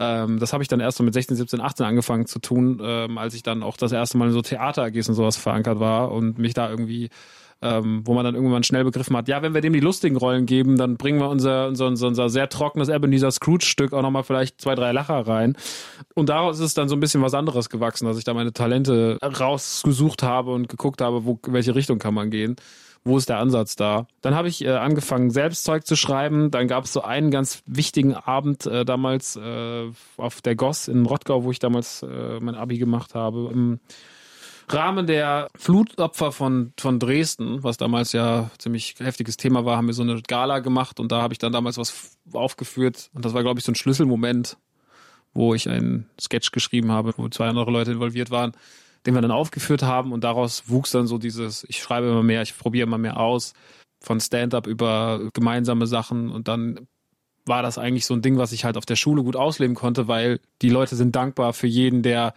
Ähm, 0.00 0.40
das 0.40 0.52
habe 0.52 0.62
ich 0.62 0.68
dann 0.68 0.80
erst 0.80 0.98
so 0.98 1.04
mit 1.04 1.14
16, 1.14 1.36
17, 1.36 1.60
18 1.60 1.86
angefangen 1.86 2.26
zu 2.26 2.40
tun, 2.40 2.80
ähm, 2.82 3.18
als 3.18 3.34
ich 3.34 3.44
dann 3.44 3.62
auch 3.62 3.76
das 3.76 3.92
erste 3.92 4.18
Mal 4.18 4.26
in 4.26 4.32
so 4.32 4.42
Theater-AGs 4.42 5.08
und 5.08 5.14
sowas 5.14 5.36
verankert 5.36 5.78
war 5.80 6.10
und 6.10 6.38
mich 6.38 6.54
da 6.54 6.68
irgendwie 6.68 7.08
ähm, 7.60 8.02
wo 8.04 8.14
man 8.14 8.24
dann 8.24 8.34
irgendwann 8.34 8.62
schnell 8.62 8.84
begriffen 8.84 9.16
hat, 9.16 9.28
ja, 9.28 9.42
wenn 9.42 9.54
wir 9.54 9.60
dem 9.60 9.72
die 9.72 9.80
lustigen 9.80 10.16
Rollen 10.16 10.46
geben, 10.46 10.76
dann 10.76 10.96
bringen 10.96 11.18
wir 11.18 11.28
unser, 11.28 11.68
unser, 11.68 11.86
unser, 11.86 12.28
sehr 12.28 12.48
trockenes 12.48 12.88
Ebenezer 12.88 13.30
Scrooge-Stück 13.30 13.92
auch 13.92 14.02
nochmal 14.02 14.22
vielleicht 14.22 14.60
zwei, 14.60 14.74
drei 14.74 14.92
Lacher 14.92 15.26
rein. 15.26 15.56
Und 16.14 16.28
daraus 16.28 16.58
ist 16.58 16.64
es 16.64 16.74
dann 16.74 16.88
so 16.88 16.96
ein 16.96 17.00
bisschen 17.00 17.22
was 17.22 17.34
anderes 17.34 17.68
gewachsen, 17.68 18.06
dass 18.06 18.18
ich 18.18 18.24
da 18.24 18.34
meine 18.34 18.52
Talente 18.52 19.18
rausgesucht 19.22 20.22
habe 20.22 20.52
und 20.52 20.68
geguckt 20.68 21.00
habe, 21.00 21.24
wo, 21.24 21.38
welche 21.46 21.74
Richtung 21.74 21.98
kann 21.98 22.14
man 22.14 22.30
gehen 22.30 22.56
wo 23.04 23.16
ist 23.16 23.28
der 23.28 23.38
Ansatz 23.38 23.76
da? 23.76 24.06
Dann 24.20 24.34
habe 24.34 24.48
ich 24.48 24.64
äh, 24.64 24.70
angefangen, 24.70 25.30
selbst 25.30 25.64
Zeug 25.64 25.86
zu 25.86 25.96
schreiben. 25.96 26.50
Dann 26.50 26.68
gab 26.68 26.84
es 26.84 26.92
so 26.92 27.02
einen 27.02 27.30
ganz 27.30 27.62
wichtigen 27.66 28.14
Abend 28.14 28.66
äh, 28.66 28.84
damals 28.84 29.36
äh, 29.36 29.90
auf 30.16 30.42
der 30.42 30.56
Goss 30.56 30.88
in 30.88 31.06
Rottgau, 31.06 31.44
wo 31.44 31.50
ich 31.50 31.58
damals 31.58 32.02
äh, 32.02 32.38
mein 32.40 32.54
Abi 32.54 32.78
gemacht 32.78 33.14
habe. 33.14 33.50
Im, 33.52 33.80
Rahmen 34.68 35.06
der 35.06 35.48
Flutopfer 35.56 36.32
von, 36.32 36.72
von 36.78 36.98
Dresden, 36.98 37.62
was 37.62 37.76
damals 37.76 38.12
ja 38.12 38.50
ziemlich 38.58 38.94
heftiges 38.98 39.36
Thema 39.36 39.64
war, 39.64 39.76
haben 39.76 39.86
wir 39.86 39.94
so 39.94 40.02
eine 40.02 40.20
Gala 40.22 40.58
gemacht 40.60 41.00
und 41.00 41.12
da 41.12 41.22
habe 41.22 41.34
ich 41.34 41.38
dann 41.38 41.52
damals 41.52 41.78
was 41.78 42.18
aufgeführt. 42.32 43.10
Und 43.14 43.24
das 43.24 43.34
war, 43.34 43.42
glaube 43.42 43.60
ich, 43.60 43.64
so 43.64 43.72
ein 43.72 43.76
Schlüsselmoment, 43.76 44.56
wo 45.34 45.54
ich 45.54 45.68
einen 45.68 46.08
Sketch 46.20 46.50
geschrieben 46.50 46.92
habe, 46.92 47.14
wo 47.16 47.28
zwei 47.28 47.48
andere 47.48 47.70
Leute 47.70 47.92
involviert 47.92 48.30
waren, 48.30 48.52
den 49.06 49.14
wir 49.14 49.22
dann 49.22 49.30
aufgeführt 49.30 49.82
haben. 49.82 50.12
Und 50.12 50.24
daraus 50.24 50.68
wuchs 50.68 50.90
dann 50.90 51.06
so 51.06 51.18
dieses, 51.18 51.64
ich 51.64 51.82
schreibe 51.82 52.08
immer 52.08 52.22
mehr, 52.22 52.42
ich 52.42 52.56
probiere 52.56 52.86
immer 52.86 52.98
mehr 52.98 53.18
aus, 53.18 53.54
von 54.00 54.20
Stand-up 54.20 54.66
über 54.66 55.30
gemeinsame 55.32 55.86
Sachen. 55.86 56.30
Und 56.30 56.48
dann 56.48 56.86
war 57.44 57.62
das 57.62 57.78
eigentlich 57.78 58.06
so 58.06 58.14
ein 58.14 58.22
Ding, 58.22 58.38
was 58.38 58.52
ich 58.52 58.64
halt 58.64 58.76
auf 58.76 58.86
der 58.86 58.96
Schule 58.96 59.22
gut 59.22 59.36
ausleben 59.36 59.74
konnte, 59.74 60.08
weil 60.08 60.40
die 60.62 60.70
Leute 60.70 60.96
sind 60.96 61.16
dankbar 61.16 61.52
für 61.52 61.66
jeden, 61.66 62.02
der 62.02 62.34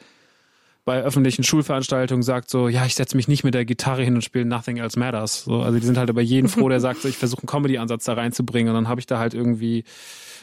bei 0.83 1.01
öffentlichen 1.01 1.43
Schulveranstaltungen 1.43 2.23
sagt 2.23 2.49
so, 2.49 2.67
ja, 2.67 2.85
ich 2.85 2.95
setze 2.95 3.15
mich 3.15 3.27
nicht 3.27 3.43
mit 3.43 3.53
der 3.53 3.65
Gitarre 3.65 4.03
hin 4.03 4.15
und 4.15 4.23
spiele 4.23 4.45
Nothing 4.45 4.77
Else 4.77 4.97
Matters. 4.97 5.43
So, 5.43 5.61
also 5.61 5.79
die 5.79 5.85
sind 5.85 5.97
halt 5.97 6.09
über 6.09 6.21
jeden 6.21 6.49
froh, 6.49 6.69
der 6.69 6.79
sagt 6.81 7.01
so, 7.01 7.07
ich 7.07 7.17
versuche 7.17 7.41
einen 7.41 7.47
Comedy-Ansatz 7.47 8.05
da 8.05 8.13
reinzubringen. 8.13 8.69
Und 8.69 8.75
dann 8.75 8.87
habe 8.87 8.99
ich 8.99 9.05
da 9.05 9.19
halt 9.19 9.33
irgendwie 9.33 9.83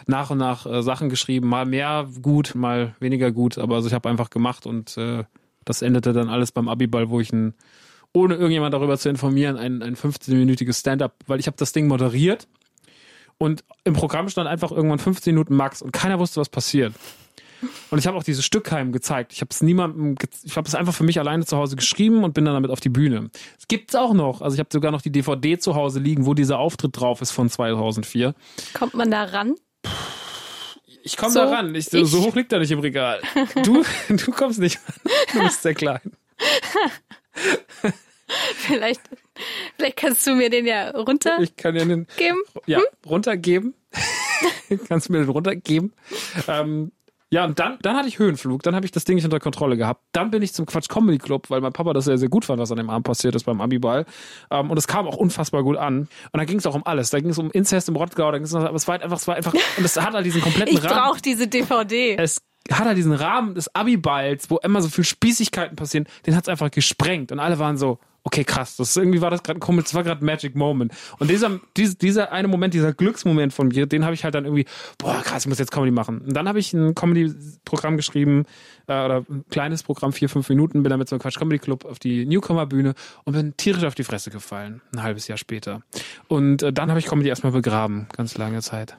nach 0.07 0.31
und 0.31 0.39
nach 0.39 0.65
äh, 0.65 0.83
Sachen 0.83 1.09
geschrieben, 1.09 1.49
mal 1.49 1.67
mehr 1.67 2.09
gut, 2.23 2.55
mal 2.55 2.95
weniger 3.01 3.33
gut. 3.33 3.59
Aber 3.59 3.77
also 3.77 3.89
ich 3.89 3.95
habe 3.95 4.09
einfach 4.09 4.31
gemacht 4.31 4.65
und 4.65 4.97
äh, 4.97 5.25
das 5.65 5.83
endete 5.83 6.13
dann 6.13 6.29
alles 6.29 6.53
beim 6.53 6.69
Abiball, 6.69 7.11
wo 7.11 7.21
ich 7.21 7.33
ein, 7.33 7.55
ohne 8.13 8.35
irgendjemand 8.35 8.75
darüber 8.75 8.97
zu 8.97 9.09
informieren, 9.09 9.57
ein, 9.57 9.83
ein 9.83 9.97
15-minütiges 9.97 10.79
Stand-up, 10.79 11.17
weil 11.27 11.41
ich 11.41 11.47
habe 11.47 11.57
das 11.57 11.73
Ding 11.73 11.89
moderiert 11.89 12.47
und 13.39 13.65
im 13.85 13.95
Programm 13.95 14.29
stand 14.29 14.49
einfach 14.49 14.73
irgendwann 14.73 14.99
15 14.99 15.35
Minuten 15.35 15.55
Max 15.55 15.83
und 15.83 15.93
keiner 15.93 16.19
wusste, 16.19 16.41
was 16.41 16.49
passiert. 16.49 16.95
Und 17.91 17.99
ich 17.99 18.07
habe 18.07 18.17
auch 18.17 18.23
dieses 18.23 18.45
Stück 18.45 18.71
heim 18.71 18.93
gezeigt. 18.93 19.33
Ich 19.33 19.41
habe 19.41 19.49
es 19.51 19.63
niemandem, 19.63 20.17
ich 20.45 20.57
habe 20.57 20.69
es 20.69 20.75
einfach 20.75 20.95
für 20.95 21.05
mich 21.05 21.19
alleine 21.19 21.45
zu 21.47 21.57
Hause 21.57 21.77
geschrieben 21.77 22.25
und 22.25 22.35
bin 22.35 22.45
dann 22.45 22.55
damit 22.55 22.71
auf 22.71 22.81
die 22.81 22.89
Bühne. 22.89 23.31
Es 23.59 23.67
gibt's 23.69 23.95
auch 23.95 24.13
noch. 24.13 24.43
Also 24.43 24.55
ich 24.55 24.61
habe 24.61 24.69
sogar 24.73 24.91
noch 24.91 25.03
die 25.03 25.13
DVD 25.13 25.59
zu 25.59 25.75
Hause 25.75 26.01
liegen, 26.01 26.27
wo 26.27 26.35
dieser 26.35 26.59
Auftritt 26.59 26.99
drauf 26.99 27.23
ist 27.23 27.31
von 27.31 27.49
2004. 27.49 28.35
Kommt 28.75 28.95
man 28.95 29.11
da 29.11 29.25
ran? 29.25 29.55
Ich 31.03 31.17
komme 31.17 31.33
so, 31.33 31.41
da 31.41 31.49
ran. 31.49 31.75
Ich, 31.75 31.93
ich, 31.93 32.07
so 32.09 32.23
hoch 32.23 32.35
liegt 32.35 32.53
er 32.53 32.59
nicht 32.59 32.71
im 32.71 32.81
Regal. 32.81 33.21
Du, 33.65 33.83
du 34.09 34.33
kommst 34.33 34.59
nicht 34.59 34.79
ran. 34.87 35.13
Du 35.33 35.43
bist 35.45 35.63
sehr 35.63 35.75
klein. 35.75 36.01
vielleicht, 38.57 39.01
vielleicht 39.77 39.97
kannst 39.97 40.27
du 40.27 40.35
mir 40.35 40.51
den 40.51 40.67
ja 40.67 40.91
runter. 40.91 41.39
Ich 41.41 41.57
kann 41.57 41.75
dir 41.75 41.87
den 41.87 42.07
geben. 42.17 42.39
Ja, 42.67 42.79
hm? 42.79 42.85
runtergeben. 43.07 43.75
kannst 44.89 45.09
du 45.09 45.13
mir 45.13 45.21
den 45.21 45.31
runtergeben. 45.31 45.93
Ähm, 46.47 46.93
ja, 47.31 47.45
und 47.45 47.59
dann, 47.59 47.79
dann 47.83 47.95
hatte 47.95 48.09
ich 48.09 48.19
Höhenflug, 48.19 48.63
dann 48.63 48.75
habe 48.75 48.87
ich 48.87 48.93
das 48.93 49.05
Ding 49.05 49.17
nicht 49.17 49.25
unter 49.25 49.39
Kontrolle 49.39 49.77
gehabt. 49.77 50.03
Dann 50.13 50.31
bin 50.31 50.41
ich 50.41 50.55
zum 50.55 50.65
Quatsch 50.65 50.89
Comedy 50.89 51.19
Club, 51.19 51.51
weil 51.51 51.61
mein 51.61 51.75
Papa 51.75 51.93
das 51.93 52.07
sehr, 52.07 52.17
sehr 52.17 52.31
gut 52.31 52.47
fand, 52.47 52.59
was 52.59 52.71
an 52.71 52.79
dem 52.79 52.89
Abend 52.89 53.07
passiert 53.07 53.35
ist 53.35 53.45
beim 53.45 53.61
Abiball. 53.61 54.07
Um, 54.49 54.71
und 54.71 54.79
es 54.79 54.87
kam 54.87 55.07
auch 55.07 55.17
unfassbar 55.17 55.63
gut 55.63 55.77
an. 55.77 56.01
Und 56.01 56.09
dann 56.33 56.47
ging 56.47 56.59
es 56.59 56.67
auch 56.67 56.75
um 56.75 56.87
alles. 56.87 57.11
Da 57.11 57.21
ging 57.21 57.31
es 57.31 57.39
um 57.39 57.51
Inzest 57.51 57.91
im 57.91 57.97
Rottgau, 57.97 58.31
da 58.33 58.39
ging 58.39 58.47
es 58.47 58.55
aber 58.55 58.75
es 58.75 58.89
war 58.89 58.93
halt 58.93 59.03
einfach, 59.03 59.19
es 59.19 59.29
war 59.29 59.37
einfach, 59.37 59.53
und 59.53 59.85
es 59.85 59.97
hat 60.01 60.15
halt 60.15 60.25
diesen 60.25 60.41
kompletten 60.41 60.75
ich 60.75 60.83
Rahmen. 60.83 60.97
Ich 60.97 61.03
brauche 61.03 61.21
diese 61.21 61.49
DVD. 61.49 62.17
Es 62.17 62.41
hat 62.71 62.87
halt 62.87 62.97
diesen 62.97 63.13
Rahmen 63.13 63.55
des 63.55 63.75
Abiballs, 63.75 64.51
wo 64.51 64.57
immer 64.59 64.81
so 64.81 64.89
viel 64.89 65.05
Spießigkeiten 65.05 65.77
passieren, 65.77 66.07
den 66.27 66.35
hat 66.35 66.45
es 66.45 66.49
einfach 66.49 66.71
gesprengt. 66.71 67.31
Und 67.31 67.41
alle 67.41 67.59
waren 67.59 67.77
so, 67.77 67.99
okay, 68.29 68.45
krass, 68.45 68.77
das 68.77 68.95
irgendwie 68.95 69.23
war 69.23 69.31
das 69.31 69.43
gerade 69.43 69.59
komisch, 69.59 69.85
das 69.85 69.95
war 69.95 70.03
gerade 70.03 70.23
Magic 70.23 70.55
Moment. 70.55 70.93
Und 71.19 71.31
dieser, 71.31 71.61
dieser, 71.79 71.95
dieser 71.95 72.31
eine 72.31 72.47
Moment, 72.47 72.75
dieser 72.75 72.93
Glücksmoment 72.93 73.55
von 73.55 73.69
mir, 73.69 73.87
den 73.87 74.05
habe 74.05 74.13
ich 74.13 74.23
halt 74.23 74.35
dann 74.35 74.45
irgendwie, 74.45 74.67
boah, 74.99 75.23
krass, 75.23 75.45
ich 75.45 75.49
muss 75.49 75.59
jetzt 75.59 75.73
Comedy 75.73 75.93
machen. 75.93 76.19
Und 76.19 76.37
dann 76.37 76.47
habe 76.47 76.59
ich 76.59 76.75
ein 76.75 76.95
Comedy-Programm 76.95 77.97
geschrieben, 77.97 78.45
äh, 78.87 79.03
oder 79.03 79.25
ein 79.31 79.47
kleines 79.49 79.83
Programm, 79.83 80.13
vier, 80.13 80.29
fünf 80.29 80.47
Minuten, 80.51 80.83
bin 80.83 80.91
damit 80.91 81.09
zum 81.09 81.19
Quatsch 81.19 81.39
Comedy 81.39 81.59
Club 81.59 81.87
auf 81.87 81.99
die 81.99 82.27
Newcomer-Bühne 82.27 82.95
und 83.25 83.33
bin 83.33 83.57
tierisch 83.57 83.85
auf 83.85 83.95
die 83.95 84.05
Fresse 84.05 84.31
gefallen, 84.31 84.83
ein 84.93 85.03
halbes 85.03 85.27
Jahr 85.27 85.39
später. 85.39 85.81
Und 86.29 86.63
äh, 86.63 86.71
dann 86.71 86.91
habe 86.91 87.01
ich 87.01 87.07
Comedy 87.07 87.31
erstmal 87.31 87.53
begraben, 87.53 88.09
ganz 88.15 88.37
lange 88.37 88.61
Zeit. 88.61 88.99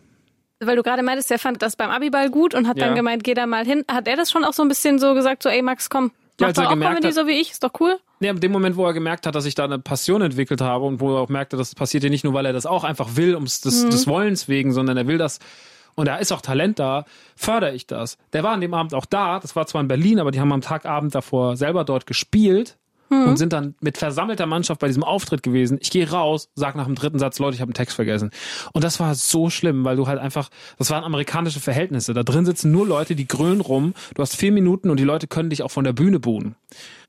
Weil 0.59 0.75
du 0.75 0.81
gerade 0.81 1.03
meintest, 1.03 1.29
er 1.29 1.39
fand 1.39 1.61
das 1.61 1.75
beim 1.75 1.91
Abiball 1.91 2.31
gut 2.31 2.55
und 2.55 2.67
hat 2.67 2.77
ja. 2.77 2.87
dann 2.87 2.95
gemeint, 2.95 3.23
geh 3.23 3.35
da 3.35 3.45
mal 3.45 3.63
hin. 3.63 3.85
Hat 3.89 4.07
er 4.07 4.17
das 4.17 4.31
schon 4.31 4.43
auch 4.43 4.53
so 4.53 4.63
ein 4.63 4.67
bisschen 4.67 4.97
so 4.97 5.13
gesagt, 5.13 5.43
so, 5.43 5.49
ey 5.49 5.61
Max, 5.61 5.89
komm, 5.89 6.11
ja, 6.39 6.51
doch 6.53 6.65
auch 6.65 6.69
Comedy 6.69 7.07
hat, 7.07 7.13
so 7.13 7.27
wie 7.27 7.39
ich, 7.39 7.51
ist 7.51 7.63
doch 7.63 7.71
cool? 7.79 7.97
Nee, 8.19 8.29
in 8.29 8.39
dem 8.39 8.51
Moment, 8.51 8.75
wo 8.75 8.85
er 8.85 8.93
gemerkt 8.93 9.25
hat, 9.25 9.35
dass 9.35 9.45
ich 9.45 9.55
da 9.55 9.65
eine 9.65 9.79
Passion 9.79 10.21
entwickelt 10.21 10.61
habe 10.61 10.85
und 10.85 10.99
wo 10.99 11.15
er 11.15 11.21
auch 11.21 11.29
merkte, 11.29 11.57
das 11.57 11.75
passiert 11.75 12.03
ja 12.03 12.09
nicht 12.09 12.23
nur, 12.23 12.33
weil 12.33 12.45
er 12.45 12.53
das 12.53 12.65
auch 12.65 12.83
einfach 12.83 13.15
will, 13.15 13.35
um 13.35 13.45
des, 13.45 13.63
mhm. 13.63 13.89
des 13.89 14.07
Wollens 14.07 14.47
wegen, 14.47 14.71
sondern 14.73 14.97
er 14.97 15.07
will 15.07 15.17
das 15.17 15.39
und 15.99 16.07
da 16.07 16.15
ist 16.15 16.31
auch 16.31 16.41
Talent 16.41 16.79
da, 16.79 17.03
fördere 17.35 17.73
ich 17.73 17.85
das. 17.85 18.17
Der 18.31 18.41
war 18.41 18.53
an 18.53 18.61
dem 18.61 18.73
Abend 18.73 18.93
auch 18.93 19.05
da, 19.05 19.39
das 19.39 19.57
war 19.57 19.67
zwar 19.67 19.81
in 19.81 19.89
Berlin, 19.89 20.19
aber 20.19 20.31
die 20.31 20.39
haben 20.39 20.53
am 20.53 20.61
Tagabend 20.61 21.13
davor 21.13 21.57
selber 21.57 21.83
dort 21.83 22.05
gespielt 22.05 22.77
mhm. 23.09 23.27
und 23.27 23.37
sind 23.37 23.53
dann 23.53 23.75
mit 23.81 23.97
versammelter 23.97 24.45
Mannschaft 24.45 24.79
bei 24.79 24.87
diesem 24.87 25.03
Auftritt 25.03 25.43
gewesen. 25.43 25.77
Ich 25.81 25.91
gehe 25.91 26.09
raus, 26.09 26.49
sag 26.55 26.75
nach 26.75 26.85
dem 26.85 26.95
dritten 26.95 27.19
Satz, 27.19 27.39
Leute, 27.39 27.55
ich 27.55 27.61
habe 27.61 27.69
einen 27.69 27.75
Text 27.75 27.95
vergessen. 27.95 28.31
Und 28.73 28.83
das 28.83 28.99
war 28.99 29.13
so 29.15 29.49
schlimm, 29.49 29.83
weil 29.83 29.95
du 29.95 30.07
halt 30.07 30.19
einfach, 30.19 30.49
das 30.77 30.89
waren 30.89 31.03
amerikanische 31.03 31.59
Verhältnisse. 31.59 32.13
Da 32.13 32.23
drin 32.23 32.45
sitzen 32.45 32.71
nur 32.71 32.87
Leute, 32.87 33.15
die 33.15 33.27
grölen 33.27 33.61
rum. 33.61 33.93
Du 34.15 34.21
hast 34.21 34.35
vier 34.35 34.51
Minuten 34.51 34.89
und 34.89 34.99
die 34.99 35.03
Leute 35.03 35.27
können 35.27 35.49
dich 35.49 35.63
auch 35.63 35.71
von 35.71 35.83
der 35.83 35.93
Bühne 35.93 36.19
buhen. 36.19 36.55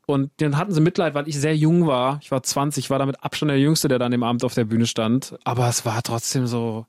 Und 0.06 0.30
dann 0.38 0.56
hatten 0.56 0.72
sie 0.72 0.80
Mitleid, 0.80 1.14
weil 1.14 1.28
ich 1.28 1.38
sehr 1.38 1.56
jung 1.56 1.86
war. 1.86 2.18
Ich 2.22 2.30
war 2.30 2.42
20, 2.42 2.90
war 2.90 2.98
damit 2.98 3.22
Abstand 3.22 3.50
der 3.50 3.60
Jüngste, 3.60 3.86
der 3.86 3.98
dann 3.98 4.12
im 4.12 4.22
Abend 4.22 4.44
auf 4.44 4.54
der 4.54 4.64
Bühne 4.64 4.86
stand. 4.86 5.38
Aber 5.44 5.68
es 5.68 5.86
war 5.86 6.02
trotzdem 6.02 6.46
so, 6.46 6.86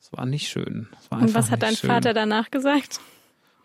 es 0.00 0.12
war 0.12 0.26
nicht 0.26 0.48
schön. 0.48 0.88
War 1.10 1.20
Und 1.20 1.34
was 1.34 1.50
hat 1.50 1.62
dein 1.62 1.76
schön. 1.76 1.88
Vater 1.88 2.12
danach 2.12 2.50
gesagt? 2.50 3.00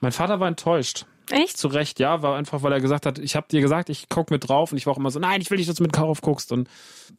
Mein 0.02 0.12
Vater 0.12 0.40
war 0.40 0.48
enttäuscht. 0.48 1.06
Echt? 1.32 1.58
Zu 1.58 1.68
Recht, 1.68 2.00
ja, 2.00 2.22
war 2.22 2.38
einfach, 2.38 2.64
weil 2.64 2.72
er 2.72 2.82
gesagt 2.82 3.06
hat, 3.06 3.20
ich 3.20 3.36
habe 3.36 3.48
dir 3.50 3.62
gesagt, 3.62 3.90
ich 3.90 4.10
guck 4.10 4.32
mit 4.32 4.48
drauf 4.48 4.72
und 4.72 4.78
ich 4.78 4.86
war 4.86 4.94
auch 4.94 4.98
immer 4.98 5.12
so, 5.12 5.20
nein, 5.20 5.42
ich 5.42 5.50
will 5.50 5.58
nicht, 5.58 5.70
dass 5.70 5.78
du 5.78 5.84
mit 5.84 5.96
drauf 5.96 6.22
guckst. 6.22 6.52
Und 6.52 6.70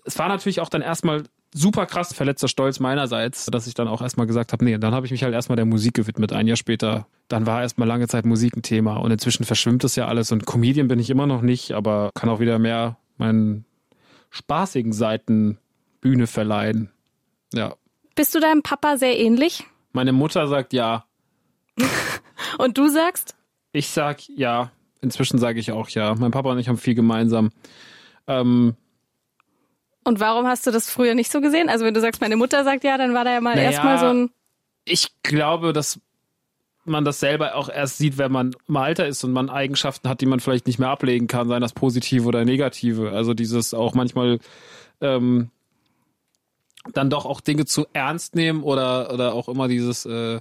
es 0.04 0.18
war 0.18 0.28
natürlich 0.28 0.60
auch 0.60 0.68
dann 0.68 0.82
erstmal 0.82 1.24
super 1.52 1.86
krass 1.86 2.12
verletzter 2.12 2.48
Stolz 2.48 2.80
meinerseits, 2.80 3.46
dass 3.46 3.66
ich 3.66 3.74
dann 3.74 3.88
auch 3.88 4.02
erstmal 4.02 4.26
gesagt 4.26 4.52
habe, 4.52 4.64
nee, 4.64 4.78
dann 4.78 4.94
habe 4.94 5.06
ich 5.06 5.12
mich 5.12 5.22
halt 5.22 5.34
erstmal 5.34 5.56
der 5.56 5.64
Musik 5.64 5.94
gewidmet. 5.94 6.32
Ein 6.32 6.46
Jahr 6.46 6.56
später, 6.56 7.06
dann 7.28 7.46
war 7.46 7.62
erstmal 7.62 7.88
lange 7.88 8.08
Zeit 8.08 8.26
Musik 8.26 8.56
ein 8.56 8.62
Thema 8.62 8.96
und 8.96 9.10
inzwischen 9.10 9.44
verschwimmt 9.44 9.82
das 9.84 9.96
ja 9.96 10.06
alles 10.06 10.32
und 10.32 10.46
Comedian 10.46 10.88
bin 10.88 10.98
ich 10.98 11.10
immer 11.10 11.26
noch 11.26 11.42
nicht, 11.42 11.72
aber 11.72 12.10
kann 12.14 12.28
auch 12.28 12.40
wieder 12.40 12.58
mehr 12.58 12.96
meinen 13.16 13.64
spaßigen 14.30 14.92
Seiten 14.92 15.58
Bühne 16.00 16.26
verleihen. 16.26 16.90
Ja. 17.52 17.74
Bist 18.14 18.34
du 18.34 18.40
deinem 18.40 18.62
Papa 18.62 18.96
sehr 18.96 19.18
ähnlich? 19.18 19.64
Meine 19.92 20.12
Mutter 20.12 20.46
sagt 20.46 20.72
ja. 20.72 21.04
und 22.58 22.76
du 22.76 22.88
sagst? 22.88 23.35
Ich 23.76 23.90
sag 23.90 24.26
ja. 24.30 24.70
Inzwischen 25.02 25.38
sage 25.38 25.60
ich 25.60 25.70
auch 25.70 25.90
ja. 25.90 26.14
Mein 26.14 26.30
Papa 26.30 26.50
und 26.50 26.58
ich 26.58 26.68
haben 26.68 26.78
viel 26.78 26.94
gemeinsam. 26.94 27.50
Ähm, 28.26 28.74
und 30.02 30.18
warum 30.18 30.46
hast 30.46 30.66
du 30.66 30.70
das 30.70 30.88
früher 30.88 31.14
nicht 31.14 31.30
so 31.30 31.42
gesehen? 31.42 31.68
Also 31.68 31.84
wenn 31.84 31.92
du 31.92 32.00
sagst, 32.00 32.22
meine 32.22 32.36
Mutter 32.36 32.64
sagt 32.64 32.84
ja, 32.84 32.96
dann 32.96 33.12
war 33.12 33.24
da 33.24 33.34
ja 33.34 33.40
mal 33.42 33.54
naja, 33.54 33.72
erstmal 33.72 33.98
so 33.98 34.06
ein. 34.06 34.30
Ich 34.86 35.08
glaube, 35.22 35.74
dass 35.74 36.00
man 36.86 37.04
das 37.04 37.20
selber 37.20 37.54
auch 37.54 37.68
erst 37.68 37.98
sieht, 37.98 38.16
wenn 38.16 38.32
man 38.32 38.56
im 38.66 38.76
Alter 38.78 39.06
ist 39.06 39.22
und 39.24 39.32
man 39.32 39.50
Eigenschaften 39.50 40.08
hat, 40.08 40.22
die 40.22 40.26
man 40.26 40.40
vielleicht 40.40 40.66
nicht 40.66 40.78
mehr 40.78 40.88
ablegen 40.88 41.26
kann, 41.26 41.48
seien 41.48 41.60
das 41.60 41.74
positive 41.74 42.26
oder 42.26 42.46
negative. 42.46 43.10
Also 43.10 43.34
dieses 43.34 43.74
auch 43.74 43.92
manchmal 43.92 44.38
ähm, 45.02 45.50
dann 46.94 47.10
doch 47.10 47.26
auch 47.26 47.42
Dinge 47.42 47.66
zu 47.66 47.86
ernst 47.92 48.36
nehmen 48.36 48.62
oder 48.62 49.12
oder 49.12 49.34
auch 49.34 49.50
immer 49.50 49.68
dieses 49.68 50.06
äh, 50.06 50.40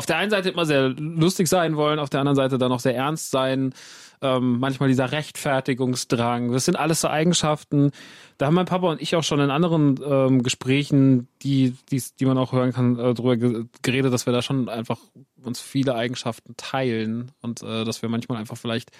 auf 0.00 0.06
der 0.06 0.16
einen 0.16 0.30
Seite 0.30 0.48
immer 0.48 0.64
sehr 0.64 0.88
lustig 0.88 1.46
sein 1.46 1.76
wollen, 1.76 1.98
auf 1.98 2.08
der 2.08 2.20
anderen 2.20 2.36
Seite 2.36 2.56
dann 2.56 2.72
auch 2.72 2.80
sehr 2.80 2.96
ernst 2.96 3.30
sein 3.30 3.74
ähm, 4.22 4.58
manchmal 4.58 4.88
dieser 4.88 5.12
Rechtfertigungsdrang. 5.12 6.52
Das 6.52 6.64
sind 6.64 6.76
alles 6.76 7.02
so 7.02 7.08
Eigenschaften. 7.08 7.90
Da 8.38 8.46
haben 8.46 8.54
mein 8.54 8.66
Papa 8.66 8.88
und 8.88 9.02
ich 9.02 9.14
auch 9.16 9.22
schon 9.22 9.40
in 9.40 9.50
anderen 9.50 10.00
ähm, 10.02 10.42
Gesprächen, 10.42 11.28
die, 11.42 11.76
die, 11.90 12.02
die 12.18 12.26
man 12.26 12.38
auch 12.38 12.52
hören 12.52 12.72
kann, 12.72 12.98
äh, 12.98 13.14
darüber 13.14 13.36
geredet, 13.82 14.10
dass 14.10 14.24
wir 14.24 14.32
da 14.32 14.40
schon 14.42 14.70
einfach 14.70 14.98
uns 15.42 15.60
viele 15.60 15.94
Eigenschaften 15.94 16.54
teilen 16.56 17.32
und 17.42 17.62
äh, 17.62 17.84
dass 17.84 18.00
wir 18.00 18.08
manchmal 18.08 18.38
einfach 18.38 18.56
vielleicht 18.56 18.90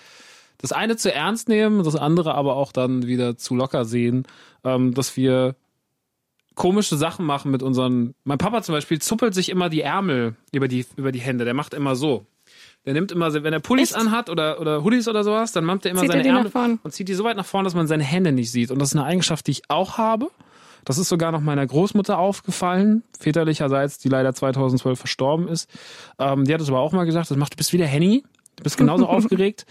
das 0.59 0.73
eine 0.73 0.97
zu 0.97 1.13
ernst 1.13 1.49
nehmen, 1.49 1.85
das 1.85 1.97
andere 1.97 2.35
aber 2.35 2.57
auch 2.57 2.73
dann 2.73 3.07
wieder 3.07 3.39
zu 3.39 3.55
locker 3.55 3.87
sehen, 3.87 4.27
ähm, 4.63 4.93
dass 4.93 5.17
wir 5.17 5.57
komische 6.61 6.99
Sachen 6.99 7.25
machen 7.25 7.51
mit 7.51 7.63
unseren. 7.63 8.15
Mein 8.25 8.37
Papa 8.37 8.61
zum 8.61 8.75
Beispiel 8.75 9.01
zuppelt 9.01 9.33
sich 9.33 9.49
immer 9.49 9.71
die 9.71 9.81
Ärmel 9.81 10.37
über 10.53 10.69
die, 10.69 10.85
über 10.97 11.11
die 11.11 11.19
Hände. 11.19 11.47
Der 11.47 11.55
macht 11.55 11.73
immer 11.73 11.97
so. 11.97 12.27
Der 12.85 12.93
nimmt 12.93 13.11
immer, 13.13 13.33
wenn 13.33 13.55
er 13.55 13.61
Pullis 13.61 13.93
Echt? 13.93 13.99
anhat 13.99 14.29
oder, 14.29 14.61
oder 14.61 14.85
Hoodies 14.85 15.09
oder 15.09 15.25
sowas, 15.25 15.53
dann 15.53 15.65
macht 15.65 15.87
er 15.87 15.93
immer 15.93 16.03
zieht 16.03 16.13
seine 16.13 16.29
Ärmel 16.29 16.79
und 16.83 16.93
zieht 16.93 17.09
die 17.09 17.15
so 17.15 17.25
weit 17.25 17.39
nach 17.39 17.47
vorne, 17.47 17.65
dass 17.65 17.75
man 17.75 17.87
seine 17.87 18.05
Hände 18.05 18.33
nicht 18.33 18.51
sieht. 18.51 18.71
Und 18.71 18.79
das 18.79 18.91
ist 18.91 18.97
eine 18.97 19.07
Eigenschaft, 19.07 19.47
die 19.47 19.53
ich 19.53 19.63
auch 19.71 19.97
habe. 19.97 20.31
Das 20.85 20.99
ist 20.99 21.09
sogar 21.09 21.33
noch 21.33 21.41
meiner 21.41 21.67
Großmutter 21.67 22.19
aufgefallen, 22.19 23.05
väterlicherseits, 23.19 23.97
die 23.97 24.11
leider 24.11 24.35
2012 24.35 24.99
verstorben 24.99 25.49
ist. 25.49 25.71
Ähm, 26.19 26.45
die 26.45 26.53
hat 26.53 26.61
es 26.61 26.69
aber 26.69 26.81
auch 26.81 26.93
mal 26.93 27.05
gesagt, 27.05 27.31
das 27.31 27.39
macht, 27.39 27.55
du 27.55 27.57
bist 27.57 27.73
wie 27.73 27.79
der 27.79 27.87
Henny, 27.87 28.23
du 28.57 28.63
bist 28.65 28.77
genauso 28.77 29.07
aufgeregt. 29.09 29.65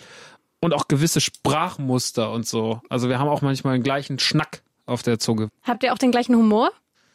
Und 0.59 0.73
auch 0.73 0.87
gewisse 0.87 1.21
Sprachmuster 1.21 2.31
und 2.31 2.47
so. 2.47 2.81
Also 2.89 3.09
wir 3.09 3.19
haben 3.19 3.29
auch 3.29 3.43
manchmal 3.43 3.77
den 3.77 3.83
gleichen 3.83 4.17
Schnack 4.17 4.63
auf 4.89 5.03
der 5.03 5.19
Zunge. 5.19 5.49
Habt 5.63 5.83
ihr 5.83 5.93
auch 5.93 5.97
den 5.97 6.11
gleichen 6.11 6.35
Humor? 6.35 6.71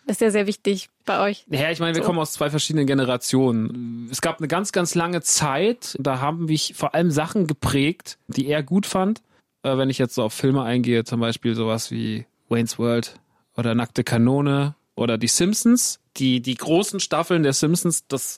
Das 0.07 0.17
ist 0.17 0.21
ja 0.21 0.31
sehr 0.31 0.47
wichtig 0.47 0.91
bei 1.07 1.19
euch. 1.21 1.47
Ja, 1.49 1.71
ich 1.71 1.81
meine, 1.81 1.95
wir 1.95 2.03
so. 2.03 2.07
kommen 2.07 2.19
aus 2.19 2.33
zwei 2.33 2.51
verschiedenen 2.51 2.87
Generationen. 2.87 4.09
Es 4.11 4.21
gab 4.21 4.39
eine 4.39 4.49
ganz, 4.49 4.71
ganz 4.73 4.95
lange 4.95 5.23
Zeit, 5.23 5.97
da 5.99 6.21
haben 6.21 6.45
mich 6.45 6.75
vor 6.77 6.95
allem 6.95 7.11
Sachen 7.11 7.47
geprägt, 7.47 8.19
die 8.27 8.47
er 8.47 8.63
gut 8.63 8.85
fand. 8.85 9.23
äh, 9.65 9.77
wenn 9.77 9.91
ich 9.91 9.99
jetzt 9.99 10.15
so 10.15 10.23
auf 10.23 10.33
Filme 10.33 10.63
eingehe, 10.63 11.05
zum 11.05 11.21
Beispiel 11.21 11.55
sowas 11.55 11.91
wie 11.91 12.27
Wayne's 12.49 12.79
World 12.79 13.19
oder 13.57 13.75
Nackte 13.75 14.05
Kanone 14.05 14.77
oder 14.95 15.19
die 15.19 15.29
Simpsons, 15.29 15.99
die, 16.17 16.41
die 16.41 16.55
großen 16.55 17.01
Staffeln 17.01 17.43
der 17.43 17.55
Simpsons, 17.55 18.07
das 18.07 18.37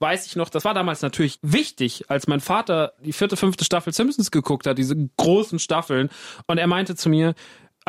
weiß 0.00 0.26
ich 0.26 0.36
noch, 0.36 0.48
das 0.48 0.64
war 0.64 0.74
damals 0.74 1.00
natürlich 1.02 1.38
wichtig, 1.40 2.10
als 2.10 2.26
mein 2.26 2.40
Vater 2.40 2.92
die 3.02 3.12
vierte, 3.12 3.36
fünfte 3.36 3.64
Staffel 3.64 3.92
Simpsons 3.92 4.30
geguckt 4.30 4.66
hat, 4.66 4.76
diese 4.76 4.96
großen 5.16 5.60
Staffeln. 5.60 6.10
Und 6.46 6.58
er 6.58 6.66
meinte 6.66 6.96
zu 6.96 7.08
mir, 7.08 7.34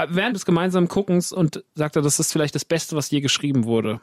während 0.10 0.36
des 0.36 0.46
gemeinsamen 0.46 0.88
Guckens 0.88 1.32
und 1.32 1.64
sagte, 1.76 2.02
das 2.02 2.20
ist 2.20 2.32
vielleicht 2.32 2.56
das 2.56 2.66
Beste, 2.66 2.96
was 2.96 3.10
je 3.12 3.22
geschrieben 3.22 3.66
wurde. 3.66 4.02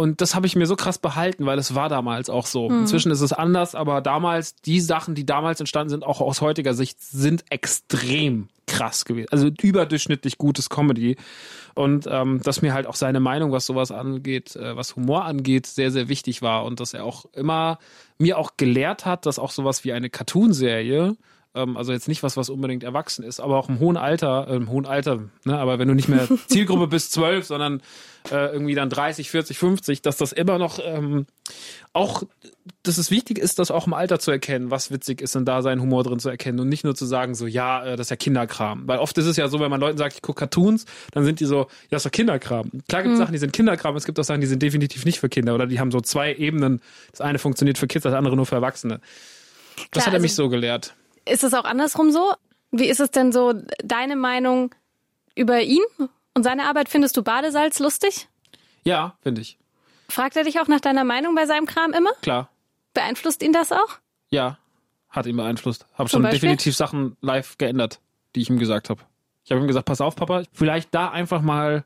Und 0.00 0.20
das 0.20 0.36
habe 0.36 0.46
ich 0.46 0.54
mir 0.54 0.66
so 0.66 0.76
krass 0.76 0.98
behalten, 0.98 1.44
weil 1.44 1.58
es 1.58 1.74
war 1.74 1.88
damals 1.88 2.30
auch 2.30 2.46
so. 2.46 2.68
Mhm. 2.68 2.82
Inzwischen 2.82 3.10
ist 3.10 3.20
es 3.20 3.32
anders, 3.32 3.74
aber 3.74 4.00
damals, 4.00 4.54
die 4.54 4.80
Sachen, 4.80 5.16
die 5.16 5.26
damals 5.26 5.58
entstanden 5.58 5.90
sind, 5.90 6.04
auch 6.04 6.20
aus 6.20 6.40
heutiger 6.40 6.72
Sicht, 6.72 7.00
sind 7.00 7.44
extrem 7.50 8.48
krass 8.68 9.04
gewesen. 9.04 9.26
Also 9.32 9.50
überdurchschnittlich 9.60 10.38
gutes 10.38 10.70
Comedy. 10.70 11.16
Und 11.74 12.06
ähm, 12.08 12.40
dass 12.44 12.62
mir 12.62 12.74
halt 12.74 12.86
auch 12.86 12.94
seine 12.94 13.18
Meinung, 13.18 13.50
was 13.50 13.66
sowas 13.66 13.90
angeht, 13.90 14.54
äh, 14.54 14.76
was 14.76 14.94
Humor 14.94 15.24
angeht, 15.24 15.66
sehr, 15.66 15.90
sehr 15.90 16.08
wichtig 16.08 16.42
war. 16.42 16.64
Und 16.64 16.78
dass 16.78 16.94
er 16.94 17.04
auch 17.04 17.24
immer 17.32 17.80
mir 18.18 18.38
auch 18.38 18.52
gelehrt 18.56 19.04
hat, 19.04 19.26
dass 19.26 19.40
auch 19.40 19.50
sowas 19.50 19.82
wie 19.82 19.92
eine 19.92 20.10
Cartoonserie 20.10 21.16
also 21.54 21.92
jetzt 21.92 22.08
nicht 22.08 22.22
was, 22.22 22.36
was 22.36 22.50
unbedingt 22.50 22.84
erwachsen 22.84 23.24
ist, 23.24 23.40
aber 23.40 23.56
auch 23.56 23.68
im 23.68 23.78
hohen 23.80 23.96
Alter, 23.96 24.46
äh, 24.48 24.56
im 24.56 24.70
hohen 24.70 24.86
Alter, 24.86 25.28
ne, 25.44 25.58
aber 25.58 25.78
wenn 25.78 25.88
du 25.88 25.94
nicht 25.94 26.08
mehr 26.08 26.28
Zielgruppe 26.46 26.86
bis 26.86 27.10
zwölf, 27.10 27.46
sondern 27.46 27.82
äh, 28.30 28.52
irgendwie 28.52 28.74
dann 28.74 28.90
30, 28.90 29.30
40, 29.30 29.58
50, 29.58 30.02
dass 30.02 30.16
das 30.16 30.32
immer 30.32 30.58
noch 30.58 30.78
ähm, 30.82 31.26
auch, 31.92 32.22
dass 32.82 32.98
es 32.98 33.10
wichtig 33.10 33.38
ist, 33.38 33.58
das 33.58 33.70
auch 33.70 33.86
im 33.86 33.94
Alter 33.94 34.18
zu 34.18 34.30
erkennen, 34.30 34.70
was 34.70 34.90
witzig 34.90 35.20
ist 35.20 35.34
und 35.36 35.46
da 35.46 35.62
seinen 35.62 35.80
Humor 35.80 36.04
drin 36.04 36.18
zu 36.18 36.28
erkennen 36.28 36.60
und 36.60 36.68
nicht 36.68 36.84
nur 36.84 36.94
zu 36.94 37.06
sagen, 37.06 37.34
so, 37.34 37.46
ja, 37.46 37.84
äh, 37.84 37.96
das 37.96 38.06
ist 38.06 38.10
ja 38.10 38.16
Kinderkram. 38.16 38.86
Weil 38.86 38.98
oft 38.98 39.16
ist 39.18 39.26
es 39.26 39.36
ja 39.36 39.48
so, 39.48 39.58
wenn 39.60 39.70
man 39.70 39.80
Leuten 39.80 39.98
sagt, 39.98 40.14
ich 40.14 40.22
gucke 40.22 40.40
Cartoons, 40.40 40.84
dann 41.12 41.24
sind 41.24 41.40
die 41.40 41.46
so, 41.46 41.60
ja, 41.60 41.66
das 41.90 42.04
ist 42.04 42.06
doch 42.06 42.16
Kinderkram. 42.16 42.70
Klar 42.88 43.02
gibt 43.02 43.14
es 43.14 43.18
mhm. 43.18 43.22
Sachen, 43.22 43.32
die 43.32 43.38
sind 43.38 43.52
Kinderkram, 43.52 43.96
es 43.96 44.04
gibt 44.04 44.20
auch 44.20 44.24
Sachen, 44.24 44.40
die 44.40 44.46
sind 44.46 44.62
definitiv 44.62 45.04
nicht 45.04 45.18
für 45.18 45.28
Kinder 45.28 45.54
oder 45.54 45.66
die 45.66 45.80
haben 45.80 45.90
so 45.90 46.00
zwei 46.00 46.34
Ebenen. 46.34 46.80
Das 47.10 47.20
eine 47.20 47.38
funktioniert 47.38 47.78
für 47.78 47.86
Kids, 47.86 48.04
das 48.04 48.14
andere 48.14 48.36
nur 48.36 48.46
für 48.46 48.56
Erwachsene. 48.56 49.00
Das 49.90 50.02
Klar, 50.02 50.06
hat 50.06 50.14
er 50.14 50.20
mich 50.20 50.32
also, 50.32 50.44
so 50.44 50.48
gelehrt. 50.48 50.94
Ist 51.30 51.44
es 51.44 51.54
auch 51.54 51.64
andersrum 51.64 52.10
so? 52.10 52.32
Wie 52.70 52.88
ist 52.88 53.00
es 53.00 53.10
denn 53.10 53.32
so, 53.32 53.54
deine 53.82 54.16
Meinung 54.16 54.74
über 55.34 55.60
ihn 55.62 55.82
und 56.34 56.42
seine 56.42 56.64
Arbeit? 56.66 56.88
Findest 56.88 57.16
du 57.16 57.22
Badesalz 57.22 57.78
lustig? 57.78 58.28
Ja, 58.84 59.16
finde 59.22 59.40
ich. 59.40 59.58
Fragt 60.08 60.36
er 60.36 60.44
dich 60.44 60.60
auch 60.60 60.68
nach 60.68 60.80
deiner 60.80 61.04
Meinung 61.04 61.34
bei 61.34 61.46
seinem 61.46 61.66
Kram 61.66 61.92
immer? 61.92 62.12
Klar. 62.22 62.50
Beeinflusst 62.94 63.42
ihn 63.42 63.52
das 63.52 63.72
auch? 63.72 63.98
Ja, 64.30 64.58
hat 65.10 65.26
ihn 65.26 65.36
beeinflusst. 65.36 65.86
Habe 65.94 66.08
schon 66.08 66.22
Beispiel? 66.22 66.40
definitiv 66.40 66.76
Sachen 66.76 67.16
live 67.20 67.58
geändert, 67.58 68.00
die 68.34 68.40
ich 68.40 68.50
ihm 68.50 68.58
gesagt 68.58 68.90
habe. 68.90 69.02
Ich 69.44 69.50
habe 69.50 69.60
ihm 69.60 69.66
gesagt, 69.66 69.86
pass 69.86 70.00
auf, 70.00 70.16
Papa, 70.16 70.42
vielleicht 70.52 70.94
da 70.94 71.10
einfach 71.10 71.40
mal 71.40 71.84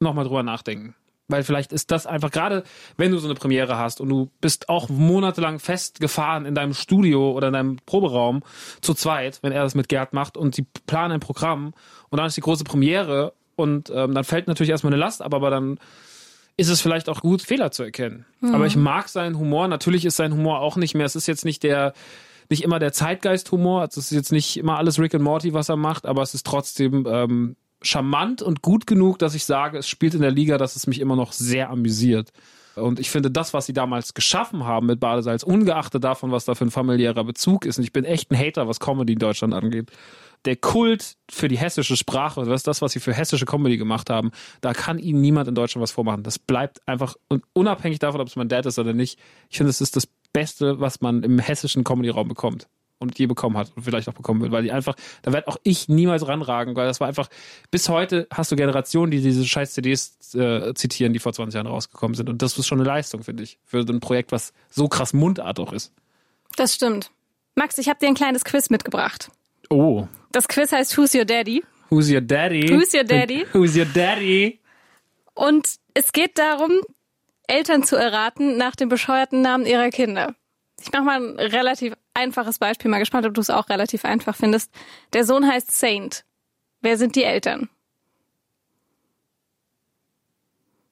nochmal 0.00 0.24
drüber 0.24 0.42
nachdenken. 0.42 0.94
Weil 1.28 1.42
vielleicht 1.42 1.72
ist 1.72 1.90
das 1.90 2.06
einfach 2.06 2.30
gerade, 2.30 2.64
wenn 2.96 3.12
du 3.12 3.18
so 3.18 3.28
eine 3.28 3.34
Premiere 3.34 3.76
hast 3.76 4.00
und 4.00 4.08
du 4.08 4.30
bist 4.40 4.70
auch 4.70 4.88
monatelang 4.88 5.58
festgefahren 5.58 6.46
in 6.46 6.54
deinem 6.54 6.72
Studio 6.72 7.32
oder 7.32 7.48
in 7.48 7.52
deinem 7.52 7.76
Proberaum 7.84 8.42
zu 8.80 8.94
zweit, 8.94 9.38
wenn 9.42 9.52
er 9.52 9.62
das 9.62 9.74
mit 9.74 9.88
Gerd 9.88 10.14
macht 10.14 10.38
und 10.38 10.54
sie 10.54 10.66
planen 10.86 11.12
ein 11.12 11.20
Programm 11.20 11.74
und 12.08 12.16
dann 12.16 12.26
ist 12.26 12.38
die 12.38 12.42
große 12.42 12.64
Premiere 12.64 13.34
und 13.56 13.90
ähm, 13.90 14.14
dann 14.14 14.24
fällt 14.24 14.48
natürlich 14.48 14.70
erstmal 14.70 14.92
eine 14.92 15.00
Last 15.00 15.20
ab, 15.20 15.34
aber 15.34 15.50
dann 15.50 15.78
ist 16.56 16.70
es 16.70 16.80
vielleicht 16.80 17.08
auch 17.08 17.20
gut, 17.20 17.42
Fehler 17.42 17.70
zu 17.70 17.82
erkennen. 17.82 18.24
Mhm. 18.40 18.54
Aber 18.54 18.66
ich 18.66 18.76
mag 18.76 19.08
seinen 19.08 19.38
Humor. 19.38 19.68
Natürlich 19.68 20.04
ist 20.04 20.16
sein 20.16 20.32
Humor 20.32 20.60
auch 20.60 20.76
nicht 20.76 20.94
mehr, 20.94 21.06
es 21.06 21.14
ist 21.14 21.28
jetzt 21.28 21.44
nicht 21.44 21.62
der, 21.62 21.92
nicht 22.48 22.64
immer 22.64 22.78
der 22.78 22.92
Zeitgeist-Humor. 22.92 23.82
Also 23.82 24.00
es 24.00 24.10
ist 24.10 24.16
jetzt 24.16 24.32
nicht 24.32 24.56
immer 24.56 24.78
alles 24.78 24.98
Rick 24.98 25.14
and 25.14 25.22
Morty, 25.22 25.54
was 25.54 25.68
er 25.68 25.76
macht, 25.76 26.06
aber 26.06 26.22
es 26.22 26.34
ist 26.34 26.46
trotzdem 26.46 27.06
ähm, 27.08 27.56
charmant 27.82 28.42
und 28.42 28.62
gut 28.62 28.86
genug, 28.86 29.18
dass 29.18 29.34
ich 29.34 29.44
sage, 29.44 29.78
es 29.78 29.88
spielt 29.88 30.14
in 30.14 30.20
der 30.20 30.30
Liga, 30.30 30.58
dass 30.58 30.76
es 30.76 30.86
mich 30.86 31.00
immer 31.00 31.16
noch 31.16 31.32
sehr 31.32 31.70
amüsiert. 31.70 32.32
Und 32.74 33.00
ich 33.00 33.10
finde, 33.10 33.30
das, 33.30 33.54
was 33.54 33.66
sie 33.66 33.72
damals 33.72 34.14
geschaffen 34.14 34.64
haben 34.64 34.86
mit 34.86 35.00
Badesalz, 35.00 35.42
ungeachtet 35.42 36.04
davon, 36.04 36.30
was 36.30 36.44
da 36.44 36.54
für 36.54 36.64
ein 36.64 36.70
familiärer 36.70 37.24
Bezug 37.24 37.64
ist, 37.64 37.78
und 37.78 37.84
ich 37.84 37.92
bin 37.92 38.04
echt 38.04 38.30
ein 38.30 38.38
Hater, 38.38 38.68
was 38.68 38.80
Comedy 38.80 39.14
in 39.14 39.18
Deutschland 39.18 39.52
angeht, 39.52 39.90
der 40.44 40.56
Kult 40.56 41.16
für 41.28 41.48
die 41.48 41.58
hessische 41.58 41.96
Sprache, 41.96 42.44
das 42.44 42.60
ist 42.60 42.66
das, 42.68 42.80
was 42.80 42.92
sie 42.92 43.00
für 43.00 43.12
hessische 43.12 43.46
Comedy 43.46 43.76
gemacht 43.76 44.10
haben, 44.10 44.30
da 44.60 44.72
kann 44.72 44.98
ihnen 44.98 45.20
niemand 45.20 45.48
in 45.48 45.56
Deutschland 45.56 45.82
was 45.82 45.90
vormachen. 45.90 46.22
Das 46.22 46.38
bleibt 46.38 46.86
einfach, 46.86 47.16
und 47.28 47.42
unabhängig 47.52 47.98
davon, 47.98 48.20
ob 48.20 48.28
es 48.28 48.36
mein 48.36 48.48
Dad 48.48 48.66
ist 48.66 48.78
oder 48.78 48.92
nicht, 48.92 49.18
ich 49.50 49.56
finde, 49.56 49.70
es 49.70 49.80
ist 49.80 49.96
das 49.96 50.06
Beste, 50.32 50.78
was 50.78 51.00
man 51.00 51.22
im 51.24 51.40
hessischen 51.40 51.82
Comedy-Raum 51.82 52.28
bekommt 52.28 52.68
und 52.98 53.18
je 53.18 53.26
bekommen 53.26 53.56
hat 53.56 53.72
und 53.74 53.82
vielleicht 53.82 54.08
auch 54.08 54.14
bekommen 54.14 54.40
wird, 54.40 54.52
weil 54.52 54.62
die 54.62 54.72
einfach, 54.72 54.94
da 55.22 55.32
werde 55.32 55.48
auch 55.48 55.56
ich 55.62 55.88
niemals 55.88 56.26
ranragen, 56.26 56.76
weil 56.76 56.86
das 56.86 57.00
war 57.00 57.08
einfach, 57.08 57.28
bis 57.70 57.88
heute 57.88 58.26
hast 58.32 58.50
du 58.52 58.56
Generationen, 58.56 59.10
die 59.10 59.20
diese 59.20 59.44
scheiß 59.44 59.72
CDs 59.72 60.34
äh, 60.34 60.74
zitieren, 60.74 61.12
die 61.12 61.18
vor 61.18 61.32
20 61.32 61.54
Jahren 61.54 61.66
rausgekommen 61.66 62.14
sind 62.14 62.28
und 62.28 62.42
das 62.42 62.58
ist 62.58 62.66
schon 62.66 62.80
eine 62.80 62.88
Leistung, 62.88 63.22
finde 63.22 63.42
ich, 63.42 63.58
für 63.64 63.78
ein 63.78 64.00
Projekt, 64.00 64.32
was 64.32 64.52
so 64.70 64.88
krass 64.88 65.12
Mundart 65.12 65.60
auch 65.60 65.72
ist. 65.72 65.92
Das 66.56 66.74
stimmt. 66.74 67.10
Max, 67.54 67.78
ich 67.78 67.88
habe 67.88 67.98
dir 67.98 68.08
ein 68.08 68.14
kleines 68.14 68.44
Quiz 68.44 68.70
mitgebracht. 68.70 69.30
Oh. 69.70 70.06
Das 70.32 70.48
Quiz 70.48 70.72
heißt 70.72 70.96
Who's 70.96 71.14
Your 71.14 71.24
Daddy? 71.24 71.62
Who's 71.90 72.10
Your 72.10 72.20
Daddy? 72.20 72.68
Who's 72.68 72.94
Your 72.94 73.04
Daddy? 73.04 73.46
Who's 73.52 73.76
Your 73.76 73.86
Daddy? 73.86 74.60
Und 75.34 75.76
es 75.94 76.12
geht 76.12 76.38
darum, 76.38 76.72
Eltern 77.46 77.82
zu 77.82 77.96
erraten 77.96 78.56
nach 78.56 78.76
dem 78.76 78.88
bescheuerten 78.88 79.40
Namen 79.40 79.66
ihrer 79.66 79.90
Kinder. 79.90 80.34
Ich 80.80 80.92
mache 80.92 81.02
mal 81.02 81.16
ein 81.20 81.38
relativ 81.38 81.94
einfaches 82.18 82.58
Beispiel, 82.58 82.90
mal 82.90 82.98
gespannt, 82.98 83.26
ob 83.26 83.34
du 83.34 83.40
es 83.40 83.50
auch 83.50 83.68
relativ 83.68 84.04
einfach 84.04 84.36
findest. 84.36 84.70
Der 85.12 85.24
Sohn 85.24 85.46
heißt 85.46 85.70
Saint. 85.70 86.24
Wer 86.80 86.98
sind 86.98 87.16
die 87.16 87.24
Eltern? 87.24 87.68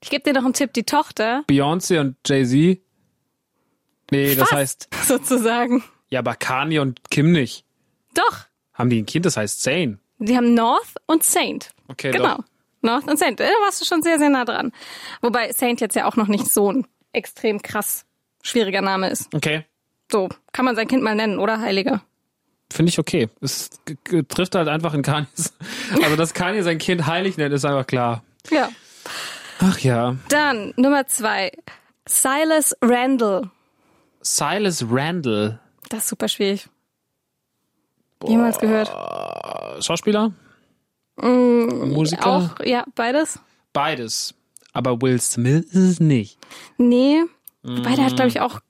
Ich 0.00 0.10
gebe 0.10 0.22
dir 0.22 0.32
noch 0.32 0.44
einen 0.44 0.54
Tipp, 0.54 0.72
die 0.72 0.84
Tochter. 0.84 1.44
Beyoncé 1.48 2.00
und 2.00 2.16
Jay-Z? 2.26 2.80
Nee, 4.10 4.34
das 4.36 4.52
heißt. 4.52 4.88
Sozusagen. 5.04 5.82
Ja, 6.08 6.20
aber 6.20 6.34
Kanye 6.36 6.78
und 6.78 7.10
Kim 7.10 7.32
nicht. 7.32 7.64
Doch. 8.14 8.46
Haben 8.72 8.90
die 8.90 9.02
ein 9.02 9.06
Kind, 9.06 9.26
das 9.26 9.36
heißt 9.36 9.62
Zane? 9.62 9.98
Die 10.18 10.36
haben 10.36 10.54
North 10.54 10.94
und 11.06 11.24
Saint. 11.24 11.70
Okay, 11.88 12.12
genau. 12.12 12.36
Doch. 12.36 12.44
North 12.82 13.08
und 13.08 13.18
Saint. 13.18 13.40
Da 13.40 13.44
warst 13.64 13.80
du 13.80 13.84
schon 13.84 14.02
sehr, 14.02 14.18
sehr 14.18 14.30
nah 14.30 14.44
dran. 14.44 14.72
Wobei 15.22 15.52
Saint 15.52 15.80
jetzt 15.80 15.96
ja 15.96 16.06
auch 16.06 16.16
noch 16.16 16.28
nicht 16.28 16.52
so 16.52 16.72
ein 16.72 16.86
extrem 17.12 17.60
krass 17.60 18.06
schwieriger 18.42 18.82
Name 18.82 19.10
ist. 19.10 19.34
Okay. 19.34 19.64
So, 20.10 20.28
kann 20.52 20.64
man 20.64 20.76
sein 20.76 20.88
Kind 20.88 21.02
mal 21.02 21.14
nennen, 21.14 21.38
oder 21.38 21.60
Heiliger? 21.60 22.02
Finde 22.70 22.90
ich 22.90 22.98
okay. 22.98 23.28
Es 23.40 23.70
trifft 24.28 24.54
halt 24.54 24.68
einfach 24.68 24.94
in 24.94 25.02
Kanyes. 25.02 25.52
Also, 26.02 26.16
dass 26.16 26.34
Kanye 26.34 26.62
sein 26.62 26.78
Kind 26.78 27.06
heilig 27.06 27.36
nennt, 27.36 27.54
ist 27.54 27.64
einfach 27.64 27.86
klar. 27.86 28.24
Ja. 28.50 28.68
Ach 29.60 29.78
ja. 29.78 30.16
Dann 30.28 30.74
Nummer 30.76 31.06
zwei. 31.06 31.52
Silas 32.06 32.76
Randall. 32.82 33.50
Silas 34.20 34.84
Randall. 34.90 35.60
Das 35.88 36.00
ist 36.00 36.08
super 36.08 36.28
schwierig. 36.28 36.68
Boah. 38.18 38.30
Jemals 38.30 38.58
gehört? 38.58 38.88
Schauspieler? 39.84 40.32
Mm, 41.16 41.92
Musiker? 41.92 42.26
Auch, 42.26 42.64
ja, 42.64 42.84
beides. 42.94 43.38
Beides. 43.72 44.34
Aber 44.72 45.00
Will 45.00 45.20
Smith 45.20 45.66
ist 45.66 45.76
es 45.76 46.00
nicht. 46.00 46.38
Nee. 46.78 47.22
Mm. 47.62 47.82
Beide 47.82 48.04
hat, 48.04 48.16
glaube 48.16 48.28
ich, 48.28 48.40
auch 48.40 48.60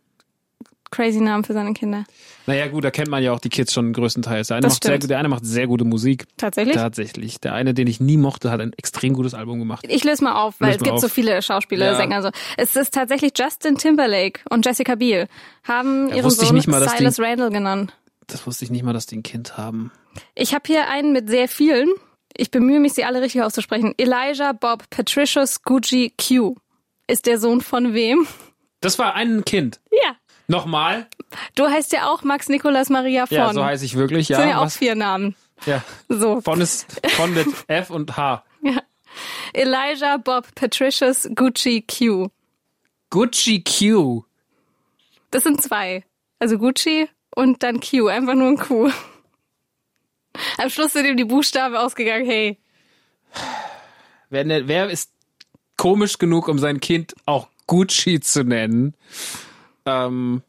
crazy 0.97 1.21
Namen 1.21 1.45
für 1.45 1.53
seine 1.53 1.75
Kinder. 1.75 2.05
Naja, 2.47 2.69
gut, 2.69 2.83
da 2.85 2.91
kennt 2.91 3.09
man 3.09 3.23
ja 3.23 3.33
auch 3.33 3.39
die 3.39 3.51
Kids 3.51 3.73
schon 3.73 3.93
größtenteils. 3.93 4.49
Der 4.49 4.57
eine, 4.57 4.69
macht 4.69 4.83
sehr, 4.83 4.99
der 4.99 5.19
eine 5.19 5.29
macht 5.29 5.45
sehr 5.45 5.67
gute 5.67 5.85
Musik. 5.85 6.25
Tatsächlich? 6.39 6.75
Tatsächlich. 6.75 7.39
Der 7.41 7.53
eine, 7.53 7.75
den 7.75 7.87
ich 7.87 8.01
nie 8.01 8.17
mochte, 8.17 8.51
hat 8.51 8.61
ein 8.61 8.73
extrem 8.73 9.13
gutes 9.13 9.35
Album 9.35 9.59
gemacht. 9.59 9.85
Ich 9.89 10.05
löse 10.05 10.25
mal 10.25 10.35
auf, 10.35 10.55
weil 10.59 10.69
löse 10.69 10.79
es 10.79 10.83
gibt 10.85 10.95
auf. 10.95 11.01
so 11.03 11.09
viele 11.09 11.43
Schauspieler, 11.43 11.87
ja. 11.87 11.97
Sänger. 11.97 12.23
So. 12.23 12.31
Es 12.57 12.75
ist 12.77 12.95
tatsächlich 12.95 13.33
Justin 13.37 13.77
Timberlake 13.77 14.41
und 14.49 14.65
Jessica 14.65 14.95
Biel 14.95 15.29
haben 15.65 16.09
ja, 16.09 16.17
ihren 16.17 16.31
Sohn 16.31 16.63
mal, 16.67 16.89
Silas 16.89 17.21
Randall 17.21 17.51
genannt. 17.51 17.93
Das 18.27 18.47
wusste 18.47 18.65
ich 18.65 18.71
nicht 18.71 18.83
mal, 18.83 18.95
dass 18.95 19.05
die 19.05 19.19
ein 19.19 19.23
Kind 19.23 19.59
haben. 19.59 19.93
Ich 20.35 20.55
habe 20.55 20.65
hier 20.67 20.89
einen 20.89 21.13
mit 21.13 21.29
sehr 21.29 21.49
vielen. 21.49 21.91
Ich 22.35 22.51
bemühe 22.51 22.81
mich, 22.81 22.95
sie 22.95 23.05
alle 23.05 23.21
richtig 23.21 23.43
auszusprechen. 23.43 23.93
Elijah 23.99 24.53
Bob 24.53 24.89
Patricius 24.89 25.63
Gucci 25.63 26.13
Q. 26.17 26.55
Ist 27.07 27.27
der 27.27 27.39
Sohn 27.39 27.61
von 27.61 27.93
wem? 27.93 28.27
Das 28.81 28.99
war 28.99 29.15
ein 29.15 29.45
Kind. 29.45 29.81
Ja. 29.91 30.17
Nochmal? 30.49 31.07
Du 31.55 31.65
heißt 31.67 31.93
ja 31.93 32.09
auch 32.09 32.23
Max 32.23 32.49
Nikolas 32.49 32.89
Maria 32.89 33.27
von. 33.27 33.37
Ja, 33.37 33.53
so 33.53 33.65
heiße 33.65 33.85
ich 33.85 33.97
wirklich, 33.97 34.29
ja. 34.29 34.37
Das 34.37 34.45
sind 34.45 34.51
ja 34.51 34.59
auch 34.59 34.67
Was? 34.67 34.77
vier 34.77 34.95
Namen. 34.95 35.35
Ja. 35.65 35.83
So. 36.09 36.41
Von 36.41 36.61
ist 36.61 36.87
von 37.17 37.35
mit 37.35 37.49
F 37.67 37.91
und 37.91 38.17
H. 38.17 38.45
Ja. 38.63 38.83
Elijah 39.53 40.19
Bob 40.19 40.55
Patricius 40.55 41.29
Gucci 41.35 41.83
Q. 41.83 42.29
Gucci 43.11 43.65
Q. 43.65 44.25
Das 45.31 45.45
sind 45.45 45.63
zwei. 45.63 46.05
Also 46.39 46.59
Gucci 46.59 47.09
und 47.35 47.63
dann 47.63 47.81
Q. 47.81 48.09
Einfach 48.09 48.35
nur 48.35 48.49
ein 48.49 48.59
Q. 48.59 48.91
Am 50.59 50.71
Schluss 50.71 50.93
sind 50.93 51.07
ihm 51.07 51.17
die 51.17 51.25
Buchstaben 51.25 51.77
ausgegangen. 51.77 52.27
Hey. 52.27 52.59
Wer, 54.29 54.45
ne, 54.45 54.69
wer 54.69 54.91
ist 54.91 55.11
komisch 55.77 56.19
genug, 56.19 56.49
um 56.49 56.59
sein 56.59 56.81
Kind 56.81 57.15
auch 57.25 57.49
Gucci 57.67 58.21
zu 58.21 58.45
nennen? 58.45 58.95
Ähm, 59.87 60.43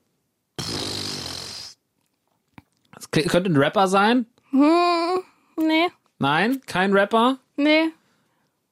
das 2.95 3.11
könnte 3.11 3.49
ein 3.51 3.57
Rapper 3.57 3.87
sein. 3.87 4.25
Hm, 4.51 5.21
nee, 5.57 5.87
Nein, 6.19 6.61
kein 6.65 6.93
Rapper? 6.93 7.37
nee. 7.55 7.89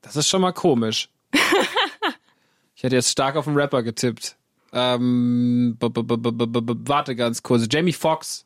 Das 0.01 0.15
ist 0.15 0.27
schon 0.29 0.41
mal 0.41 0.51
komisch. 0.51 1.09
ich 2.75 2.83
hätte 2.83 2.95
jetzt 2.95 3.09
stark 3.11 3.35
auf 3.35 3.47
einen 3.47 3.57
Rapper 3.57 3.81
getippt. 3.83 4.35
Ähm, 4.71 5.77
warte 5.79 7.15
ganz 7.15 7.41
kurz. 7.41 7.65
Jamie 7.71 7.93
Foxx. 7.93 8.45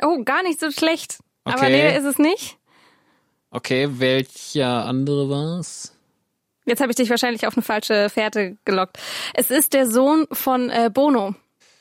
Oh, 0.00 0.22
gar 0.24 0.42
nicht 0.42 0.58
so 0.58 0.70
schlecht. 0.72 1.18
Aber 1.44 1.56
Okay. 1.62 1.70
nee, 1.92 1.96
ist 1.98 2.04
es 2.04 2.18
nicht. 2.18 2.58
Okay, 3.50 3.88
welcher 3.92 4.86
andere 4.86 5.28
war's? 5.28 5.91
Jetzt 6.64 6.80
habe 6.80 6.90
ich 6.92 6.96
dich 6.96 7.10
wahrscheinlich 7.10 7.46
auf 7.46 7.56
eine 7.56 7.62
falsche 7.62 8.08
Fährte 8.08 8.56
gelockt. 8.64 8.98
Es 9.34 9.50
ist 9.50 9.72
der 9.72 9.86
Sohn 9.86 10.26
von 10.30 10.70
äh, 10.70 10.90
Bono 10.92 11.34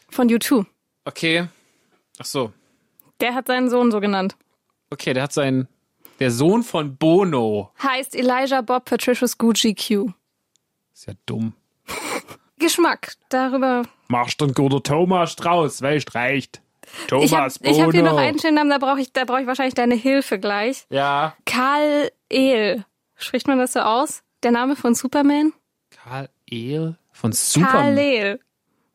von 0.09 0.27
U2. 0.29 0.65
Okay. 1.05 1.47
Ach 2.19 2.25
so. 2.25 2.51
Der 3.19 3.35
hat 3.35 3.47
seinen 3.47 3.69
Sohn 3.69 3.91
so 3.91 3.99
genannt. 3.99 4.35
Okay, 4.89 5.13
der 5.13 5.23
hat 5.23 5.33
seinen, 5.33 5.67
der 6.19 6.31
Sohn 6.31 6.63
von 6.63 6.97
Bono. 6.97 7.71
Heißt 7.81 8.15
Elijah 8.15 8.61
Bob 8.61 8.85
Patricius 8.85 9.37
Gucci 9.37 9.75
Q. 9.75 10.11
Ist 10.93 11.07
ja 11.07 11.13
dumm. 11.25 11.53
Geschmack. 12.59 13.13
Darüber. 13.29 13.83
Machst 14.07 14.41
du 14.41 14.45
ein 14.45 14.53
guter 14.53 14.81
Thomas 14.83 15.31
Strauß, 15.33 15.81
welch 15.81 16.05
reicht. 16.13 16.61
Thomas 17.07 17.31
Ich 17.31 17.33
habe 17.33 17.51
Bono. 17.59 17.75
ich 17.75 17.81
hab 17.81 17.91
hier 17.93 18.03
noch 18.03 18.17
einen 18.17 18.39
schönen 18.39 18.55
Namen, 18.55 18.69
da 18.71 18.77
brauche 18.79 18.99
ich, 18.99 19.13
da 19.13 19.23
brauche 19.25 19.41
ich 19.41 19.47
wahrscheinlich 19.47 19.75
deine 19.75 19.95
Hilfe 19.95 20.39
gleich. 20.39 20.85
Ja. 20.89 21.35
Karl 21.45 22.11
El. 22.29 22.83
Spricht 23.15 23.47
man 23.47 23.59
das 23.59 23.73
so 23.73 23.79
aus? 23.81 24.23
Der 24.43 24.51
Name 24.51 24.75
von 24.75 24.95
Superman? 24.95 25.53
Karl 25.91 26.29
Ehl 26.49 26.97
von 27.11 27.31
Karl 27.31 27.37
Superman. 27.37 27.97
El. 27.97 28.31
Hier 28.33 28.39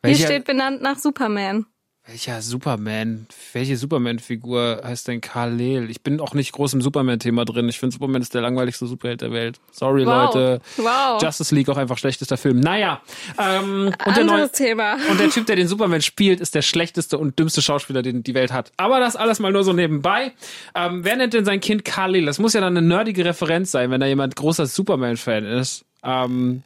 Welcher, 0.02 0.26
steht 0.26 0.44
benannt 0.44 0.82
nach 0.82 0.98
Superman. 0.98 1.66
Welcher 2.08 2.40
Superman? 2.40 3.26
Welche 3.52 3.76
Superman-Figur 3.76 4.80
heißt 4.84 5.08
denn 5.08 5.20
Karl 5.20 5.60
Ehl? 5.60 5.90
Ich 5.90 6.02
bin 6.02 6.20
auch 6.20 6.34
nicht 6.34 6.52
groß 6.52 6.74
im 6.74 6.80
Superman-Thema 6.82 7.44
drin. 7.44 7.68
Ich 7.68 7.80
finde 7.80 7.94
Superman 7.94 8.22
ist 8.22 8.32
der 8.32 8.42
langweiligste 8.42 8.86
Superheld 8.86 9.22
der 9.22 9.32
Welt. 9.32 9.58
Sorry, 9.72 10.06
Wow. 10.06 10.32
Leute. 10.34 10.60
Wow. 10.76 11.20
Justice 11.20 11.52
League 11.52 11.68
auch 11.68 11.76
einfach 11.76 11.98
schlechtester 11.98 12.36
Film. 12.36 12.60
Naja. 12.60 13.00
Ähm, 13.38 13.92
und, 14.04 14.16
der 14.16 14.22
neue, 14.24 14.34
Anderes 14.34 14.52
Thema. 14.52 14.96
und 15.10 15.18
der 15.18 15.30
Typ, 15.30 15.46
der 15.46 15.56
den 15.56 15.66
Superman 15.66 16.00
spielt, 16.00 16.40
ist 16.40 16.54
der 16.54 16.62
schlechteste 16.62 17.18
und 17.18 17.38
dümmste 17.40 17.60
Schauspieler, 17.60 18.02
den 18.02 18.22
die 18.22 18.34
Welt 18.34 18.52
hat. 18.52 18.70
Aber 18.76 19.00
das 19.00 19.16
alles 19.16 19.40
mal 19.40 19.50
nur 19.50 19.64
so 19.64 19.72
nebenbei. 19.72 20.32
Ähm, 20.76 21.02
wer 21.04 21.16
nennt 21.16 21.34
denn 21.34 21.44
sein 21.44 21.60
Kind 21.60 21.84
Karl 21.84 22.14
Ehl? 22.14 22.26
Das 22.26 22.38
muss 22.38 22.52
ja 22.52 22.60
dann 22.60 22.76
eine 22.76 22.86
nerdige 22.86 23.24
Referenz 23.24 23.72
sein, 23.72 23.90
wenn 23.90 24.00
da 24.00 24.06
jemand 24.06 24.36
großer 24.36 24.66
Superman-Fan 24.66 25.44
ist. 25.44 25.84
Ähm, 26.04 26.62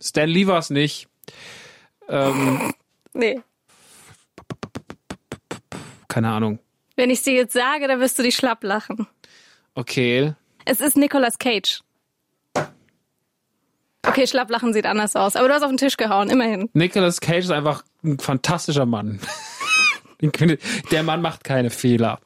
Stan 0.00 0.28
Lee 0.28 0.48
war 0.48 0.58
es 0.58 0.70
nicht. 0.70 1.06
Ähm, 2.08 2.72
Nee. 3.12 3.40
Keine 6.10 6.30
Ahnung. 6.30 6.58
Wenn 6.96 7.08
ich 7.08 7.22
dir 7.22 7.32
jetzt 7.32 7.54
sage, 7.54 7.88
dann 7.88 8.00
wirst 8.00 8.18
du 8.18 8.22
dich 8.22 8.36
schlapp 8.36 8.62
lachen. 8.62 9.06
Okay. 9.74 10.34
Es 10.66 10.80
ist 10.80 10.96
Nicolas 10.96 11.38
Cage. 11.38 11.80
Okay, 14.02 14.26
Schlapplachen 14.26 14.72
sieht 14.72 14.86
anders 14.86 15.14
aus. 15.16 15.36
Aber 15.36 15.48
du 15.48 15.54
hast 15.54 15.62
auf 15.62 15.70
den 15.70 15.76
Tisch 15.76 15.96
gehauen, 15.96 16.30
immerhin. 16.30 16.68
Nicolas 16.72 17.20
Cage 17.20 17.44
ist 17.44 17.50
einfach 17.50 17.84
ein 18.02 18.18
fantastischer 18.18 18.86
Mann. 18.86 19.20
Der 20.90 21.02
Mann 21.02 21.22
macht 21.22 21.44
keine 21.44 21.70
Fehler. 21.70 22.20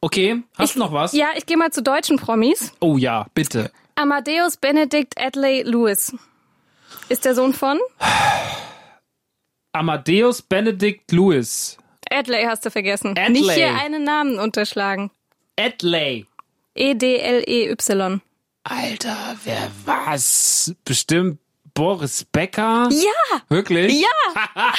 Okay, 0.00 0.42
hast 0.56 0.76
du 0.76 0.78
noch 0.78 0.92
was? 0.92 1.12
Ja, 1.12 1.30
ich 1.36 1.46
gehe 1.46 1.56
mal 1.56 1.72
zu 1.72 1.82
deutschen 1.82 2.16
Promis. 2.18 2.72
Oh 2.80 2.96
ja, 2.96 3.26
bitte. 3.34 3.72
Amadeus 3.96 4.56
Benedict 4.56 5.20
Adley 5.20 5.62
Lewis. 5.62 6.14
Ist 7.08 7.24
der 7.24 7.34
Sohn 7.34 7.52
von? 7.52 7.80
Amadeus 9.72 10.42
Benedict 10.42 11.10
Lewis. 11.10 11.78
Adley 12.10 12.44
hast 12.44 12.64
du 12.64 12.70
vergessen. 12.70 13.10
Adley. 13.18 13.30
Nicht 13.40 13.50
hier 13.52 13.74
einen 13.74 14.04
Namen 14.04 14.38
unterschlagen. 14.38 15.10
Adley. 15.58 16.26
E 16.74 16.90
E-D-L-E-Y. 16.90 18.20
Alter, 18.64 19.36
wer 19.44 19.70
was? 19.84 20.74
Bestimmt 20.84 21.38
Boris 21.74 22.24
Becker? 22.24 22.88
Ja! 22.90 23.40
Wirklich? 23.48 24.00
Ja! 24.00 24.06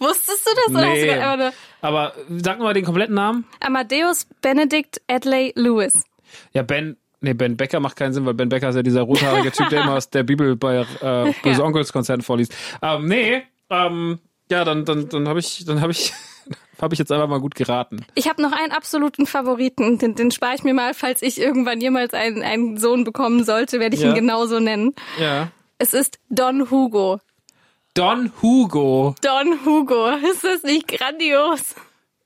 Wusstest 0.00 0.46
du 0.46 0.50
das? 0.54 0.70
Oder 0.70 0.90
hast 0.90 1.02
du 1.02 1.36
nur 1.38 1.52
Aber 1.82 2.14
sag 2.42 2.58
mal 2.58 2.74
den 2.74 2.84
kompletten 2.84 3.14
Namen. 3.14 3.44
Amadeus 3.60 4.26
Benedict 4.40 5.00
Adley 5.08 5.52
Lewis. 5.56 6.04
Ja, 6.52 6.62
Ben. 6.62 6.96
Nee, 7.20 7.32
Ben 7.34 7.56
Becker 7.56 7.80
macht 7.80 7.96
keinen 7.96 8.12
Sinn, 8.12 8.26
weil 8.26 8.34
Ben 8.34 8.48
Becker 8.48 8.68
ist 8.68 8.76
ja 8.76 8.82
dieser 8.82 9.02
rothaarige 9.02 9.50
Typ, 9.50 9.68
der 9.70 9.82
immer 9.82 9.94
aus 9.94 10.10
der 10.10 10.22
Bibel 10.22 10.54
bei 10.54 10.76
äh, 11.00 11.32
Böse 11.42 11.60
Ja. 11.60 11.64
Onkels 11.64 11.92
Konzerten 11.92 12.22
vorliest. 12.22 12.54
Ähm, 12.82 13.06
nee, 13.06 13.42
ähm, 13.70 14.18
ja, 14.50 14.64
dann, 14.64 14.84
dann, 14.84 15.08
dann 15.08 15.26
habe 15.28 15.40
ich, 15.40 15.64
dann 15.64 15.80
habe 15.80 15.92
ich, 15.92 16.12
habe 16.80 16.94
ich 16.94 16.98
jetzt 16.98 17.10
einfach 17.12 17.28
mal 17.28 17.40
gut 17.40 17.54
geraten. 17.54 18.04
Ich 18.14 18.28
habe 18.28 18.42
noch 18.42 18.52
einen 18.52 18.72
absoluten 18.72 19.26
Favoriten. 19.26 19.98
Den, 19.98 20.14
den 20.14 20.30
spare 20.30 20.54
ich 20.54 20.62
mir 20.62 20.74
mal, 20.74 20.94
falls 20.94 21.22
ich 21.22 21.40
irgendwann 21.40 21.80
jemals 21.80 22.12
einen, 22.14 22.42
einen 22.42 22.76
Sohn 22.78 23.04
bekommen 23.04 23.44
sollte, 23.44 23.80
werde 23.80 23.96
ich 23.96 24.02
Ja. 24.02 24.10
ihn 24.10 24.14
genauso 24.14 24.60
nennen. 24.60 24.94
Ja. 25.18 25.48
Es 25.78 25.94
ist 25.94 26.18
Don 26.30 26.70
Hugo. 26.70 27.20
Don 27.94 28.30
Hugo. 28.42 29.14
Don 29.22 29.64
Hugo. 29.64 30.08
Ist 30.30 30.44
das 30.44 30.62
nicht 30.62 30.88
grandios? 30.88 31.74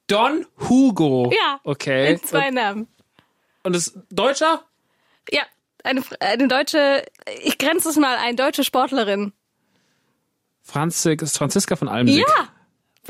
Don 0.08 0.44
Hugo. 0.68 1.30
Ja. 1.32 1.60
Okay. 1.64 2.14
In 2.14 2.22
zwei 2.24 2.50
Namen. 2.50 2.88
Und 3.62 3.76
ist 3.76 3.96
Deutscher? 4.10 4.62
Ja, 5.30 5.42
eine, 5.84 6.02
eine 6.18 6.48
deutsche, 6.48 7.04
ich 7.44 7.58
grenze 7.58 7.88
es 7.90 7.96
mal 7.96 8.16
ein, 8.16 8.34
deutsche 8.36 8.64
Sportlerin. 8.64 9.32
Franzis, 10.62 11.36
Franziska 11.36 11.76
von 11.76 11.88
Almsig. 11.88 12.18
Ja! 12.26 12.48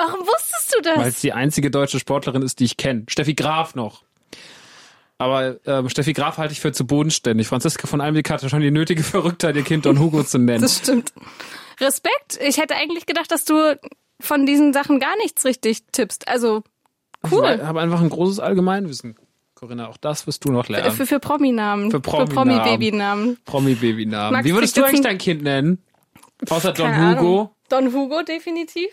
Warum 0.00 0.20
wusstest 0.26 0.74
du 0.74 0.88
Weil 0.88 0.96
das? 0.96 1.06
es 1.08 1.20
die 1.20 1.32
einzige 1.32 1.70
deutsche 1.70 1.98
Sportlerin 1.98 2.42
ist, 2.42 2.58
die 2.60 2.64
ich 2.64 2.76
kenne. 2.76 3.04
Steffi 3.08 3.34
Graf 3.34 3.74
noch. 3.74 4.02
Aber 5.18 5.56
ähm, 5.66 5.90
Steffi 5.90 6.14
Graf 6.14 6.38
halte 6.38 6.52
ich 6.52 6.60
für 6.60 6.72
zu 6.72 6.86
bodenständig. 6.86 7.46
Franziska 7.48 7.86
von 7.86 8.00
Almsig 8.00 8.30
hatte 8.30 8.48
schon 8.48 8.62
die 8.62 8.70
nötige 8.70 9.02
Verrücktheit, 9.02 9.56
ihr 9.56 9.62
Kind 9.64 9.84
Don 9.84 9.98
Hugo 9.98 10.22
zu 10.22 10.38
nennen. 10.38 10.62
Das 10.62 10.78
stimmt. 10.78 11.12
Respekt. 11.78 12.38
Ich 12.42 12.56
hätte 12.56 12.74
eigentlich 12.76 13.04
gedacht, 13.04 13.30
dass 13.30 13.44
du 13.44 13.78
von 14.20 14.46
diesen 14.46 14.72
Sachen 14.72 14.98
gar 15.00 15.16
nichts 15.18 15.44
richtig 15.44 15.82
tippst. 15.92 16.28
Also, 16.28 16.62
Ich 17.24 17.32
cool. 17.32 17.60
habe 17.66 17.80
einfach 17.80 18.00
ein 18.00 18.08
großes 18.08 18.40
Allgemeinwissen. 18.40 19.16
Corinna, 19.54 19.88
auch 19.88 19.98
das 19.98 20.26
wirst 20.26 20.46
du 20.46 20.52
noch 20.52 20.68
lernen. 20.70 20.92
Für, 20.92 21.04
für 21.04 21.20
Prominamen. 21.20 21.90
Für 21.90 22.00
Prominamen. 22.00 22.34
Promi-Babynamen. 22.34 23.38
Promi-Babynamen. 23.44 24.32
Max 24.32 24.46
Wie 24.48 24.54
würdest 24.54 24.76
du 24.78 24.84
eigentlich 24.84 25.02
dein 25.02 25.18
Kind 25.18 25.42
nennen? 25.42 25.82
Außer 26.48 26.72
Don 26.72 26.90
Keine 26.90 27.18
Hugo. 27.20 27.40
Ahnung. 27.40 27.50
Don 27.68 27.92
Hugo 27.92 28.22
definitiv. 28.22 28.88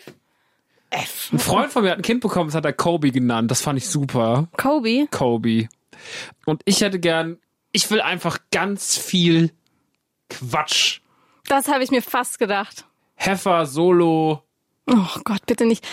Ein 0.90 1.38
Freund 1.38 1.72
von 1.72 1.82
mir 1.82 1.90
hat 1.90 1.98
ein 1.98 2.02
Kind 2.02 2.20
bekommen, 2.20 2.48
das 2.48 2.54
hat 2.54 2.64
er 2.64 2.72
Kobe 2.72 3.10
genannt. 3.10 3.50
Das 3.50 3.60
fand 3.60 3.78
ich 3.78 3.88
super. 3.88 4.48
Kobe. 4.56 5.06
Kobe. 5.10 5.68
Und 6.46 6.62
ich 6.64 6.80
hätte 6.80 6.98
gern, 6.98 7.38
ich 7.72 7.90
will 7.90 8.00
einfach 8.00 8.38
ganz 8.50 8.96
viel 8.96 9.52
Quatsch. 10.30 11.00
Das 11.46 11.68
habe 11.68 11.84
ich 11.84 11.90
mir 11.90 12.02
fast 12.02 12.38
gedacht. 12.38 12.84
Heffer, 13.16 13.66
Solo, 13.66 14.42
Oh 14.90 15.20
Gott, 15.24 15.44
bitte 15.46 15.66
nicht. 15.66 15.86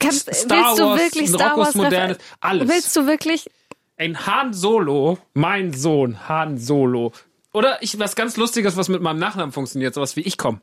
Kannst, 0.00 0.32
Star 0.34 0.64
willst 0.66 0.78
du 0.78 0.96
wirklich 0.96 1.28
Star 1.28 1.56
Wars 1.56 1.74
modernes, 1.74 2.18
alles. 2.40 2.68
Willst 2.68 2.96
du 2.96 3.06
wirklich? 3.06 3.50
Ein 3.98 4.26
Han 4.26 4.54
Solo, 4.54 5.18
mein 5.34 5.74
Sohn, 5.74 6.28
Han 6.28 6.56
Solo. 6.56 7.12
Oder 7.52 7.82
ich 7.82 7.98
was 7.98 8.16
ganz 8.16 8.38
Lustiges, 8.38 8.76
was 8.76 8.88
mit 8.88 9.02
meinem 9.02 9.18
Nachnamen 9.18 9.52
funktioniert, 9.52 9.92
sowas 9.92 10.16
wie 10.16 10.22
ich 10.22 10.38
komm. 10.38 10.60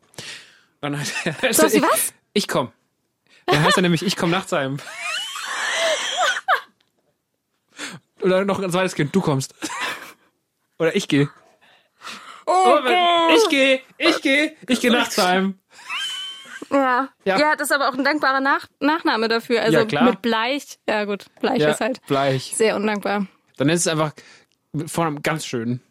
Dann 0.82 0.96
Sowas 1.52 1.74
wie 1.74 1.78
ich, 1.78 1.84
was? 1.84 2.14
Ich 2.34 2.48
komm. 2.48 2.72
Dann 3.52 3.64
heißt 3.64 3.78
er 3.78 3.82
nämlich 3.82 4.04
ich 4.06 4.16
komm 4.16 4.30
nachts 4.32 4.52
heim. 4.52 4.78
Oder 8.22 8.44
noch 8.46 8.60
ein 8.60 8.72
zweites 8.72 8.96
Kind, 8.96 9.16
du 9.16 9.22
kommst. 9.22 9.54
Oder 10.78 10.96
ich 10.96 11.08
gehe. 11.08 11.30
Oh, 12.46 12.78
Ich 13.36 13.50
gehe, 13.50 13.82
ich 13.98 14.22
gehe, 14.22 14.56
ich 14.68 14.82
gehe 14.82 14.92
nachts 14.92 15.18
heim. 15.18 15.60
Ja. 16.72 17.10
Ja. 17.24 17.40
ja. 17.40 17.56
das 17.56 17.70
ist 17.70 17.72
aber 17.76 17.90
auch 17.90 17.94
ein 17.94 18.04
dankbarer 18.04 18.42
Nach 18.42 18.68
Nachname 18.80 19.28
dafür. 19.28 19.62
Also 19.62 19.80
Ja, 19.80 19.86
klar. 19.86 20.04
mit 20.04 20.22
Bleich. 20.22 20.80
Ja 20.88 21.06
gut, 21.06 21.26
Bleich 21.40 21.60
Ja, 21.60 21.70
ist 21.72 21.82
halt 21.82 22.06
bleich. 22.08 22.54
sehr 22.56 22.76
undankbar. 22.76 23.26
Dann 23.58 23.70
ist 23.70 23.82
es 23.82 23.88
einfach 23.88 24.12
vorne 24.88 25.20
ganz 25.22 25.46
schön. 25.46 25.82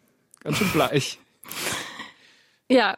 Ganz 0.41 0.57
schön 0.57 0.69
bleich. 0.71 1.19
Ja, 2.69 2.95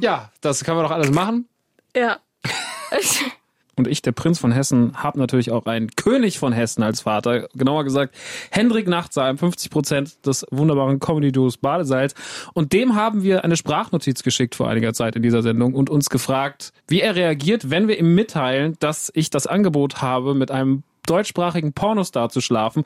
Ja, 0.00 0.30
das 0.40 0.64
kann 0.64 0.74
man 0.76 0.84
doch 0.84 0.90
alles 0.90 1.10
machen. 1.10 1.48
ja. 1.96 2.18
Und 3.76 3.88
ich, 3.88 4.02
der 4.02 4.12
Prinz 4.12 4.38
von 4.38 4.52
Hessen, 4.52 5.02
habe 5.02 5.18
natürlich 5.18 5.50
auch 5.50 5.66
einen 5.66 5.90
König 5.90 6.38
von 6.38 6.52
Hessen 6.52 6.82
als 6.82 7.02
Vater. 7.02 7.48
Genauer 7.54 7.84
gesagt, 7.84 8.14
Hendrik 8.50 8.88
Nachtsheim, 8.88 9.38
50 9.38 9.70
Prozent 9.70 10.26
des 10.26 10.46
wunderbaren 10.50 11.00
Comedy-Duos 11.00 11.56
Badesalz. 11.56 12.14
Und 12.52 12.72
dem 12.72 12.94
haben 12.94 13.22
wir 13.22 13.44
eine 13.44 13.56
Sprachnotiz 13.56 14.22
geschickt 14.22 14.54
vor 14.54 14.68
einiger 14.68 14.92
Zeit 14.92 15.16
in 15.16 15.22
dieser 15.22 15.42
Sendung 15.42 15.74
und 15.74 15.90
uns 15.90 16.10
gefragt, 16.10 16.72
wie 16.88 17.00
er 17.00 17.16
reagiert, 17.16 17.70
wenn 17.70 17.88
wir 17.88 17.98
ihm 17.98 18.14
mitteilen, 18.14 18.76
dass 18.80 19.10
ich 19.14 19.30
das 19.30 19.46
Angebot 19.46 20.02
habe, 20.02 20.34
mit 20.34 20.50
einem 20.50 20.82
deutschsprachigen 21.06 21.72
Pornostar 21.72 22.30
zu 22.30 22.40
schlafen 22.40 22.84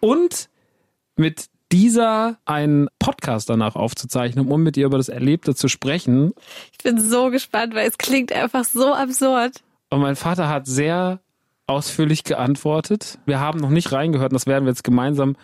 und 0.00 0.48
mit 1.16 1.46
dieser 1.72 2.38
einen 2.44 2.88
Podcast 2.98 3.48
danach 3.48 3.76
aufzuzeichnen, 3.76 4.48
um 4.48 4.62
mit 4.62 4.76
ihr 4.76 4.86
über 4.86 4.98
das 4.98 5.08
Erlebte 5.08 5.54
zu 5.54 5.68
sprechen. 5.68 6.34
Ich 6.72 6.84
bin 6.84 7.00
so 7.00 7.30
gespannt, 7.30 7.74
weil 7.74 7.88
es 7.88 7.96
klingt 7.96 8.30
einfach 8.32 8.64
so 8.64 8.92
absurd. 8.92 9.62
Und 9.92 10.00
mein 10.00 10.16
Vater 10.16 10.48
hat 10.48 10.66
sehr 10.66 11.20
ausführlich 11.66 12.24
geantwortet. 12.24 13.18
Wir 13.26 13.40
haben 13.40 13.60
noch 13.60 13.68
nicht 13.68 13.92
reingehört 13.92 14.32
und 14.32 14.34
das 14.34 14.46
werden 14.46 14.64
wir 14.64 14.70
jetzt 14.70 14.84
gemeinsam 14.84 15.36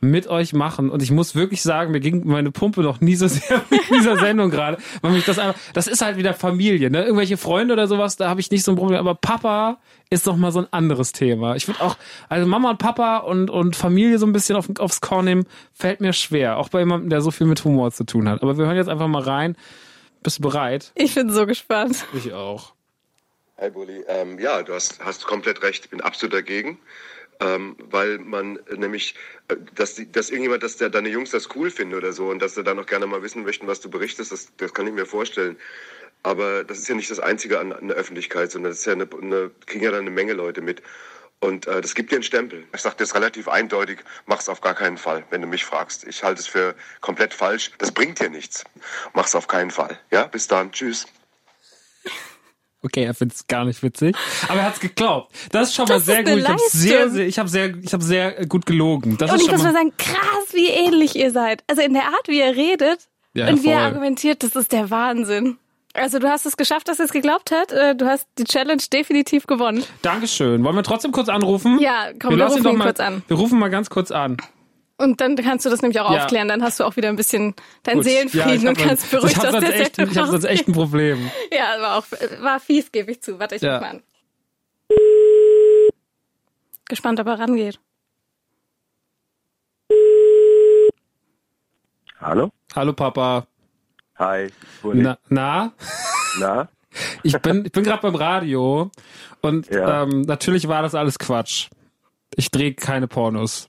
mit 0.00 0.28
euch 0.28 0.52
machen. 0.52 0.90
Und 0.90 1.02
ich 1.02 1.10
muss 1.10 1.34
wirklich 1.34 1.60
sagen, 1.60 1.90
mir 1.90 1.98
ging 1.98 2.24
meine 2.24 2.52
Pumpe 2.52 2.82
noch 2.82 3.00
nie 3.00 3.16
so 3.16 3.26
sehr 3.26 3.60
mit 3.70 3.80
dieser 3.90 4.16
Sendung 4.16 4.50
gerade, 4.50 4.78
weil 5.02 5.10
mich 5.10 5.24
das 5.24 5.40
einfach, 5.40 5.60
das 5.72 5.88
ist 5.88 6.02
halt 6.02 6.16
wieder 6.16 6.34
Familie, 6.34 6.88
ne? 6.88 7.02
Irgendwelche 7.02 7.36
Freunde 7.36 7.74
oder 7.74 7.88
sowas, 7.88 8.16
da 8.16 8.28
habe 8.28 8.38
ich 8.38 8.52
nicht 8.52 8.62
so 8.62 8.70
ein 8.70 8.76
Problem. 8.76 9.00
Aber 9.00 9.16
Papa 9.16 9.78
ist 10.08 10.28
doch 10.28 10.36
mal 10.36 10.52
so 10.52 10.60
ein 10.60 10.68
anderes 10.70 11.10
Thema. 11.10 11.56
Ich 11.56 11.66
würde 11.66 11.80
auch, 11.80 11.96
also 12.28 12.46
Mama 12.46 12.70
und 12.70 12.78
Papa 12.78 13.18
und, 13.18 13.50
und 13.50 13.74
Familie 13.74 14.18
so 14.18 14.26
ein 14.26 14.32
bisschen 14.32 14.54
auf, 14.54 14.68
aufs 14.78 15.00
Korn 15.00 15.24
nehmen, 15.24 15.46
fällt 15.72 16.00
mir 16.00 16.12
schwer. 16.12 16.58
Auch 16.58 16.68
bei 16.68 16.78
jemandem, 16.78 17.10
der 17.10 17.22
so 17.22 17.32
viel 17.32 17.48
mit 17.48 17.64
Humor 17.64 17.90
zu 17.90 18.04
tun 18.04 18.28
hat. 18.28 18.44
Aber 18.44 18.56
wir 18.56 18.66
hören 18.66 18.76
jetzt 18.76 18.88
einfach 18.88 19.08
mal 19.08 19.22
rein. 19.22 19.56
Bist 20.22 20.38
du 20.38 20.42
bereit? 20.42 20.92
Ich 20.94 21.16
bin 21.16 21.28
so 21.30 21.44
gespannt. 21.44 22.04
Ich 22.14 22.32
auch. 22.32 22.74
Hi 23.60 23.68
Bulli. 23.68 24.02
Ähm, 24.08 24.38
ja, 24.38 24.62
du 24.62 24.72
hast, 24.72 25.04
hast 25.04 25.26
komplett 25.26 25.62
recht. 25.62 25.84
Ich 25.84 25.90
bin 25.90 26.00
absolut 26.00 26.32
dagegen. 26.32 26.78
Ähm, 27.40 27.76
weil 27.78 28.18
man 28.18 28.58
nämlich, 28.74 29.14
äh, 29.48 29.56
dass, 29.74 29.94
die, 29.94 30.10
dass 30.10 30.30
irgendjemand, 30.30 30.62
dass 30.62 30.78
der, 30.78 30.88
deine 30.88 31.10
Jungs 31.10 31.30
das 31.30 31.54
cool 31.54 31.70
finden 31.70 31.94
oder 31.94 32.14
so 32.14 32.28
und 32.28 32.40
dass 32.40 32.54
sie 32.54 32.64
dann 32.64 32.78
auch 32.78 32.86
gerne 32.86 33.06
mal 33.06 33.22
wissen 33.22 33.44
möchten, 33.44 33.66
was 33.66 33.80
du 33.80 33.90
berichtest, 33.90 34.32
das, 34.32 34.56
das 34.56 34.72
kann 34.72 34.86
ich 34.86 34.94
mir 34.94 35.04
vorstellen. 35.04 35.58
Aber 36.22 36.64
das 36.64 36.78
ist 36.78 36.88
ja 36.88 36.94
nicht 36.94 37.10
das 37.10 37.20
Einzige 37.20 37.60
an, 37.60 37.74
an 37.74 37.88
der 37.88 37.98
Öffentlichkeit, 37.98 38.50
sondern 38.50 38.72
das 38.72 38.78
ist 38.78 38.86
ja 38.86 38.94
eine, 38.94 39.06
eine, 39.20 39.50
kriegen 39.66 39.84
ja 39.84 39.90
dann 39.90 40.00
eine 40.00 40.10
Menge 40.10 40.32
Leute 40.32 40.62
mit. 40.62 40.82
Und 41.40 41.66
äh, 41.66 41.82
das 41.82 41.94
gibt 41.94 42.12
dir 42.12 42.16
einen 42.16 42.22
Stempel. 42.22 42.64
Ich 42.74 42.80
sage 42.80 42.96
das 42.98 43.14
relativ 43.14 43.46
eindeutig, 43.46 43.98
mach's 44.24 44.48
auf 44.48 44.62
gar 44.62 44.74
keinen 44.74 44.96
Fall, 44.96 45.24
wenn 45.28 45.42
du 45.42 45.46
mich 45.46 45.66
fragst. 45.66 46.04
Ich 46.04 46.24
halte 46.24 46.40
es 46.40 46.46
für 46.46 46.74
komplett 47.02 47.34
falsch. 47.34 47.72
Das 47.76 47.92
bringt 47.92 48.20
dir 48.20 48.30
nichts. 48.30 48.64
Mach's 49.12 49.34
auf 49.34 49.48
keinen 49.48 49.70
Fall. 49.70 49.98
Ja, 50.10 50.24
bis 50.24 50.48
dann. 50.48 50.72
Tschüss. 50.72 51.06
Okay, 52.82 53.04
er 53.04 53.14
findet 53.14 53.36
es 53.36 53.46
gar 53.46 53.64
nicht 53.66 53.82
witzig, 53.82 54.16
aber 54.48 54.60
er 54.60 54.66
hat 54.66 54.74
es 54.74 54.80
geglaubt. 54.80 55.34
Das 55.52 55.68
ist 55.68 55.74
schon 55.74 55.86
das 55.86 56.06
mal 56.06 56.14
sehr 56.14 56.24
gut. 56.24 56.38
Ich 56.38 56.48
habe 56.48 56.60
sehr, 56.70 57.10
sehr, 57.10 57.26
ich 57.26 57.38
habe 57.38 57.48
sehr, 57.48 57.74
ich 57.82 57.92
habe 57.92 58.02
sehr 58.02 58.46
gut 58.46 58.64
gelogen. 58.64 59.18
Das 59.18 59.30
und 59.30 59.40
ich 59.40 59.50
muss 59.50 59.62
mal 59.62 59.74
sagen, 59.74 59.92
krass, 59.98 60.52
wie 60.52 60.68
ähnlich 60.68 61.14
ihr 61.14 61.30
seid. 61.30 61.62
Also 61.66 61.82
in 61.82 61.92
der 61.92 62.04
Art, 62.04 62.26
wie 62.26 62.38
ihr 62.38 62.56
redet 62.56 63.08
ja, 63.34 63.48
und 63.48 63.56
voll. 63.56 63.64
wie 63.64 63.68
er 63.68 63.80
argumentiert, 63.80 64.42
das 64.42 64.56
ist 64.56 64.72
der 64.72 64.90
Wahnsinn. 64.90 65.58
Also 65.92 66.18
du 66.20 66.28
hast 66.28 66.46
es 66.46 66.56
geschafft, 66.56 66.88
dass 66.88 67.00
er 67.00 67.06
es 67.06 67.12
geglaubt 67.12 67.50
hat. 67.50 67.72
Äh, 67.72 67.96
du 67.96 68.06
hast 68.06 68.26
die 68.38 68.44
Challenge 68.44 68.82
definitiv 68.92 69.46
gewonnen. 69.46 69.84
Dankeschön. 70.02 70.62
Wollen 70.62 70.76
wir 70.76 70.82
trotzdem 70.82 71.12
kurz 71.12 71.28
anrufen? 71.28 71.80
Ja, 71.80 72.10
komm, 72.18 72.30
wir, 72.30 72.38
wir 72.38 72.46
rufen 72.46 72.66
ihn 72.66 72.78
mal, 72.78 72.84
kurz 72.84 73.00
an. 73.00 73.22
Wir 73.26 73.36
rufen 73.36 73.58
mal 73.58 73.70
ganz 73.70 73.90
kurz 73.90 74.10
an. 74.10 74.36
Und 75.00 75.22
dann 75.22 75.34
kannst 75.34 75.64
du 75.64 75.70
das 75.70 75.80
nämlich 75.80 75.98
auch 75.98 76.12
ja. 76.12 76.18
aufklären. 76.18 76.48
Dann 76.48 76.62
hast 76.62 76.78
du 76.78 76.84
auch 76.84 76.94
wieder 76.96 77.08
ein 77.08 77.16
bisschen 77.16 77.54
deinen 77.84 78.02
Seelenfrieden 78.02 78.62
ja, 78.62 78.68
und 78.68 78.76
kannst 78.76 79.10
beruhigt 79.10 79.38
aus 79.38 79.58
der 79.58 79.80
echt, 79.80 79.98
Ich 79.98 80.18
habe 80.18 80.28
sonst 80.28 80.44
echt 80.44 80.68
ein 80.68 80.74
Problem. 80.74 81.30
ja, 81.50 81.80
war 81.80 81.98
auch 81.98 82.04
war 82.42 82.60
fies, 82.60 82.92
gebe 82.92 83.10
ich 83.10 83.22
zu. 83.22 83.38
Warte, 83.38 83.54
ich 83.54 83.62
ja. 83.62 83.80
mal 83.80 83.88
an. 83.88 84.02
Gespannt, 86.86 87.18
ob 87.18 87.28
er 87.28 87.38
rangeht. 87.38 87.80
Hallo? 92.20 92.50
Hallo 92.74 92.92
Papa. 92.92 93.46
Hi. 94.18 94.48
Na? 94.82 95.16
Na? 95.28 95.72
na? 96.38 96.68
Ich 97.22 97.38
bin, 97.38 97.64
ich 97.64 97.70
bin 97.70 97.84
gerade 97.84 98.02
beim 98.02 98.16
Radio 98.16 98.90
und 99.42 99.70
ja. 99.70 100.02
ähm, 100.02 100.22
natürlich 100.22 100.66
war 100.66 100.82
das 100.82 100.96
alles 100.96 101.20
Quatsch. 101.20 101.68
Ich 102.34 102.50
drehe 102.50 102.74
keine 102.74 103.06
Pornos. 103.06 103.68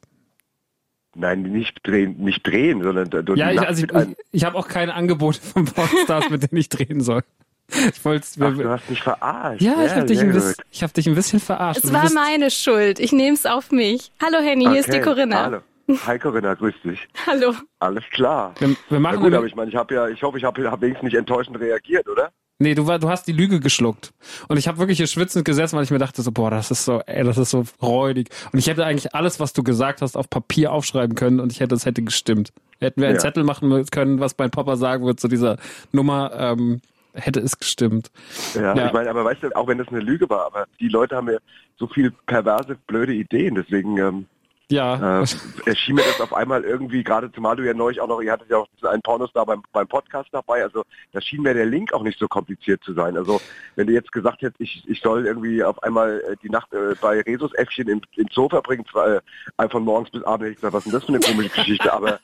Nein, 1.16 1.42
nicht 1.42 1.86
drehen, 1.86 2.18
nicht 2.20 2.48
drehen, 2.48 2.82
sondern 2.82 3.10
du 3.10 3.34
ja, 3.36 3.52
ich, 3.52 3.60
also 3.60 3.84
ich, 3.84 3.92
ich 4.32 4.46
habe 4.46 4.58
auch 4.58 4.68
keine 4.68 4.94
Angebote 4.94 5.42
von 5.42 5.66
Pornstars, 5.66 6.30
mit 6.30 6.44
denen 6.44 6.58
ich 6.58 6.70
drehen 6.70 7.02
soll. 7.02 7.22
Ich 7.68 8.04
wollte 8.04 8.28
du 8.38 8.70
hast 8.70 8.90
mich 8.90 9.02
verarscht. 9.02 9.62
Ja, 9.62 9.86
ich 9.86 9.92
habe 9.92 10.06
dich, 10.06 10.20
ein 10.20 10.32
bisschen, 10.32 10.56
ich 10.72 10.84
hab 10.84 10.94
dich 10.94 11.08
ein 11.08 11.16
bisschen 11.16 11.40
verarscht. 11.40 11.84
Es 11.84 11.94
war 11.94 12.12
meine 12.12 12.52
Schuld. 12.52 13.00
Ich 13.00 13.12
nehme 13.14 13.34
es 13.34 13.46
auf 13.46 13.72
mich. 13.72 14.12
Hallo 14.22 14.40
Henny, 14.40 14.66
okay. 14.66 14.72
hier 14.74 14.80
ist 14.82 14.94
die 14.94 15.00
Corinna. 15.02 15.44
Hallo. 15.44 15.62
Hi 16.06 16.20
Corinna, 16.20 16.54
grüß 16.54 16.76
dich. 16.84 17.08
Hallo. 17.26 17.54
Alles 17.80 18.04
klar. 18.12 18.54
Wir, 18.60 18.76
wir 18.90 19.00
machen 19.00 19.16
Na 19.16 19.22
gut, 19.22 19.34
aber 19.34 19.46
ich 19.46 19.56
meine, 19.56 19.70
ich 19.70 19.76
habe 19.76 19.94
ja, 19.94 20.08
ich 20.08 20.22
hoffe, 20.22 20.38
ich 20.38 20.44
habe 20.44 20.70
hab 20.70 20.82
wenigstens 20.82 21.06
nicht 21.06 21.18
enttäuschend 21.18 21.60
reagiert, 21.60 22.08
oder? 22.08 22.32
Nee, 22.62 22.76
du, 22.76 22.86
war, 22.86 23.00
du 23.00 23.10
hast 23.10 23.28
die 23.28 23.32
Lüge 23.32 23.60
geschluckt. 23.60 24.14
Und 24.48 24.58
ich 24.58 24.68
habe 24.68 24.78
wirklich 24.78 24.98
hier 24.98 25.08
schwitzend 25.08 25.46
gesessen, 25.46 25.78
weil 25.78 25.84
ich 25.84 25.90
mir 25.90 25.98
dachte 25.98 26.22
so, 26.22 26.32
boah, 26.32 26.52
das 26.52 26.70
ist 26.70 26.86
so, 26.86 27.02
ey, 27.08 27.24
das 27.24 27.40
ist 27.40 27.50
so 27.50 27.66
räudig. 27.82 28.30
Und 28.54 28.60
ich 28.60 28.68
hätte 28.68 28.86
eigentlich 28.86 29.16
alles, 29.16 29.40
was 29.40 29.54
du 29.54 29.64
gesagt 29.64 30.04
hast, 30.04 30.16
auf 30.16 30.30
Papier 30.30 30.72
aufschreiben 30.72 31.16
können 31.16 31.40
und 31.40 31.52
ich 31.52 31.60
hätte, 31.60 31.74
es 31.74 31.88
hätte 31.88 32.04
gestimmt. 32.04 32.54
Hätten 32.80 33.02
wir 33.02 33.08
einen 33.08 33.16
ja. 33.16 33.22
Zettel 33.22 33.44
machen 33.44 33.84
können, 33.88 34.20
was 34.20 34.38
mein 34.38 34.52
Papa 34.52 34.76
sagen 34.76 35.04
wird 35.08 35.20
zu 35.20 35.28
dieser 35.28 35.58
Nummer, 35.92 36.34
ähm, 36.36 36.82
hätte 37.14 37.40
es 37.40 37.58
gestimmt. 37.58 38.12
Ja, 38.54 38.76
ja, 38.76 38.86
ich 38.86 38.94
meine, 38.94 39.10
aber 39.10 39.26
weißt 39.26 39.42
du, 39.42 39.56
auch 39.56 39.68
wenn 39.68 39.80
das 39.80 39.88
eine 39.88 40.00
Lüge 40.00 40.30
war, 40.30 40.46
aber 40.46 40.68
die 40.80 40.88
Leute 40.88 41.16
haben 41.16 41.32
ja 41.32 41.40
so 41.78 41.88
viel 41.88 42.14
perverse, 42.28 42.78
blöde 42.86 43.14
Ideen, 43.14 43.56
deswegen 43.56 43.98
ähm, 43.98 44.26
ja. 44.72 45.22
Äh, 45.22 45.26
erschien 45.66 45.96
mir 45.96 46.04
das 46.04 46.22
auf 46.22 46.34
einmal 46.34 46.64
irgendwie, 46.64 47.04
gerade 47.04 47.32
zumal 47.32 47.56
du 47.56 47.64
ja 47.64 47.74
neulich 47.74 48.02
auch 48.02 48.08
noch, 48.08 48.22
ihr 48.22 48.32
hattet 48.32 48.50
ja 48.50 48.58
auch 48.58 48.68
einen 48.84 49.02
Pornostar 49.02 49.46
beim, 49.46 49.64
beim 49.72 49.88
Podcast 49.88 50.30
dabei, 50.32 50.64
also 50.64 50.84
da 51.12 51.22
schien 51.22 51.42
mir 51.42 51.54
der 51.54 51.66
Link 51.66 51.94
auch 51.94 52.04
nicht 52.04 52.20
so 52.20 52.28
kompliziert 52.28 52.84
zu 52.84 52.94
sein. 52.94 53.18
Also 53.18 53.42
wenn 53.76 53.88
du 53.88 53.94
jetzt 53.94 54.12
gesagt 54.12 54.42
hättest, 54.42 54.62
ich, 54.62 54.84
ich 54.88 55.02
soll 55.02 55.26
irgendwie 55.26 55.64
auf 55.64 55.82
einmal 55.84 56.22
äh, 56.22 56.36
die 56.42 56.50
Nacht 56.50 56.74
äh, 56.74 56.96
bei 57.00 57.22
Resus 57.22 57.54
Äffchen 57.54 57.88
im, 57.88 58.02
im 58.16 58.28
Zoo 58.32 58.50
verbringen, 58.50 58.86
zwar, 58.92 59.22
äh, 59.58 59.70
von 59.70 59.84
morgens 59.84 60.10
bis 60.10 60.24
abends, 60.24 60.50
ich 60.50 60.56
gesagt, 60.56 60.74
was 60.74 60.86
ist 60.86 60.92
denn 60.92 61.00
das 61.00 61.06
für 61.06 61.14
eine 61.14 61.20
komische 61.20 61.56
Geschichte, 61.56 61.94
aber 61.94 62.20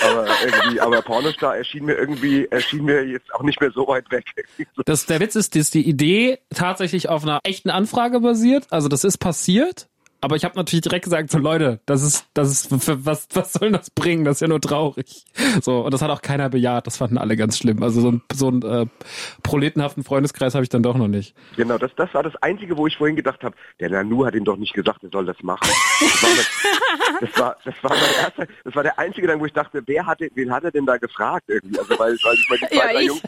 aber 0.00 0.26
irgendwie, 0.44 0.80
aber 0.80 1.02
Pornostar 1.02 1.56
erschien 1.56 1.84
mir 1.84 1.94
irgendwie, 1.94 2.46
erschien 2.46 2.84
mir 2.84 3.04
jetzt 3.06 3.32
auch 3.34 3.42
nicht 3.42 3.60
mehr 3.60 3.70
so 3.70 3.86
weit 3.86 4.10
weg. 4.10 4.24
Das, 4.84 5.06
der 5.06 5.20
Witz 5.20 5.36
ist, 5.36 5.54
dass 5.54 5.70
die 5.70 5.86
Idee 5.86 6.38
tatsächlich 6.54 7.08
auf 7.08 7.22
einer 7.22 7.40
echten 7.44 7.70
Anfrage 7.70 8.20
basiert. 8.20 8.66
Also 8.70 8.88
das 8.88 9.04
ist 9.04 9.18
passiert. 9.18 9.88
Aber 10.24 10.36
ich 10.36 10.44
habe 10.44 10.56
natürlich 10.56 10.82
direkt 10.82 11.04
gesagt, 11.04 11.32
so 11.32 11.38
Leute, 11.38 11.80
das 11.84 12.02
ist, 12.02 12.26
das 12.32 12.48
ist, 12.48 12.68
was, 13.04 13.26
was 13.34 13.52
soll 13.52 13.72
das 13.72 13.90
bringen? 13.90 14.24
Das 14.24 14.36
ist 14.36 14.40
ja 14.40 14.46
nur 14.46 14.60
traurig. 14.60 15.24
So, 15.60 15.80
und 15.80 15.92
das 15.92 16.00
hat 16.00 16.10
auch 16.10 16.22
keiner 16.22 16.48
bejaht. 16.48 16.86
Das 16.86 16.96
fanden 16.96 17.18
alle 17.18 17.36
ganz 17.36 17.58
schlimm. 17.58 17.82
Also 17.82 18.00
so, 18.00 18.12
ein, 18.12 18.22
so 18.32 18.46
einen 18.46 18.62
äh, 18.62 18.86
proletenhaften 19.42 20.04
Freundeskreis 20.04 20.54
habe 20.54 20.62
ich 20.62 20.68
dann 20.68 20.84
doch 20.84 20.96
noch 20.96 21.08
nicht. 21.08 21.34
Genau, 21.56 21.76
das, 21.76 21.90
das 21.96 22.14
war 22.14 22.22
das 22.22 22.36
Einzige, 22.36 22.76
wo 22.76 22.86
ich 22.86 22.96
vorhin 22.96 23.16
gedacht 23.16 23.42
habe, 23.42 23.56
der 23.80 23.90
Nanu 23.90 24.24
hat 24.24 24.36
ihm 24.36 24.44
doch 24.44 24.56
nicht 24.56 24.74
gesagt, 24.74 25.02
er 25.02 25.10
soll 25.10 25.26
das 25.26 25.42
machen. 25.42 25.68
Das 26.00 26.20
war, 26.22 26.36
das 27.20 27.38
war, 27.38 27.56
das 27.64 27.74
war, 27.82 27.90
mein 27.90 28.24
erster, 28.24 28.46
das 28.64 28.74
war 28.76 28.82
der 28.82 28.98
einzige, 28.98 29.26
dann, 29.26 29.40
wo 29.40 29.46
ich 29.46 29.52
dachte, 29.52 29.82
wer 29.86 30.06
hatte, 30.06 30.28
wen 30.34 30.52
hat 30.52 30.64
er 30.64 30.70
denn 30.70 30.86
da 30.86 30.98
gefragt 30.98 31.44
irgendwie? 31.48 31.78
Also 31.78 31.98
weil, 31.98 32.16
weil 32.22 32.34
ich 32.34 32.48
meine, 32.48 32.60
die 32.60 32.76
zwei, 32.76 32.76
ja, 32.76 32.92
drei 32.92 33.00
ich. 33.00 33.08
Jungs, 33.08 33.22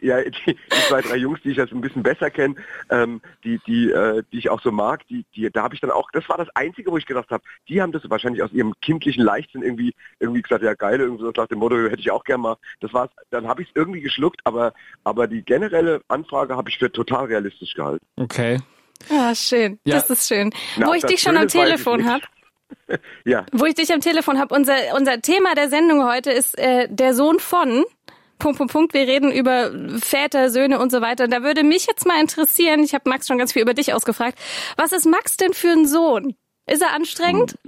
ja, 0.00 0.22
die, 0.22 0.54
die 0.54 0.88
zwei, 0.88 1.00
drei 1.00 1.16
Jungs, 1.16 1.40
die 1.42 1.50
ich 1.50 1.56
jetzt 1.56 1.72
ein 1.72 1.80
bisschen 1.80 2.02
besser 2.02 2.30
kenne, 2.30 2.56
ähm, 2.90 3.20
die, 3.44 3.60
die, 3.66 3.90
äh, 3.90 4.22
die 4.32 4.38
ich 4.38 4.50
auch 4.50 4.60
so 4.60 4.72
mag, 4.72 5.06
die, 5.08 5.24
die, 5.34 5.48
da 5.50 5.62
habe 5.62 5.74
ich 5.74 5.80
dann 5.80 5.90
auch 5.90 6.10
das 6.18 6.28
war 6.28 6.36
das 6.36 6.48
Einzige, 6.54 6.90
wo 6.90 6.96
ich 6.96 7.06
gedacht 7.06 7.30
habe, 7.30 7.44
die 7.68 7.80
haben 7.80 7.92
das 7.92 8.02
wahrscheinlich 8.08 8.42
aus 8.42 8.52
ihrem 8.52 8.74
kindlichen 8.80 9.22
Leichtsinn 9.22 9.62
irgendwie, 9.62 9.94
irgendwie 10.18 10.42
gesagt, 10.42 10.64
ja 10.64 10.74
geil, 10.74 11.00
irgendwie 11.00 11.22
so 11.22 11.32
nach 11.36 11.46
dem 11.46 11.58
Motto, 11.58 11.76
hätte 11.76 12.00
ich 12.00 12.10
auch 12.10 12.24
gerne 12.24 12.42
mal. 12.42 12.56
Das 12.80 12.92
war's, 12.92 13.10
dann 13.30 13.46
habe 13.46 13.62
ich 13.62 13.68
es 13.68 13.76
irgendwie 13.76 14.00
geschluckt, 14.00 14.40
aber, 14.44 14.72
aber 15.04 15.28
die 15.28 15.42
generelle 15.42 16.00
Anfrage 16.08 16.56
habe 16.56 16.68
ich 16.70 16.78
für 16.78 16.90
total 16.90 17.26
realistisch 17.26 17.74
gehalten. 17.74 18.04
Okay. 18.16 18.58
Ah, 19.10 19.34
schön. 19.34 19.78
Ja. 19.84 19.94
Das 19.96 20.10
ist 20.10 20.26
schön. 20.26 20.52
Na, 20.76 20.88
wo 20.88 20.94
ich 20.94 21.04
dich 21.04 21.20
schon 21.20 21.36
am 21.36 21.46
Telefon 21.46 22.04
habe. 22.08 22.24
ja. 23.24 23.46
Wo 23.52 23.64
ich 23.64 23.74
dich 23.74 23.92
am 23.92 24.00
Telefon 24.00 24.38
habe, 24.38 24.54
unser, 24.54 24.74
unser 24.96 25.20
Thema 25.20 25.54
der 25.54 25.68
Sendung 25.68 26.04
heute 26.04 26.32
ist 26.32 26.58
äh, 26.58 26.88
der 26.90 27.14
Sohn 27.14 27.38
von. 27.38 27.84
Punkt, 28.38 28.58
Punkt, 28.58 28.72
Punkt. 28.72 28.94
Wir 28.94 29.06
reden 29.06 29.32
über 29.32 29.70
Väter, 30.00 30.50
Söhne 30.50 30.78
und 30.78 30.90
so 30.90 31.00
weiter. 31.00 31.28
Da 31.28 31.42
würde 31.42 31.64
mich 31.64 31.86
jetzt 31.86 32.06
mal 32.06 32.20
interessieren, 32.20 32.82
ich 32.82 32.94
habe 32.94 33.08
Max 33.08 33.26
schon 33.26 33.38
ganz 33.38 33.52
viel 33.52 33.62
über 33.62 33.74
dich 33.74 33.92
ausgefragt. 33.92 34.38
Was 34.76 34.92
ist 34.92 35.06
Max 35.06 35.36
denn 35.36 35.54
für 35.54 35.70
ein 35.70 35.86
Sohn? 35.86 36.34
Ist 36.66 36.82
er 36.82 36.94
anstrengend? 36.94 37.58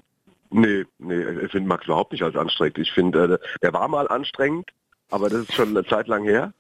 Nee, 0.51 0.85
nee, 0.99 1.23
ich 1.45 1.53
finde 1.53 1.69
Max 1.69 1.85
überhaupt 1.87 2.13
nicht 2.13 2.23
als 2.23 2.37
anstrengend. 2.37 2.79
Ich 2.79 2.93
finde, 2.93 3.41
äh, 3.41 3.49
er 3.61 3.73
war 3.73 3.89
mal 3.89 4.09
anstrengend, 4.09 4.71
aber 5.11 5.29
das 5.29 5.43
ist 5.43 5.55
schon 5.55 5.69
eine 5.69 5.85
Zeit 5.85 6.09
lang 6.09 6.25
her. 6.25 6.53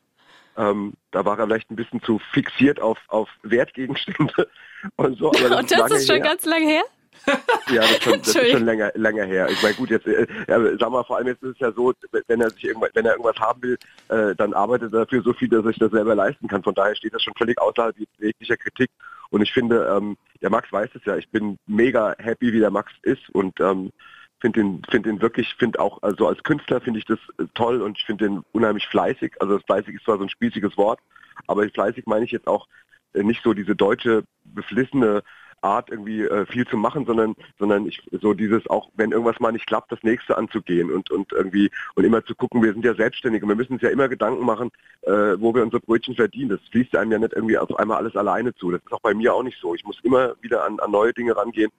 Ähm, 0.56 0.94
da 1.10 1.24
war 1.24 1.38
er 1.38 1.46
vielleicht 1.46 1.70
ein 1.70 1.76
bisschen 1.76 2.02
zu 2.02 2.20
fixiert 2.32 2.80
auf, 2.80 2.98
auf 3.08 3.28
Wertgegenstände 3.42 4.48
und 4.96 5.18
so. 5.18 5.28
Aber 5.28 5.48
das 5.48 5.50
und 5.60 5.72
das 5.72 5.90
ist, 5.90 5.96
ist 5.98 6.06
schon 6.06 6.16
her. 6.16 6.24
ganz 6.24 6.44
lange 6.44 6.66
her? 6.66 6.82
Ja, 7.70 7.82
das 7.82 7.90
ist 7.92 8.02
schon, 8.02 8.18
das 8.18 8.34
ist 8.34 8.50
schon 8.50 8.64
länger, 8.64 8.90
länger 8.94 9.24
her. 9.24 9.48
Ich 9.48 9.62
meine, 9.62 9.74
gut, 9.74 9.90
jetzt, 9.90 10.06
äh, 10.06 10.26
sag 10.48 10.90
mal, 10.90 11.04
vor 11.04 11.18
allem 11.18 11.28
jetzt 11.28 11.42
ist 11.42 11.52
es 11.52 11.58
ja 11.60 11.70
so, 11.70 11.92
wenn 12.26 12.40
er 12.40 12.50
sich 12.50 12.64
irgendwas, 12.64 12.90
wenn 12.94 13.06
er 13.06 13.12
irgendwas 13.12 13.38
haben 13.38 13.62
will, 13.62 13.78
äh, 14.08 14.34
dann 14.34 14.54
arbeitet 14.54 14.92
er 14.92 15.04
dafür 15.04 15.22
so 15.22 15.32
viel, 15.32 15.48
dass 15.48 15.64
er 15.64 15.68
sich 15.68 15.78
das 15.78 15.92
selber 15.92 16.16
leisten 16.16 16.48
kann. 16.48 16.64
Von 16.64 16.74
daher 16.74 16.96
steht 16.96 17.14
das 17.14 17.22
schon 17.22 17.34
völlig 17.34 17.60
außerhalb 17.60 17.94
jeglicher 18.18 18.56
Kritik. 18.56 18.90
Und 19.30 19.42
ich 19.42 19.52
finde, 19.52 19.86
ähm, 19.96 20.16
der 20.42 20.50
Max 20.50 20.72
weiß 20.72 20.90
es 20.94 21.04
ja, 21.04 21.16
ich 21.16 21.28
bin 21.28 21.58
mega 21.66 22.14
happy, 22.18 22.52
wie 22.52 22.60
der 22.60 22.70
Max 22.70 22.92
ist 23.02 23.30
und 23.30 23.60
ähm, 23.60 23.92
finde 24.40 24.60
ihn, 24.60 24.82
finde 24.90 25.10
ihn 25.10 25.22
wirklich, 25.22 25.54
finde 25.54 25.80
auch, 25.80 26.02
also 26.02 26.26
als 26.26 26.42
Künstler 26.42 26.80
finde 26.80 26.98
ich 26.98 27.04
das 27.04 27.18
äh, 27.38 27.44
toll 27.54 27.82
und 27.82 27.98
ich 27.98 28.04
finde 28.04 28.26
ihn 28.26 28.44
unheimlich 28.52 28.86
fleißig. 28.88 29.34
Also 29.40 29.56
das 29.56 29.64
fleißig 29.64 29.94
ist 29.94 30.04
zwar 30.04 30.18
so 30.18 30.24
ein 30.24 30.30
spießiges 30.30 30.76
Wort, 30.76 30.98
aber 31.46 31.68
fleißig 31.68 32.06
meine 32.06 32.24
ich 32.24 32.32
jetzt 32.32 32.48
auch 32.48 32.66
äh, 33.12 33.22
nicht 33.22 33.42
so 33.42 33.54
diese 33.54 33.76
deutsche 33.76 34.24
beflissene 34.44 35.22
Art 35.62 35.90
irgendwie 35.90 36.22
äh, 36.22 36.46
viel 36.46 36.66
zu 36.66 36.76
machen, 36.76 37.06
sondern 37.06 37.34
sondern 37.58 37.86
ich 37.86 38.02
so 38.20 38.34
dieses 38.34 38.66
auch, 38.68 38.90
wenn 38.94 39.12
irgendwas 39.12 39.40
mal 39.40 39.52
nicht 39.52 39.66
klappt, 39.66 39.92
das 39.92 40.02
nächste 40.02 40.36
anzugehen 40.36 40.90
und 40.90 41.10
und 41.10 41.32
irgendwie 41.32 41.70
und 41.94 42.04
immer 42.04 42.24
zu 42.24 42.34
gucken, 42.34 42.62
wir 42.62 42.72
sind 42.72 42.84
ja 42.84 42.94
selbstständig 42.94 43.42
und 43.42 43.48
wir 43.48 43.56
müssen 43.56 43.74
uns 43.74 43.82
ja 43.82 43.90
immer 43.90 44.08
Gedanken 44.08 44.44
machen, 44.44 44.70
äh, 45.02 45.10
wo 45.38 45.54
wir 45.54 45.62
unsere 45.62 45.80
Brötchen 45.80 46.14
verdienen. 46.14 46.50
Das 46.50 46.60
fließt 46.70 46.96
einem 46.96 47.12
ja 47.12 47.18
nicht 47.18 47.32
irgendwie 47.34 47.58
auf 47.58 47.74
einmal 47.78 47.98
alles 47.98 48.16
alleine 48.16 48.54
zu. 48.54 48.70
Das 48.70 48.80
ist 48.84 48.92
auch 48.92 49.00
bei 49.00 49.14
mir 49.14 49.34
auch 49.34 49.42
nicht 49.42 49.58
so. 49.60 49.74
Ich 49.74 49.84
muss 49.84 49.98
immer 50.02 50.34
wieder 50.40 50.64
an, 50.64 50.80
an 50.80 50.90
neue 50.90 51.12
Dinge 51.12 51.36
rangehen 51.36 51.70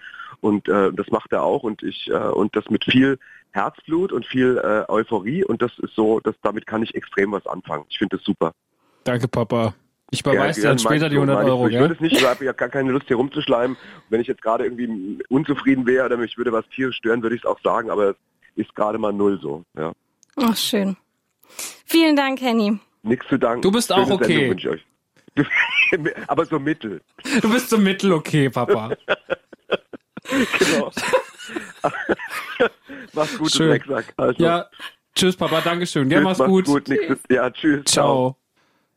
und 0.41 0.67
äh, 0.67 0.91
das 0.93 1.09
macht 1.09 1.31
er 1.31 1.43
auch 1.43 1.63
und 1.63 1.83
ich 1.83 2.09
äh, 2.09 2.17
und 2.17 2.55
das 2.55 2.69
mit 2.69 2.85
viel 2.85 3.17
Herzblut 3.51 4.11
und 4.11 4.25
viel 4.25 4.57
äh, 4.57 4.89
Euphorie 4.89 5.43
und 5.43 5.61
das 5.61 5.77
ist 5.79 5.95
so, 5.95 6.19
dass 6.19 6.35
damit 6.41 6.67
kann 6.67 6.83
ich 6.83 6.95
extrem 6.95 7.31
was 7.31 7.45
anfangen. 7.47 7.85
Ich 7.89 7.97
finde 7.97 8.17
das 8.17 8.25
super. 8.25 8.53
Danke, 9.03 9.27
Papa. 9.27 9.73
Ich 10.13 10.21
überweise 10.21 10.59
ja, 10.59 10.65
dir 10.65 10.69
dann 10.69 10.79
später 10.79 11.09
die 11.09 11.15
100 11.15 11.45
Euro. 11.45 11.67
Ich, 11.67 11.73
ich 11.73 11.79
würde 11.79 11.93
es 11.93 12.01
nicht, 12.01 12.17
ich 12.17 12.25
habe 12.25 12.43
ja 12.43 12.51
gar 12.51 12.67
keine 12.67 12.91
Lust 12.91 13.07
hier 13.07 13.15
rumzuschleimen. 13.15 13.77
Wenn 14.09 14.19
ich 14.19 14.27
jetzt 14.27 14.41
gerade 14.41 14.65
irgendwie 14.65 15.19
unzufrieden 15.29 15.85
wäre 15.85 16.05
oder 16.05 16.17
mich 16.17 16.37
würde 16.37 16.51
was 16.51 16.67
tierisch 16.75 16.97
stören, 16.97 17.23
würde 17.23 17.37
ich 17.37 17.43
es 17.43 17.47
auch 17.47 17.59
sagen, 17.61 17.89
aber 17.89 18.09
es 18.09 18.15
ist 18.55 18.75
gerade 18.75 18.97
mal 18.97 19.13
null 19.13 19.39
so. 19.41 19.63
Ja. 19.77 19.93
Ach, 20.35 20.57
schön. 20.57 20.97
Vielen 21.85 22.17
Dank, 22.17 22.41
Henny. 22.41 22.77
Nichts 23.03 23.25
zu 23.29 23.37
danken. 23.37 23.61
Du 23.61 23.71
bist 23.71 23.87
Schöne 23.87 24.01
auch 24.01 24.11
okay. 24.11 24.53
ich 24.55 24.67
euch. 24.67 24.85
aber 26.27 26.45
so 26.45 26.59
mittel. 26.59 27.01
Du 27.41 27.49
bist 27.49 27.69
so 27.69 27.77
mittel 27.77 28.11
okay, 28.11 28.49
Papa. 28.49 28.89
genau. 30.59 30.91
mach's 33.13 33.37
gut, 33.37 33.51
Schön. 33.51 33.69
Drecksack. 33.69 34.13
Also. 34.17 34.43
Ja, 34.43 34.67
tschüss, 35.15 35.37
Papa, 35.37 35.61
Dankeschön. 35.61 36.09
Ja, 36.11 36.19
mach's, 36.19 36.39
mach's 36.39 36.49
gut. 36.49 36.65
gut. 36.65 36.89
Ja, 37.29 37.49
tschüss. 37.49 37.85
Ciao. 37.85 38.35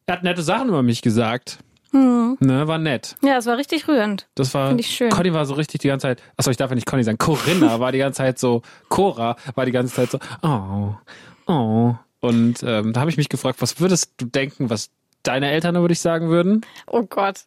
Er 0.07 0.17
hat 0.17 0.23
nette 0.23 0.43
Sachen 0.43 0.69
über 0.69 0.83
mich 0.83 1.03
gesagt. 1.03 1.59
Hm. 1.93 2.37
Ne, 2.41 2.67
war 2.67 2.79
nett. 2.79 3.15
Ja, 3.23 3.37
es 3.37 3.47
war 3.47 3.57
richtig 3.57 3.87
rührend. 3.87 4.27
Das 4.35 4.53
war. 4.53 4.69
Finde 4.69 4.83
ich 4.83 4.91
schön. 4.91 5.11
Conny 5.11 5.33
war 5.33 5.47
so 5.47 5.55
richtig 5.55 5.81
die 5.81 5.89
ganze 5.89 6.09
Zeit. 6.09 6.23
Achso, 6.37 6.51
ich 6.51 6.57
darf 6.57 6.71
ja 6.71 6.75
nicht 6.75 6.87
Conny 6.87 7.05
sagen. 7.05 7.19
Corinna 7.19 7.79
war 7.79 7.93
die 7.93 7.99
ganze 7.99 8.19
Zeit 8.19 8.39
so. 8.39 8.63
Cora 8.89 9.37
war 9.55 9.65
die 9.65 9.73
ganze 9.73 9.95
Zeit 9.95 10.11
so. 10.11 10.19
Oh, 10.43 10.95
oh. 11.47 11.95
Und 12.21 12.63
ähm, 12.65 12.93
da 12.93 13.01
habe 13.01 13.11
ich 13.11 13.17
mich 13.17 13.29
gefragt, 13.29 13.63
was 13.63 13.81
würdest 13.81 14.15
du 14.17 14.27
denken, 14.27 14.71
was 14.71 14.91
deine 15.23 15.51
Eltern, 15.51 15.77
würde 15.77 15.93
ich 15.93 16.01
sagen, 16.01 16.29
würden? 16.29 16.63
Oh 16.87 17.03
Gott. 17.03 17.45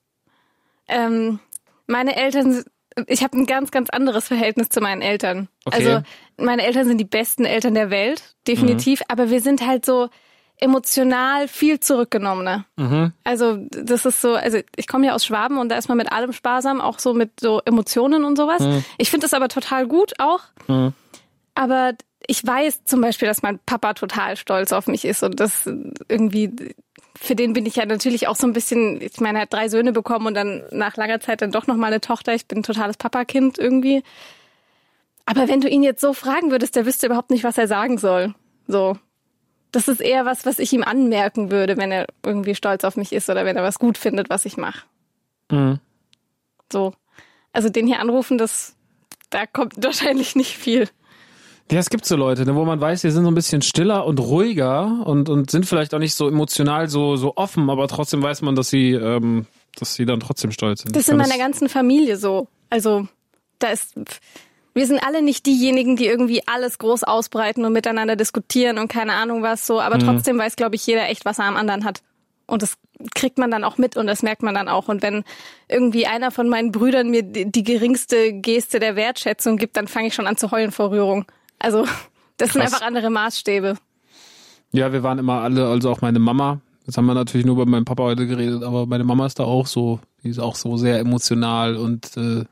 Ähm, 0.88 1.40
meine 1.86 2.16
Eltern, 2.16 2.64
ich 3.08 3.24
habe 3.24 3.38
ein 3.38 3.46
ganz, 3.46 3.72
ganz 3.72 3.90
anderes 3.90 4.28
Verhältnis 4.28 4.70
zu 4.70 4.80
meinen 4.80 5.02
Eltern. 5.02 5.50
Okay. 5.66 5.78
Also 5.78 6.04
meine 6.38 6.64
Eltern 6.64 6.88
sind 6.88 7.00
die 7.00 7.06
besten 7.06 7.44
Eltern 7.44 7.74
der 7.74 7.90
Welt, 7.90 8.36
definitiv. 8.48 9.02
Mhm. 9.02 9.06
Aber 9.10 9.30
wir 9.30 9.42
sind 9.42 9.66
halt 9.66 9.86
so 9.86 10.10
emotional 10.60 11.48
viel 11.48 11.80
zurückgenommener. 11.80 12.66
Mhm. 12.78 13.14
Also 13.24 13.58
das 13.70 14.06
ist 14.06 14.22
so, 14.22 14.34
also 14.34 14.60
ich 14.76 14.88
komme 14.88 15.08
ja 15.08 15.14
aus 15.14 15.26
Schwaben 15.26 15.58
und 15.58 15.70
da 15.70 15.78
ist 15.78 15.88
man 15.88 15.98
mit 15.98 16.12
allem 16.12 16.34
sparsam, 16.34 16.82
auch 16.82 17.00
so 17.00 17.14
mit 17.14 17.40
so 17.40 17.62
Emotionen 17.66 18.24
und 18.24 18.38
sowas. 18.38 18.62
Mhm. 18.62 18.84
Ich 18.98 19.12
finde 19.12 19.26
das 19.26 19.34
aber 19.34 19.50
total 19.50 19.88
gut 19.88 20.14
auch. 20.20 20.42
Mhm. 20.68 20.94
Aber 21.54 21.94
ich 22.26 22.46
weiß 22.46 22.86
zum 22.86 23.02
Beispiel, 23.02 23.28
dass 23.28 23.44
mein 23.44 23.60
Papa 23.66 23.94
total 23.94 24.36
stolz 24.36 24.72
auf 24.72 24.88
mich 24.88 25.06
ist 25.06 25.24
und 25.24 25.40
das 25.40 25.70
irgendwie, 26.10 26.74
für 27.16 27.36
den 27.36 27.54
bin 27.54 27.66
ich 27.66 27.76
ja 27.76 27.86
natürlich 27.86 28.28
auch 28.28 28.36
so 28.36 28.48
ein 28.48 28.54
bisschen, 28.54 29.00
ich 29.02 29.20
meine, 29.20 29.40
er 29.40 29.42
hat 29.44 29.54
drei 29.54 29.70
Söhne 29.70 29.92
bekommen 29.92 30.26
und 30.26 30.34
dann 30.34 30.64
nach 30.72 30.98
langer 30.98 31.20
Zeit 31.20 31.42
dann 31.42 31.52
doch 31.52 31.68
nochmal 31.68 31.92
eine 31.92 32.02
Tochter. 32.02 32.34
Ich 32.34 32.48
bin 32.48 32.60
ein 32.60 32.64
totales 32.64 32.98
Papakind 32.98 33.60
irgendwie. 33.60 34.04
Aber 35.26 35.48
wenn 35.48 35.62
du 35.62 35.68
ihn 35.68 35.84
jetzt 35.84 36.02
so 36.02 36.14
fragen 36.14 36.52
würdest, 36.52 36.76
der 36.76 36.86
wüsste 36.86 37.08
überhaupt 37.08 37.30
nicht, 37.30 37.44
was 37.44 37.58
er 37.58 37.68
sagen 37.68 37.98
soll. 37.98 38.34
So 38.68 38.98
das 39.78 39.88
ist 39.88 40.02
eher 40.02 40.26
was, 40.26 40.44
was 40.44 40.58
ich 40.58 40.74
ihm 40.74 40.82
anmerken 40.82 41.52
würde, 41.52 41.78
wenn 41.78 41.92
er 41.92 42.08
irgendwie 42.26 42.56
stolz 42.56 42.84
auf 42.84 42.98
mich 42.98 43.14
ist 43.14 43.30
oder 43.30 43.46
wenn 43.46 43.58
er 43.58 43.62
was 43.62 43.78
gut 43.78 43.96
findet, 43.96 44.28
was 44.28 44.46
ich 44.46 44.58
mache. 44.58 44.88
Mhm. 45.52 45.80
So. 46.74 46.96
Also 47.54 47.70
den 47.70 47.86
hier 47.86 48.00
anrufen, 48.00 48.40
das, 48.40 48.76
da 49.30 49.46
kommt 49.46 49.76
wahrscheinlich 49.84 50.36
nicht 50.36 50.58
viel. 50.58 50.90
Ja, 51.72 51.78
es 51.78 51.92
gibt 51.92 52.06
so 52.06 52.16
Leute, 52.16 52.44
ne, 52.44 52.56
wo 52.56 52.66
man 52.66 52.82
weiß, 52.82 53.02
die 53.02 53.12
sind 53.12 53.24
so 53.24 53.30
ein 53.30 53.36
bisschen 53.36 53.62
stiller 53.62 54.04
und 54.08 54.20
ruhiger 54.20 55.06
und, 55.06 55.30
und 55.30 55.52
sind 55.52 55.68
vielleicht 55.68 55.94
auch 55.94 56.00
nicht 56.00 56.16
so 56.16 56.28
emotional 56.28 56.90
so, 56.90 57.16
so 57.16 57.36
offen, 57.36 57.70
aber 57.70 57.88
trotzdem 57.88 58.24
weiß 58.24 58.42
man, 58.42 58.56
dass 58.56 58.70
sie, 58.70 58.94
ähm, 58.94 59.46
dass 59.76 59.94
sie 59.94 60.08
dann 60.08 60.22
trotzdem 60.22 60.52
stolz 60.52 60.82
sind. 60.82 60.96
Das 60.96 61.04
ist 61.04 61.10
in 61.10 61.18
meiner 61.18 61.38
ganzen 61.38 61.70
Familie 61.70 62.18
so. 62.18 62.48
Also 62.72 63.08
da 63.60 63.68
ist 63.68 63.94
wir 64.78 64.86
sind 64.86 65.00
alle 65.04 65.22
nicht 65.22 65.46
diejenigen, 65.46 65.96
die 65.96 66.06
irgendwie 66.06 66.48
alles 66.48 66.78
groß 66.78 67.04
ausbreiten 67.04 67.66
und 67.66 67.74
miteinander 67.74 68.16
diskutieren 68.16 68.78
und 68.78 68.88
keine 68.88 69.14
Ahnung 69.14 69.42
was 69.42 69.66
so, 69.66 69.82
aber 69.82 69.98
mhm. 69.98 70.02
trotzdem 70.02 70.38
weiß, 70.38 70.56
glaube 70.56 70.76
ich, 70.76 70.86
jeder 70.86 71.10
echt, 71.10 71.26
was 71.26 71.40
er 71.40 71.46
am 71.46 71.58
anderen 71.58 71.84
hat. 71.84 72.04
Und 72.46 72.62
das 72.62 72.78
kriegt 73.14 73.38
man 73.38 73.52
dann 73.52 73.64
auch 73.64 73.78
mit 73.78 73.98
und 73.98 74.08
das 74.08 74.24
merkt 74.24 74.44
man 74.44 74.54
dann 74.56 74.70
auch. 74.70 74.88
Und 74.88 75.02
wenn 75.02 75.24
irgendwie 75.68 76.08
einer 76.08 76.32
von 76.32 76.48
meinen 76.48 76.72
Brüdern 76.72 77.10
mir 77.10 77.24
die, 77.24 77.52
die 77.52 77.64
geringste 77.64 78.34
Geste 78.34 78.80
der 78.80 78.96
Wertschätzung 78.96 79.58
gibt, 79.58 79.76
dann 79.76 79.88
fange 79.88 80.08
ich 80.08 80.14
schon 80.14 80.28
an 80.28 80.38
zu 80.38 80.52
heulen 80.52 80.72
vor 80.72 80.92
Rührung. 80.92 81.26
Also 81.60 81.86
das 82.38 82.50
Krass. 82.50 82.54
sind 82.54 82.62
einfach 82.62 82.82
andere 82.82 83.10
Maßstäbe. 83.10 83.78
Ja, 84.72 84.94
wir 84.94 85.04
waren 85.04 85.18
immer 85.18 85.42
alle, 85.42 85.68
also 85.68 85.90
auch 85.90 86.02
meine 86.02 86.20
Mama. 86.20 86.62
Jetzt 86.86 86.98
haben 86.98 87.06
wir 87.06 87.16
natürlich 87.16 87.46
nur 87.46 87.58
bei 87.58 87.66
meinem 87.66 87.84
Papa 87.84 88.04
heute 88.04 88.28
geredet, 88.28 88.64
aber 88.64 88.86
meine 88.86 89.04
Mama 89.04 89.26
ist 89.26 89.40
da 89.40 89.44
auch 89.44 89.68
so, 89.68 90.00
die 90.24 90.30
ist 90.30 90.40
auch 90.40 90.56
so 90.56 90.78
sehr 90.78 91.00
emotional 91.00 91.76
und 91.76 92.16
äh, 92.16 92.46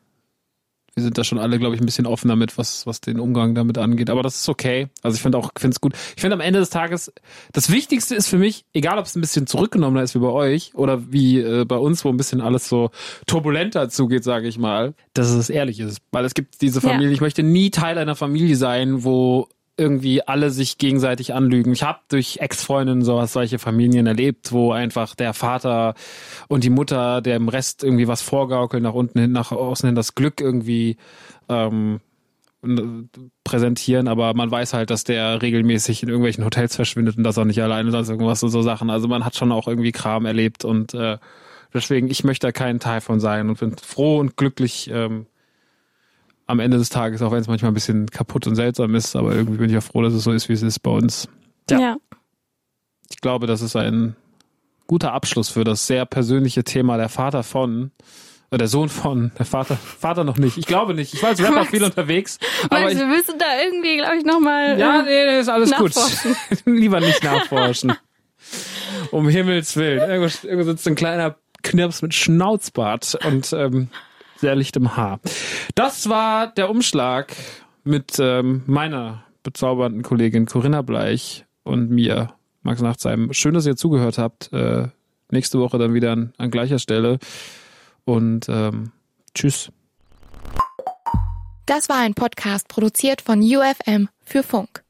wir 0.95 1.03
sind 1.03 1.17
da 1.17 1.25
schon 1.25 1.39
alle, 1.39 1.59
glaube 1.59 1.75
ich, 1.75 1.81
ein 1.81 1.85
bisschen 1.85 2.05
offen 2.05 2.29
damit, 2.29 2.57
was, 2.57 2.87
was 2.87 3.01
den 3.01 3.19
Umgang 3.19 3.53
damit 3.53 3.77
angeht. 3.77 4.09
Aber 4.09 4.23
das 4.23 4.35
ist 4.35 4.47
okay. 4.47 4.87
Also 5.03 5.15
ich 5.15 5.21
finde 5.21 5.37
auch, 5.37 5.51
finde 5.57 5.75
es 5.75 5.81
gut. 5.81 5.93
Ich 6.15 6.21
finde 6.21 6.35
am 6.35 6.41
Ende 6.41 6.59
des 6.59 6.69
Tages, 6.69 7.11
das 7.51 7.69
Wichtigste 7.69 8.15
ist 8.15 8.27
für 8.27 8.37
mich, 8.37 8.63
egal 8.73 8.97
ob 8.97 9.05
es 9.05 9.15
ein 9.15 9.21
bisschen 9.21 9.45
zurückgenommener 9.45 10.03
ist 10.03 10.15
wie 10.15 10.19
bei 10.19 10.29
euch 10.29 10.73
oder 10.73 11.11
wie 11.11 11.39
äh, 11.39 11.65
bei 11.65 11.75
uns, 11.75 12.05
wo 12.05 12.09
ein 12.09 12.17
bisschen 12.17 12.39
alles 12.39 12.69
so 12.69 12.91
turbulenter 13.27 13.89
zugeht, 13.89 14.23
sage 14.23 14.47
ich 14.47 14.57
mal, 14.57 14.93
dass 15.13 15.29
es 15.31 15.49
ehrlich 15.49 15.81
ist. 15.81 15.99
Weil 16.11 16.23
es 16.23 16.33
gibt 16.33 16.61
diese 16.61 16.79
Familie, 16.79 17.09
ja. 17.09 17.13
ich 17.13 17.21
möchte 17.21 17.43
nie 17.43 17.71
Teil 17.71 17.97
einer 17.97 18.15
Familie 18.15 18.55
sein, 18.55 19.03
wo 19.03 19.49
irgendwie 19.77 20.25
alle 20.25 20.51
sich 20.51 20.77
gegenseitig 20.77 21.33
anlügen. 21.33 21.73
Ich 21.73 21.83
habe 21.83 21.99
durch 22.07 22.37
Ex-Freundinnen 22.37 23.03
sowas, 23.03 23.33
solche 23.33 23.59
Familien 23.59 24.07
erlebt, 24.07 24.51
wo 24.51 24.71
einfach 24.71 25.15
der 25.15 25.33
Vater 25.33 25.95
und 26.47 26.63
die 26.63 26.69
Mutter 26.69 27.21
dem 27.21 27.49
Rest 27.49 27.83
irgendwie 27.83 28.07
was 28.07 28.21
vorgaukeln, 28.21 28.83
nach 28.83 28.93
unten 28.93 29.19
hin, 29.19 29.31
nach 29.31 29.51
außen 29.51 29.87
hin 29.87 29.95
das 29.95 30.15
Glück 30.15 30.39
irgendwie 30.39 30.97
ähm, 31.49 31.99
präsentieren, 33.43 34.07
aber 34.07 34.33
man 34.33 34.49
weiß 34.49 34.73
halt, 34.73 34.89
dass 34.89 35.03
der 35.03 35.41
regelmäßig 35.41 36.03
in 36.03 36.09
irgendwelchen 36.09 36.45
Hotels 36.45 36.75
verschwindet 36.75 37.17
und 37.17 37.23
das 37.23 37.37
auch 37.37 37.45
nicht 37.45 37.61
alleine 37.61 37.91
sonst 37.91 38.09
irgendwas 38.09 38.41
und 38.43 38.49
so 38.49 38.61
Sachen. 38.61 38.89
Also 38.89 39.07
man 39.07 39.25
hat 39.25 39.35
schon 39.35 39.51
auch 39.51 39.67
irgendwie 39.67 39.91
Kram 39.91 40.25
erlebt 40.25 40.65
und 40.65 40.93
äh, 40.93 41.17
deswegen, 41.73 42.09
ich 42.09 42.23
möchte 42.23 42.47
da 42.47 42.51
kein 42.51 42.79
Teil 42.79 43.01
von 43.01 43.19
sein 43.19 43.49
und 43.49 43.59
bin 43.59 43.77
froh 43.77 44.19
und 44.19 44.37
glücklich, 44.37 44.89
ähm, 44.91 45.27
am 46.47 46.59
Ende 46.59 46.77
des 46.77 46.89
Tages, 46.89 47.21
auch 47.21 47.31
wenn 47.31 47.41
es 47.41 47.47
manchmal 47.47 47.71
ein 47.71 47.75
bisschen 47.75 48.07
kaputt 48.07 48.47
und 48.47 48.55
seltsam 48.55 48.93
ist, 48.95 49.15
aber 49.15 49.33
irgendwie 49.33 49.57
bin 49.57 49.67
ich 49.67 49.73
ja 49.73 49.81
froh, 49.81 50.01
dass 50.01 50.13
es 50.13 50.23
so 50.23 50.31
ist, 50.31 50.47
wie 50.49 50.53
es 50.53 50.61
ist 50.61 50.79
bei 50.79 50.91
uns. 50.91 51.27
Ja. 51.69 51.79
ja. 51.79 51.97
Ich 53.09 53.21
glaube, 53.21 53.47
das 53.47 53.61
ist 53.61 53.75
ein 53.75 54.15
guter 54.87 55.13
Abschluss 55.13 55.49
für 55.49 55.63
das 55.63 55.87
sehr 55.87 56.05
persönliche 56.05 56.63
Thema 56.63 56.97
der 56.97 57.09
Vater 57.09 57.43
von 57.43 57.91
oder 58.49 58.59
der 58.59 58.67
Sohn 58.67 58.89
von, 58.89 59.31
der 59.37 59.45
Vater, 59.45 59.75
Vater 59.75 60.23
noch 60.23 60.37
nicht. 60.37 60.57
Ich 60.57 60.67
glaube 60.67 60.93
nicht. 60.93 61.13
Ich 61.13 61.23
war 61.23 61.29
als 61.29 61.41
Rapper 61.41 61.55
Max, 61.55 61.71
viel 61.71 61.83
unterwegs. 61.83 62.39
Aber 62.69 62.81
Max, 62.81 62.93
ich, 62.93 62.99
wir 62.99 63.07
müssen 63.07 63.39
da 63.39 63.45
irgendwie, 63.63 63.97
glaube 63.97 64.17
ich, 64.17 64.23
nochmal. 64.23 64.79
Ja, 64.79 65.01
nee, 65.01 65.25
nee, 65.25 65.39
ist 65.39 65.49
alles 65.49 65.71
gut. 65.71 65.93
Lieber 66.65 66.99
nicht 66.99 67.23
nachforschen. 67.23 67.93
um 69.11 69.27
Himmels 69.27 69.75
Willen. 69.75 70.09
Irgendwo, 70.09 70.47
irgendwo 70.47 70.71
sitzt 70.71 70.87
ein 70.87 70.95
kleiner 70.95 71.35
Knirps 71.63 72.03
mit 72.03 72.13
Schnauzbart 72.13 73.17
und 73.25 73.51
ähm, 73.53 73.89
sehr 74.45 74.55
lichtem 74.55 74.95
Haar. 74.95 75.19
Das 75.73 76.07
war 76.07 76.45
der 76.45 76.69
Umschlag 76.69 77.35
mit 77.83 78.17
ähm, 78.19 78.61
meiner 78.67 79.23
bezaubernden 79.41 80.03
Kollegin 80.03 80.45
Corinna 80.45 80.83
Bleich 80.83 81.47
und 81.63 81.89
mir, 81.89 82.35
Max 82.61 82.79
Nachtsheim. 82.79 83.33
Schön, 83.33 83.55
dass 83.55 83.65
ihr 83.65 83.75
zugehört 83.75 84.19
habt. 84.19 84.53
Äh, 84.53 84.89
nächste 85.31 85.59
Woche 85.59 85.79
dann 85.79 85.95
wieder 85.95 86.11
an, 86.11 86.31
an 86.37 86.51
gleicher 86.51 86.77
Stelle. 86.77 87.17
Und 88.03 88.47
ähm, 88.47 88.91
tschüss. 89.33 89.71
Das 91.65 91.89
war 91.89 91.97
ein 91.97 92.13
Podcast 92.13 92.67
produziert 92.67 93.23
von 93.23 93.41
UFM 93.41 94.09
für 94.23 94.43
Funk. 94.43 94.84